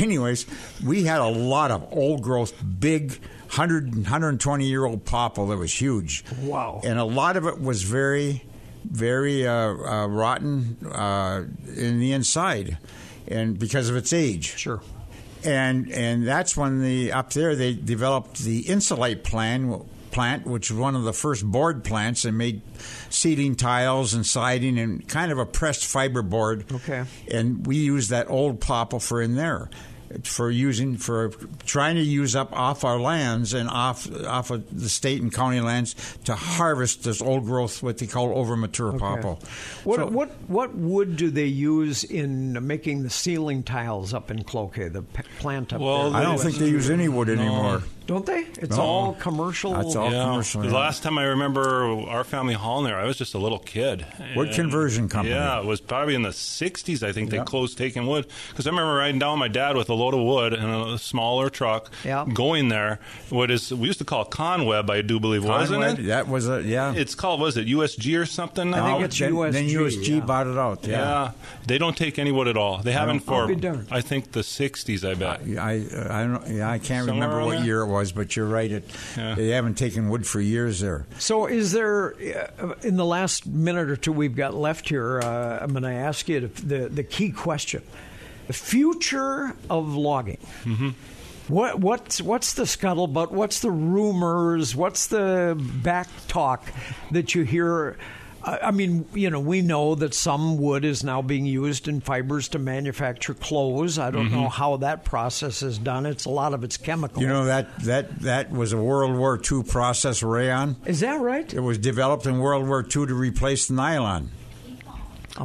anyways, 0.00 0.46
we 0.84 1.02
had 1.04 1.20
a 1.20 1.26
lot 1.26 1.70
of 1.72 1.86
old 1.92 2.22
growth, 2.22 2.52
big. 2.80 3.18
100 3.52 3.94
120 3.96 4.64
year 4.64 4.86
old 4.86 5.04
popple 5.04 5.48
that 5.48 5.58
was 5.58 5.78
huge. 5.78 6.24
Wow. 6.40 6.80
And 6.84 6.98
a 6.98 7.04
lot 7.04 7.36
of 7.36 7.44
it 7.46 7.60
was 7.60 7.82
very, 7.82 8.44
very 8.82 9.46
uh, 9.46 9.52
uh, 9.52 10.06
rotten 10.06 10.78
uh, 10.90 11.42
in 11.76 12.00
the 12.00 12.12
inside, 12.12 12.78
and 13.28 13.58
because 13.58 13.90
of 13.90 13.96
its 13.96 14.12
age 14.14 14.56
Sure. 14.56 14.80
And 15.44 15.90
and 15.90 16.26
that's 16.26 16.56
when 16.56 16.82
the 16.82 17.12
up 17.12 17.32
there 17.32 17.56
they 17.56 17.74
developed 17.74 18.38
the 18.38 18.62
Insulite 18.62 19.24
plan 19.24 19.84
plant, 20.12 20.46
which 20.46 20.70
was 20.70 20.78
one 20.78 20.94
of 20.94 21.02
the 21.02 21.12
first 21.12 21.44
board 21.44 21.82
plants 21.82 22.24
and 22.24 22.38
made 22.38 22.62
seating 23.10 23.56
tiles 23.56 24.14
and 24.14 24.24
siding 24.24 24.78
and 24.78 25.08
kind 25.08 25.32
of 25.32 25.38
a 25.38 25.46
pressed 25.46 25.84
fiber 25.84 26.22
board. 26.22 26.64
Okay. 26.70 27.04
and 27.30 27.66
we 27.66 27.76
used 27.76 28.10
that 28.10 28.30
old 28.30 28.60
popple 28.60 29.00
for 29.00 29.20
in 29.20 29.34
there. 29.34 29.68
For 30.24 30.50
using 30.50 30.96
for 30.96 31.30
trying 31.64 31.96
to 31.96 32.02
use 32.02 32.36
up 32.36 32.52
off 32.52 32.84
our 32.84 33.00
lands 33.00 33.54
and 33.54 33.68
off 33.68 34.06
off 34.26 34.50
of 34.50 34.64
the 34.78 34.88
state 34.88 35.22
and 35.22 35.32
county 35.32 35.60
lands 35.60 35.94
to 36.24 36.34
harvest 36.34 37.04
this 37.04 37.22
old 37.22 37.44
growth 37.46 37.82
what 37.82 37.98
they 37.98 38.06
call 38.06 38.36
over 38.38 38.56
mature 38.56 38.92
popple. 38.98 39.40
What 39.84 39.96
So- 40.00 40.06
what 40.06 40.30
what 40.48 40.74
wood 40.74 41.16
do 41.16 41.30
they 41.30 41.46
use 41.46 42.04
in 42.04 42.58
making 42.66 43.02
the 43.04 43.10
ceiling 43.10 43.62
tiles 43.62 44.12
up 44.12 44.30
in 44.30 44.44
Cloquet? 44.44 44.88
The 44.88 45.02
p- 45.02 45.22
plant 45.38 45.72
up 45.72 45.80
Well, 45.80 46.10
there. 46.10 46.20
I 46.20 46.24
don't 46.24 46.38
think 46.38 46.56
they 46.56 46.68
use 46.68 46.90
any 46.90 47.08
wood 47.08 47.28
anymore. 47.28 47.82
Don't 48.12 48.26
they? 48.26 48.44
It's 48.60 48.76
No. 48.76 48.82
all 48.82 49.12
commercial. 49.14 49.72
That's 49.72 49.96
all 49.96 50.12
Yeah. 50.12 50.24
commercial. 50.24 50.60
The 50.60 50.68
yeah. 50.68 50.74
last 50.74 51.02
time 51.02 51.16
I 51.16 51.24
remember 51.24 51.62
our 52.10 52.24
family 52.24 52.52
hauling 52.54 52.84
there, 52.84 52.98
I 53.00 53.04
was 53.04 53.16
just 53.16 53.32
a 53.32 53.38
little 53.38 53.58
kid. 53.58 54.04
Wood 54.36 54.48
And- 54.48 54.56
Conversion 54.56 55.08
Company. 55.08 55.34
Yeah, 55.34 55.60
it 55.60 55.64
was 55.64 55.80
probably 55.80 56.14
in 56.14 56.22
the 56.22 56.32
60s, 56.32 57.02
I 57.02 57.12
think, 57.12 57.30
they 57.30 57.38
Yeah. 57.38 57.44
closed 57.44 57.78
taking 57.78 58.06
wood. 58.06 58.26
Because 58.50 58.66
I 58.66 58.70
remember 58.70 58.94
riding 58.94 59.18
down 59.18 59.32
with 59.32 59.40
my 59.40 59.48
dad 59.48 59.76
with 59.76 59.88
a 59.88 59.94
load 59.94 60.12
of 60.12 60.20
wood 60.20 60.52
in 60.52 60.64
a 60.68 60.98
smaller 60.98 61.48
truck 61.48 61.90
Yeah. 62.04 62.26
going 62.32 62.68
there. 62.68 62.98
What 63.30 63.50
is 63.50 63.72
we 63.72 63.86
used 63.86 63.98
to 64.00 64.04
call 64.04 64.26
Conwed, 64.26 64.90
I 64.90 65.00
do 65.00 65.18
believe, 65.18 65.44
wasn't 65.44 65.82
it? 65.84 66.06
That 66.08 66.28
was 66.28 66.48
a 66.48 66.62
yeah. 66.62 66.92
It's 66.94 67.14
called, 67.14 67.40
was 67.40 67.56
it 67.56 67.66
USG 67.66 68.16
or 68.16 68.26
something? 68.26 68.74
I 68.74 68.76
now? 68.76 68.86
think 68.98 69.04
it's 69.06 69.18
then, 69.18 69.32
USG, 69.32 69.52
Then 69.52 69.68
USG 69.68 70.14
yeah. 70.16 70.20
bought 70.20 70.46
it 70.46 70.58
out. 70.58 70.80
Yeah. 70.84 70.98
Yeah. 70.98 71.30
they 71.66 71.78
don't 71.78 71.96
take 71.96 72.18
any 72.18 72.32
wood 72.32 72.48
at 72.48 72.56
all. 72.56 72.78
They 72.78 72.92
haven't 72.92 73.24
don't- 73.26 73.46
for 73.48 73.52
I'll 73.52 73.76
be. 73.78 73.86
I 73.90 74.00
think 74.00 74.32
the 74.32 74.40
'60s. 74.42 75.04
I 75.08 75.14
bet. 75.14 75.40
I 75.58 75.72
I 76.10 76.24
don't 76.24 76.48
yeah, 76.48 76.68
I 76.70 76.78
can't 76.78 77.06
Somewhere 77.06 77.28
remember 77.28 77.44
what 77.44 77.56
there? 77.58 77.64
year 77.64 77.80
it 77.82 77.86
was, 77.86 78.01
but 78.10 78.34
you're 78.34 78.46
right. 78.48 78.72
It 78.72 78.84
Yeah. 79.16 79.36
they 79.36 79.50
haven't 79.50 79.74
taken 79.78 80.08
wood 80.08 80.26
for 80.26 80.40
years 80.40 80.80
there. 80.80 81.06
So, 81.18 81.46
is 81.46 81.70
there 81.70 82.14
uh, 82.58 82.72
in 82.82 82.96
the 82.96 83.04
last 83.04 83.46
minute 83.46 83.88
or 83.90 83.96
two 83.96 84.12
we've 84.12 84.34
got 84.34 84.54
left 84.54 84.88
here? 84.88 85.20
Uh, 85.20 85.58
I'm 85.62 85.70
going 85.70 85.84
to 85.84 85.90
ask 85.92 86.28
you 86.28 86.40
the 86.48 86.88
the 86.88 87.04
key 87.04 87.30
question: 87.30 87.82
the 88.48 88.52
future 88.54 89.54
of 89.70 89.94
logging. 89.94 90.38
Mm-hmm. 90.64 90.90
What 91.48 91.80
what's 91.80 92.20
what's 92.22 92.54
the 92.54 92.62
scuttlebutt? 92.64 93.30
What's 93.30 93.60
the 93.60 93.70
rumors? 93.70 94.74
What's 94.74 95.08
the 95.08 95.56
back 95.82 96.08
talk 96.28 96.64
that 97.10 97.34
you 97.34 97.42
hear? 97.42 97.96
I 98.44 98.58
I 98.68 98.70
mean, 98.70 99.04
you 99.14 99.30
know, 99.30 99.40
we 99.40 99.62
know 99.62 99.94
that 99.94 100.14
some 100.14 100.58
wood 100.58 100.84
is 100.84 101.02
now 101.04 101.22
being 101.22 101.46
used 101.46 101.88
in 101.88 102.00
fibers 102.00 102.48
to 102.48 102.58
manufacture 102.58 103.34
clothes. 103.34 103.98
I 103.98 104.10
don't 104.10 104.26
Mm-hmm. 104.26 104.34
know 104.34 104.48
how 104.48 104.76
that 104.78 105.04
process 105.04 105.62
is 105.62 105.78
done. 105.78 106.06
It's 106.06 106.24
a 106.24 106.30
lot 106.30 106.54
of 106.54 106.64
it's 106.64 106.76
chemical. 106.76 107.22
You 107.22 107.28
know 107.28 107.44
that 107.46 107.78
that 107.80 108.20
that 108.20 108.50
was 108.50 108.72
a 108.72 108.76
World 108.82 109.16
War 109.16 109.40
II 109.50 109.62
process 109.64 110.22
rayon. 110.22 110.76
is 110.86 111.00
that 111.00 111.20
right? 111.20 111.52
It 111.52 111.60
was 111.60 111.78
developed 111.78 112.26
in 112.26 112.38
World 112.38 112.66
War 112.66 112.82
II 112.82 113.06
to 113.06 113.14
replace 113.14 113.66
the 113.68 113.74
nylon, 113.74 114.30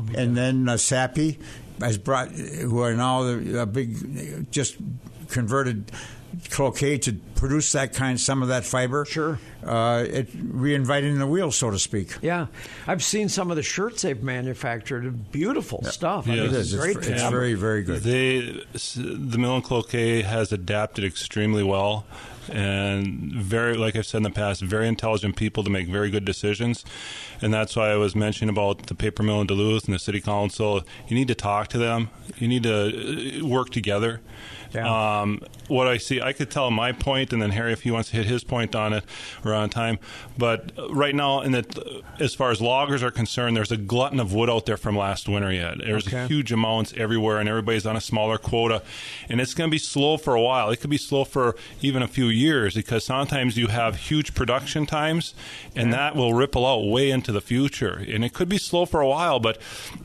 be 0.06 0.16
and 0.16 0.36
then 0.36 0.68
uh, 0.70 0.78
Sappi 0.78 1.40
has 1.80 1.98
brought, 1.98 2.30
who 2.32 2.80
are 2.82 2.94
now 2.96 3.24
the 3.24 3.62
uh, 3.62 3.66
big, 3.66 4.52
just 4.52 4.76
converted 5.30 5.92
cloquet 6.50 6.98
to 7.00 7.14
produce 7.36 7.72
that 7.74 7.94
kind, 7.94 8.20
some 8.20 8.42
of 8.42 8.50
that 8.50 8.64
fiber. 8.64 9.06
Sure. 9.06 9.40
uh, 9.66 10.04
it 10.08 10.30
reinviting 10.34 11.18
the 11.20 11.28
wheel, 11.28 11.52
so 11.52 11.70
to 11.72 11.80
speak. 11.80 12.16
Yeah, 12.22 12.48
I've 12.86 13.04
seen 13.04 13.30
some 13.30 13.50
of 13.52 13.58
the 13.58 13.64
shirts 13.64 14.02
they've 14.04 14.22
manufactured. 14.22 15.32
Beautiful 15.32 15.84
stuff. 15.84 16.28
I 16.28 16.32
mean, 16.32 16.40
it 16.44 16.54
is. 16.54 16.74
It's 16.74 16.82
Great 16.84 16.94
fr- 16.96 17.12
it's 17.12 17.22
fabric. 17.22 17.32
very, 17.32 17.54
very 17.54 17.84
good. 17.84 18.02
They, 18.02 18.40
the 18.96 19.38
Mill 19.38 19.56
and 19.56 19.64
Cloquet 19.64 20.22
has 20.24 20.52
adapted 20.52 21.04
extremely 21.04 21.64
well, 21.64 22.06
and 22.50 23.32
very, 23.34 23.76
like 23.76 23.96
I've 23.96 24.06
said 24.06 24.18
in 24.18 24.24
the 24.24 24.30
past, 24.30 24.62
very 24.62 24.88
intelligent 24.88 25.36
people 25.36 25.64
to 25.64 25.70
make 25.70 25.88
very 25.88 26.10
good 26.10 26.26
decisions, 26.26 26.86
and 27.42 27.54
that's 27.54 27.76
why 27.76 27.90
I 27.92 27.96
was 27.98 28.16
mentioning 28.16 28.50
about 28.50 28.88
the 28.88 28.96
paper 28.96 29.22
mill 29.24 29.42
in 29.42 29.48
Duluth 29.48 29.86
and 29.86 29.94
the 29.94 30.00
city 30.00 30.22
council. 30.22 30.84
You 31.08 31.16
need 31.16 31.28
to 31.28 31.36
talk 31.36 31.68
to 31.70 31.78
them. 31.78 32.10
You 32.38 32.48
need 32.48 32.64
to 32.64 33.42
uh, 33.42 33.46
work 33.46 33.70
together. 33.72 34.22
Yeah. 34.74 35.20
Um, 35.22 35.42
what 35.68 35.88
I 35.88 35.98
see, 35.98 36.22
I 36.22 36.32
could 36.34 36.50
tell 36.50 36.72
my 36.72 36.92
point, 36.92 37.34
and 37.34 37.42
then 37.42 37.52
Harry, 37.52 37.74
if 37.74 37.82
he 37.84 37.92
wants 37.92 38.10
to 38.12 38.16
hit 38.16 38.26
his 38.26 38.44
point 38.44 38.76
on 38.76 38.94
it, 38.94 39.04
we're 39.44 39.54
on 39.54 39.70
time. 39.70 40.00
But 40.38 40.72
right 40.90 41.14
now, 41.14 41.42
in 41.42 41.52
the, 41.52 42.04
as 42.20 42.34
far 42.34 42.52
as 42.52 42.62
loggers 42.62 43.04
are 43.04 43.12
concerned, 43.12 43.58
there's 43.58 43.72
a 43.72 43.78
glutton 43.78 44.20
of 44.20 44.34
wood 44.34 44.50
out 44.50 44.66
there 44.66 44.78
from 44.78 44.98
last 44.98 45.28
winter 45.28 45.52
yet. 45.52 45.80
There's 45.80 46.08
Okay. 46.08 46.28
huge 46.28 46.52
amounts 46.52 46.94
everywhere, 46.96 47.40
and 47.40 47.50
everybody's 47.50 47.86
on 47.86 47.96
a 47.98 48.02
smaller 48.02 48.38
quota. 48.38 48.82
And 49.30 49.42
it's 49.42 49.54
going 49.54 49.70
to 49.70 49.72
be 49.72 49.78
slow 49.80 50.16
for 50.18 50.36
a 50.36 50.42
while. 50.42 50.70
It 50.70 50.78
could 50.80 50.90
be 50.90 50.98
slow 50.98 51.26
for 51.26 51.56
even 51.82 52.02
a 52.02 52.08
few 52.08 52.28
years 52.28 52.76
because 52.76 53.04
sometimes 53.04 53.58
you 53.58 53.68
have 53.68 53.96
huge 53.98 54.34
production 54.34 54.86
times, 54.86 55.34
and 55.76 55.92
that 55.94 56.16
will 56.16 56.34
ripple 56.34 56.66
out 56.66 56.86
way 56.88 57.10
into 57.12 57.32
the 57.32 57.42
future. 57.42 58.06
And 58.08 58.24
it 58.24 58.34
could 58.34 58.48
be 58.48 58.58
slow 58.58 58.86
for 58.86 59.02
a 59.02 59.08
while, 59.08 59.40
but 59.40 59.58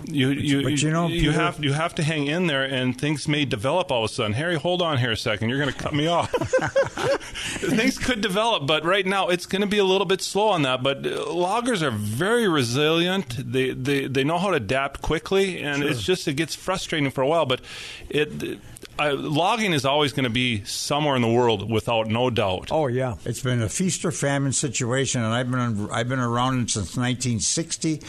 you 0.07 0.31
you 0.31 0.63
but 0.63 0.83
you 0.83 0.91
know, 0.91 1.07
you 1.07 1.31
have 1.33 1.63
you 1.63 1.73
have 1.75 1.95
to 1.97 2.03
hang 2.03 2.27
in 2.27 2.47
there, 2.49 2.65
and 2.65 2.99
things 3.01 3.29
may 3.29 3.45
develop 3.45 3.93
all 3.93 4.05
of 4.05 4.11
a 4.11 4.13
sudden. 4.15 4.33
Harry, 4.33 4.52
hold 4.57 4.83
on 4.83 4.99
here 4.99 5.11
a 5.11 5.17
second. 5.17 5.49
You're 5.49 5.59
going 5.59 5.73
to 5.73 5.79
cut 5.79 5.95
me 5.95 6.07
off. 6.07 6.31
things 7.61 7.99
could 7.99 8.21
develop, 8.21 8.67
but 8.67 8.85
right 8.85 9.07
now 9.07 9.29
it's 9.29 9.47
going 9.47 9.63
to 9.63 9.69
be 9.69 9.79
a 9.79 9.85
little 9.85 10.07
bit 10.07 10.21
slow 10.21 10.49
on 10.49 10.63
that. 10.63 10.83
But 10.83 11.07
uh, 11.07 11.33
loggers 11.33 11.83
are 11.83 11.91
very 11.91 12.49
resilient. 12.49 13.53
They 13.53 13.71
they, 13.71 14.07
they 14.07 14.25
know 14.25 14.39
how 14.39 14.51
to 14.51 14.57
adapt 14.57 15.03
quickly, 15.03 15.63
and 15.63 15.83
it's 15.83 16.03
just 16.03 16.27
it 16.29 16.35
gets 16.35 16.55
frustrating 16.55 17.11
for 17.11 17.23
a 17.23 17.29
while. 17.29 17.47
But 17.47 17.61
it. 18.09 18.43
it 18.43 18.59
uh, 18.99 19.15
logging 19.15 19.73
is 19.73 19.87
always 19.87 20.13
going 20.13 20.25
to 20.25 20.31
be 20.31 20.63
somewhere 20.65 21.17
in 21.17 21.23
the 21.23 21.31
world, 21.31 21.71
without 21.71 22.09
no 22.09 22.29
doubt. 22.29 22.69
Oh 22.71 22.89
yeah. 22.89 23.17
It's 23.25 23.41
been 23.41 23.63
a 23.63 23.69
feast 23.69 24.05
or 24.05 24.13
famine 24.13 24.53
situation, 24.53 25.23
and 25.23 25.33
I've 25.33 25.51
been 25.51 25.91
I've 25.91 26.09
been 26.09 26.19
around 26.19 26.71
since 26.71 26.97
1960, 26.97 28.03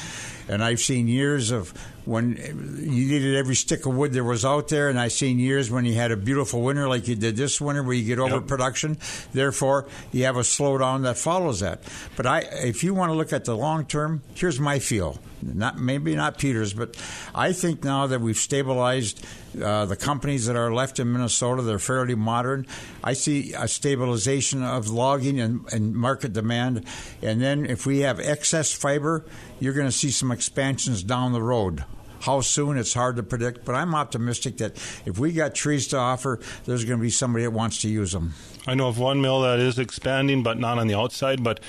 and 0.50 0.64
I've 0.64 0.82
seen 0.82 1.08
years 1.08 1.52
of 1.52 1.74
when 2.06 2.36
you 2.36 3.08
needed 3.08 3.36
every 3.36 3.56
stick 3.56 3.86
of 3.86 3.96
wood 3.96 4.14
there 4.14 4.24
was 4.24 4.44
out 4.46 4.68
there, 4.68 4.90
and 4.90 5.00
I've 5.00 5.12
seen 5.12 5.40
years 5.40 5.72
when 5.72 5.86
you 5.86 5.94
had 5.94 6.12
a 6.12 6.18
beautiful 6.18 6.62
winter 6.62 6.88
like 6.88 7.08
you 7.08 7.16
did 7.16 7.36
this 7.36 7.62
winter, 7.62 7.84
where 7.84 7.94
you 7.94 8.06
get 8.06 8.20
overproduction. 8.20 8.98
Therefore, 9.34 9.88
you 10.12 10.26
have 10.26 10.38
a 10.38 10.42
slowdown 10.42 11.04
that 11.04 11.18
follows 11.18 11.62
that. 11.62 11.84
But 12.16 12.26
I, 12.26 12.40
if 12.40 12.84
you 12.84 12.94
want 12.94 13.12
to 13.12 13.16
look 13.16 13.34
at 13.34 13.46
the 13.46 13.56
long 13.56 13.86
term, 13.86 14.22
here's 14.36 14.60
my 14.60 14.80
feel. 14.80 15.20
Not 15.54 15.80
maybe 15.80 16.16
not 16.16 16.38
Peter's, 16.38 16.74
but 16.74 16.96
I 17.34 17.54
think 17.54 17.84
now 17.84 18.08
that 18.08 18.22
we've 18.22 18.38
stabilized 18.38 19.26
uh, 19.62 19.86
the 19.86 19.96
companies 19.96 20.46
that 20.46 20.56
are 20.56 20.74
left 20.74 21.00
in 21.00 21.12
Minnesota, 21.12 21.62
they're 21.62 21.80
fairly 21.80 22.16
modern. 22.16 22.66
I 23.04 23.14
see 23.14 23.54
a 23.54 23.68
stabilization 23.68 24.64
of 24.64 24.90
logging 24.90 25.40
and, 25.40 25.66
and 25.72 25.96
market 25.96 26.34
demand, 26.34 26.86
and 27.22 27.42
then 27.42 27.66
if 27.66 27.86
we 27.86 28.00
have 28.00 28.20
excess 28.20 28.74
fiber, 28.74 29.26
you're 29.60 29.74
going 29.74 29.88
to 29.88 29.92
see 29.92 30.12
some 30.12 30.32
expansions 30.32 31.04
down 31.04 31.34
the 31.34 31.42
road. 31.42 31.84
How 32.24 32.40
soon, 32.42 32.78
it's 32.78 32.94
hard 32.94 33.18
to 33.18 33.24
predict, 33.24 33.66
but 33.66 33.76
I'm 33.76 33.94
optimistic 33.94 34.58
that 34.58 34.78
if 35.06 35.20
we 35.20 35.34
got 35.34 35.54
trees 35.54 35.88
to 35.90 35.98
offer, 35.98 36.40
there's 36.66 36.86
going 36.86 36.98
to 36.98 37.02
be 37.02 37.10
somebody 37.10 37.44
that 37.44 37.52
wants 37.52 37.82
to 37.82 37.90
use 37.90 38.14
them. 38.14 38.34
I 38.66 38.76
know 38.76 38.88
of 38.88 38.98
one 38.98 39.22
mill 39.22 39.42
that 39.42 39.60
is 39.60 39.78
expanding, 39.78 40.42
but 40.42 40.58
not 40.58 40.80
on 40.80 40.88
the 40.88 40.98
outside. 40.98 41.44
But 41.44 41.60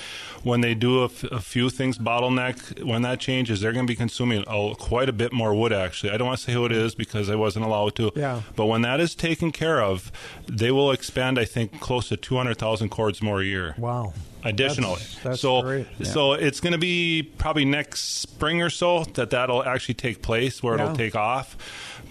when 0.43 0.61
they 0.61 0.73
do 0.73 1.01
a, 1.01 1.05
f- 1.05 1.25
a 1.25 1.41
few 1.41 1.69
things 1.69 1.97
bottleneck, 1.97 2.81
when 2.85 3.01
that 3.01 3.19
changes, 3.19 3.59
they're 3.59 3.73
going 3.73 3.85
to 3.85 3.91
be 3.91 3.97
consuming 3.97 4.45
a, 4.47 4.75
quite 4.75 5.09
a 5.09 5.13
bit 5.13 5.33
more 5.33 5.53
wood. 5.53 5.73
Actually, 5.73 6.13
I 6.13 6.17
don't 6.17 6.27
want 6.27 6.39
to 6.39 6.45
say 6.45 6.53
who 6.53 6.65
it 6.65 6.71
is 6.71 6.95
because 6.95 7.29
I 7.29 7.35
wasn't 7.35 7.65
allowed 7.65 7.95
to. 7.95 8.11
Yeah. 8.15 8.41
But 8.55 8.67
when 8.67 8.81
that 8.83 9.01
is 9.01 9.13
taken 9.13 9.51
care 9.51 9.81
of, 9.81 10.09
they 10.47 10.71
will 10.71 10.91
expand. 10.91 11.37
I 11.37 11.43
think 11.43 11.81
close 11.81 12.07
to 12.07 12.17
two 12.17 12.37
hundred 12.37 12.57
thousand 12.59 12.89
cords 12.89 13.21
more 13.21 13.41
a 13.41 13.45
year. 13.45 13.75
Wow. 13.77 14.13
Additionally. 14.45 14.95
That's- 14.95 15.23
that's 15.23 15.41
so 15.41 15.61
great. 15.61 15.87
so 16.03 16.33
it's 16.33 16.59
going 16.61 16.73
to 16.73 16.79
be 16.79 17.23
probably 17.37 17.65
next 17.65 18.19
spring 18.21 18.61
or 18.61 18.69
so 18.69 19.03
that 19.15 19.31
that'll 19.31 19.63
actually 19.63 19.95
take 19.95 20.21
place 20.21 20.61
where 20.63 20.77
Yeah. 20.77 20.83
it'll 20.85 20.95
take 20.95 21.15
off. 21.15 21.57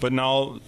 But 0.01 0.13
now 0.13 0.59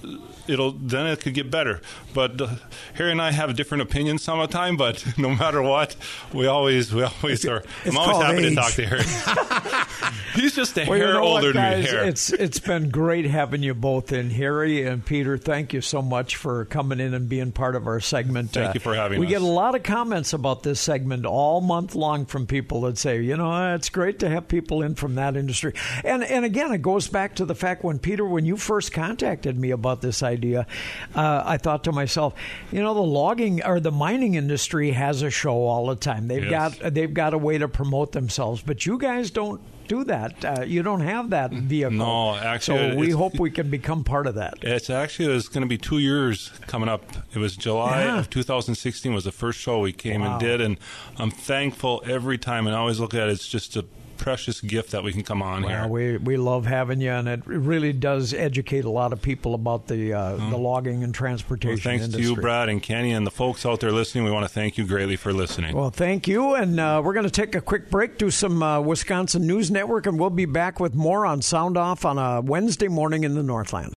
it'll 0.46 0.70
then 0.70 1.06
it 1.08 1.20
could 1.20 1.34
get 1.34 1.50
better. 1.50 1.82
But 2.14 2.40
uh, 2.40 2.48
Harry 2.94 3.10
and 3.10 3.20
I 3.20 3.32
have 3.32 3.54
different 3.56 3.82
opinions 3.82 4.22
some 4.22 4.38
of 4.38 4.48
the 4.48 4.52
time. 4.56 4.76
But 4.76 5.04
no 5.18 5.30
matter 5.34 5.60
what, 5.60 5.96
we 6.32 6.46
always 6.46 6.94
we 6.94 7.02
always 7.02 7.44
are. 7.44 7.64
it's 7.84 7.94
I'm 7.94 7.98
always 7.98 8.24
happy 8.24 8.44
age. 8.46 8.50
to 8.50 8.54
talk 8.54 8.72
to 8.74 8.86
Harry. 8.86 9.02
He's 10.34 10.54
just 10.54 10.78
a 10.78 10.86
Well, 10.86 10.96
you 10.96 11.04
hair 11.04 11.14
know 11.14 11.24
what, 11.24 11.44
older 11.44 11.52
than 11.52 11.80
me. 11.80 11.86
Hair. 11.86 12.04
It's 12.04 12.32
it's 12.32 12.60
been 12.60 12.88
great 12.90 13.24
having 13.26 13.62
you 13.62 13.74
both 13.74 14.12
in. 14.12 14.30
Harry 14.30 14.86
and 14.86 15.04
Peter, 15.04 15.36
thank 15.36 15.72
you 15.72 15.80
so 15.80 16.00
much 16.02 16.36
for 16.36 16.64
coming 16.66 17.00
in 17.00 17.12
and 17.12 17.28
being 17.28 17.52
part 17.52 17.74
of 17.74 17.86
our 17.86 18.00
segment. 18.00 18.56
Uh, 18.56 18.62
Thank 18.62 18.74
you 18.74 18.80
for 18.80 18.94
having 18.94 19.18
we 19.18 19.26
us. 19.26 19.30
We 19.30 19.34
get 19.34 19.42
a 19.42 19.46
lot 19.52 19.74
of 19.74 19.82
comments 19.82 20.32
about 20.32 20.62
this 20.62 20.80
segment 20.80 21.26
all 21.26 21.55
month 21.60 21.94
long 21.94 22.26
from 22.26 22.46
people 22.46 22.80
that 22.82 22.98
say, 22.98 23.20
you 23.20 23.36
know, 23.36 23.74
it's 23.74 23.88
great 23.88 24.18
to 24.20 24.28
have 24.28 24.48
people 24.48 24.82
in 24.82 24.94
from 24.94 25.14
that 25.16 25.36
industry. 25.36 25.72
And 26.04 26.22
and 26.24 26.44
again, 26.44 26.72
it 26.72 26.82
goes 26.82 27.08
back 27.08 27.34
to 27.36 27.44
the 27.44 27.54
fact 27.54 27.84
when 27.84 27.98
Peter, 27.98 28.24
when 28.24 28.44
you 28.44 28.56
first 28.56 28.92
contacted 28.92 29.58
me 29.58 29.70
about 29.70 30.00
this 30.02 30.22
idea, 30.22 30.66
uh, 31.14 31.42
I 31.44 31.56
thought 31.58 31.84
to 31.84 31.92
myself, 31.92 32.34
you 32.72 32.82
know, 32.82 32.94
the 32.94 33.00
logging 33.02 33.64
or 33.64 33.80
the 33.80 33.92
mining 33.92 34.34
industry 34.34 34.90
has 34.92 35.22
a 35.22 35.30
show 35.30 35.56
all 35.64 35.86
the 35.86 35.96
time. 35.96 36.28
They've 36.28 36.44
Yes. 36.44 36.78
got 36.78 36.94
they've 36.94 37.12
got 37.14 37.34
a 37.34 37.38
way 37.38 37.58
to 37.58 37.68
promote 37.68 38.12
themselves, 38.12 38.62
but 38.62 38.86
you 38.86 38.98
guys 38.98 39.30
don't 39.30 39.60
do 39.88 40.04
that. 40.04 40.44
Uh, 40.44 40.62
you 40.66 40.82
don't 40.82 41.00
have 41.00 41.30
that 41.30 41.50
vehicle. 41.52 41.96
No, 41.96 42.34
actually, 42.34 42.90
So 42.92 42.96
we 42.96 43.10
hope 43.10 43.38
we 43.38 43.50
can 43.50 43.70
become 43.70 44.04
part 44.04 44.26
of 44.26 44.34
that. 44.36 44.54
It's 44.62 44.90
actually 44.90 45.34
it's 45.34 45.48
going 45.48 45.62
to 45.62 45.68
be 45.68 45.78
two 45.78 45.98
years 45.98 46.50
coming 46.66 46.88
up. 46.88 47.02
It 47.34 47.38
was 47.38 47.56
July 47.56 48.04
Yeah. 48.04 48.18
of 48.20 48.30
2016 48.30 49.12
was 49.14 49.24
the 49.24 49.32
first 49.32 49.58
show 49.58 49.78
we 49.80 49.92
came 49.92 50.20
Wow. 50.22 50.32
and 50.32 50.40
did, 50.40 50.60
and 50.60 50.78
I'm 51.18 51.30
thankful 51.30 52.02
every 52.06 52.38
time. 52.38 52.66
And 52.66 52.74
I 52.74 52.78
always 52.78 53.00
look 53.00 53.14
at 53.14 53.28
it, 53.28 53.32
it's 53.32 53.48
just 53.48 53.76
a 53.76 53.84
precious 54.16 54.60
gift 54.60 54.90
that 54.92 55.02
we 55.04 55.12
can 55.12 55.22
come 55.22 55.42
on 55.42 55.62
here. 55.62 55.86
We 55.86 56.16
we 56.16 56.36
love 56.36 56.66
having 56.66 57.00
you, 57.00 57.10
and 57.10 57.28
it 57.28 57.42
really 57.46 57.92
does 57.92 58.34
educate 58.34 58.84
a 58.84 58.90
lot 58.90 59.12
of 59.12 59.22
people 59.22 59.54
about 59.54 59.86
the 59.86 60.12
uh, 60.12 60.36
the 60.50 60.56
logging 60.56 61.04
and 61.04 61.14
transportation 61.14 61.74
Well, 61.76 61.78
thanks 61.78 62.04
industry. 62.06 62.24
to 62.24 62.30
you, 62.34 62.40
Brad 62.40 62.68
and 62.68 62.82
Kenny, 62.82 63.12
and 63.12 63.26
the 63.26 63.30
folks 63.30 63.64
out 63.64 63.80
there 63.80 63.92
listening. 63.92 64.24
We 64.24 64.30
want 64.30 64.44
to 64.44 64.52
thank 64.52 64.78
you 64.78 64.86
greatly 64.86 65.16
for 65.16 65.32
listening. 65.32 65.76
Well, 65.76 65.90
thank 65.90 66.26
you, 66.26 66.54
and 66.54 66.80
uh, 66.80 67.00
we're 67.04 67.14
going 67.14 67.24
to 67.24 67.30
take 67.30 67.54
a 67.54 67.60
quick 67.60 67.90
break, 67.90 68.18
do 68.18 68.30
some 68.30 68.62
uh, 68.62 68.80
Wisconsin 68.80 69.46
News 69.46 69.70
Network, 69.70 70.06
and 70.06 70.18
we'll 70.18 70.30
be 70.30 70.46
back 70.46 70.80
with 70.80 70.94
more 70.94 71.26
on 71.26 71.42
Sound 71.42 71.76
Off 71.76 72.04
on 72.04 72.18
a 72.18 72.40
Wednesday 72.40 72.88
morning 72.88 73.24
in 73.24 73.34
the 73.34 73.42
Northland. 73.42 73.94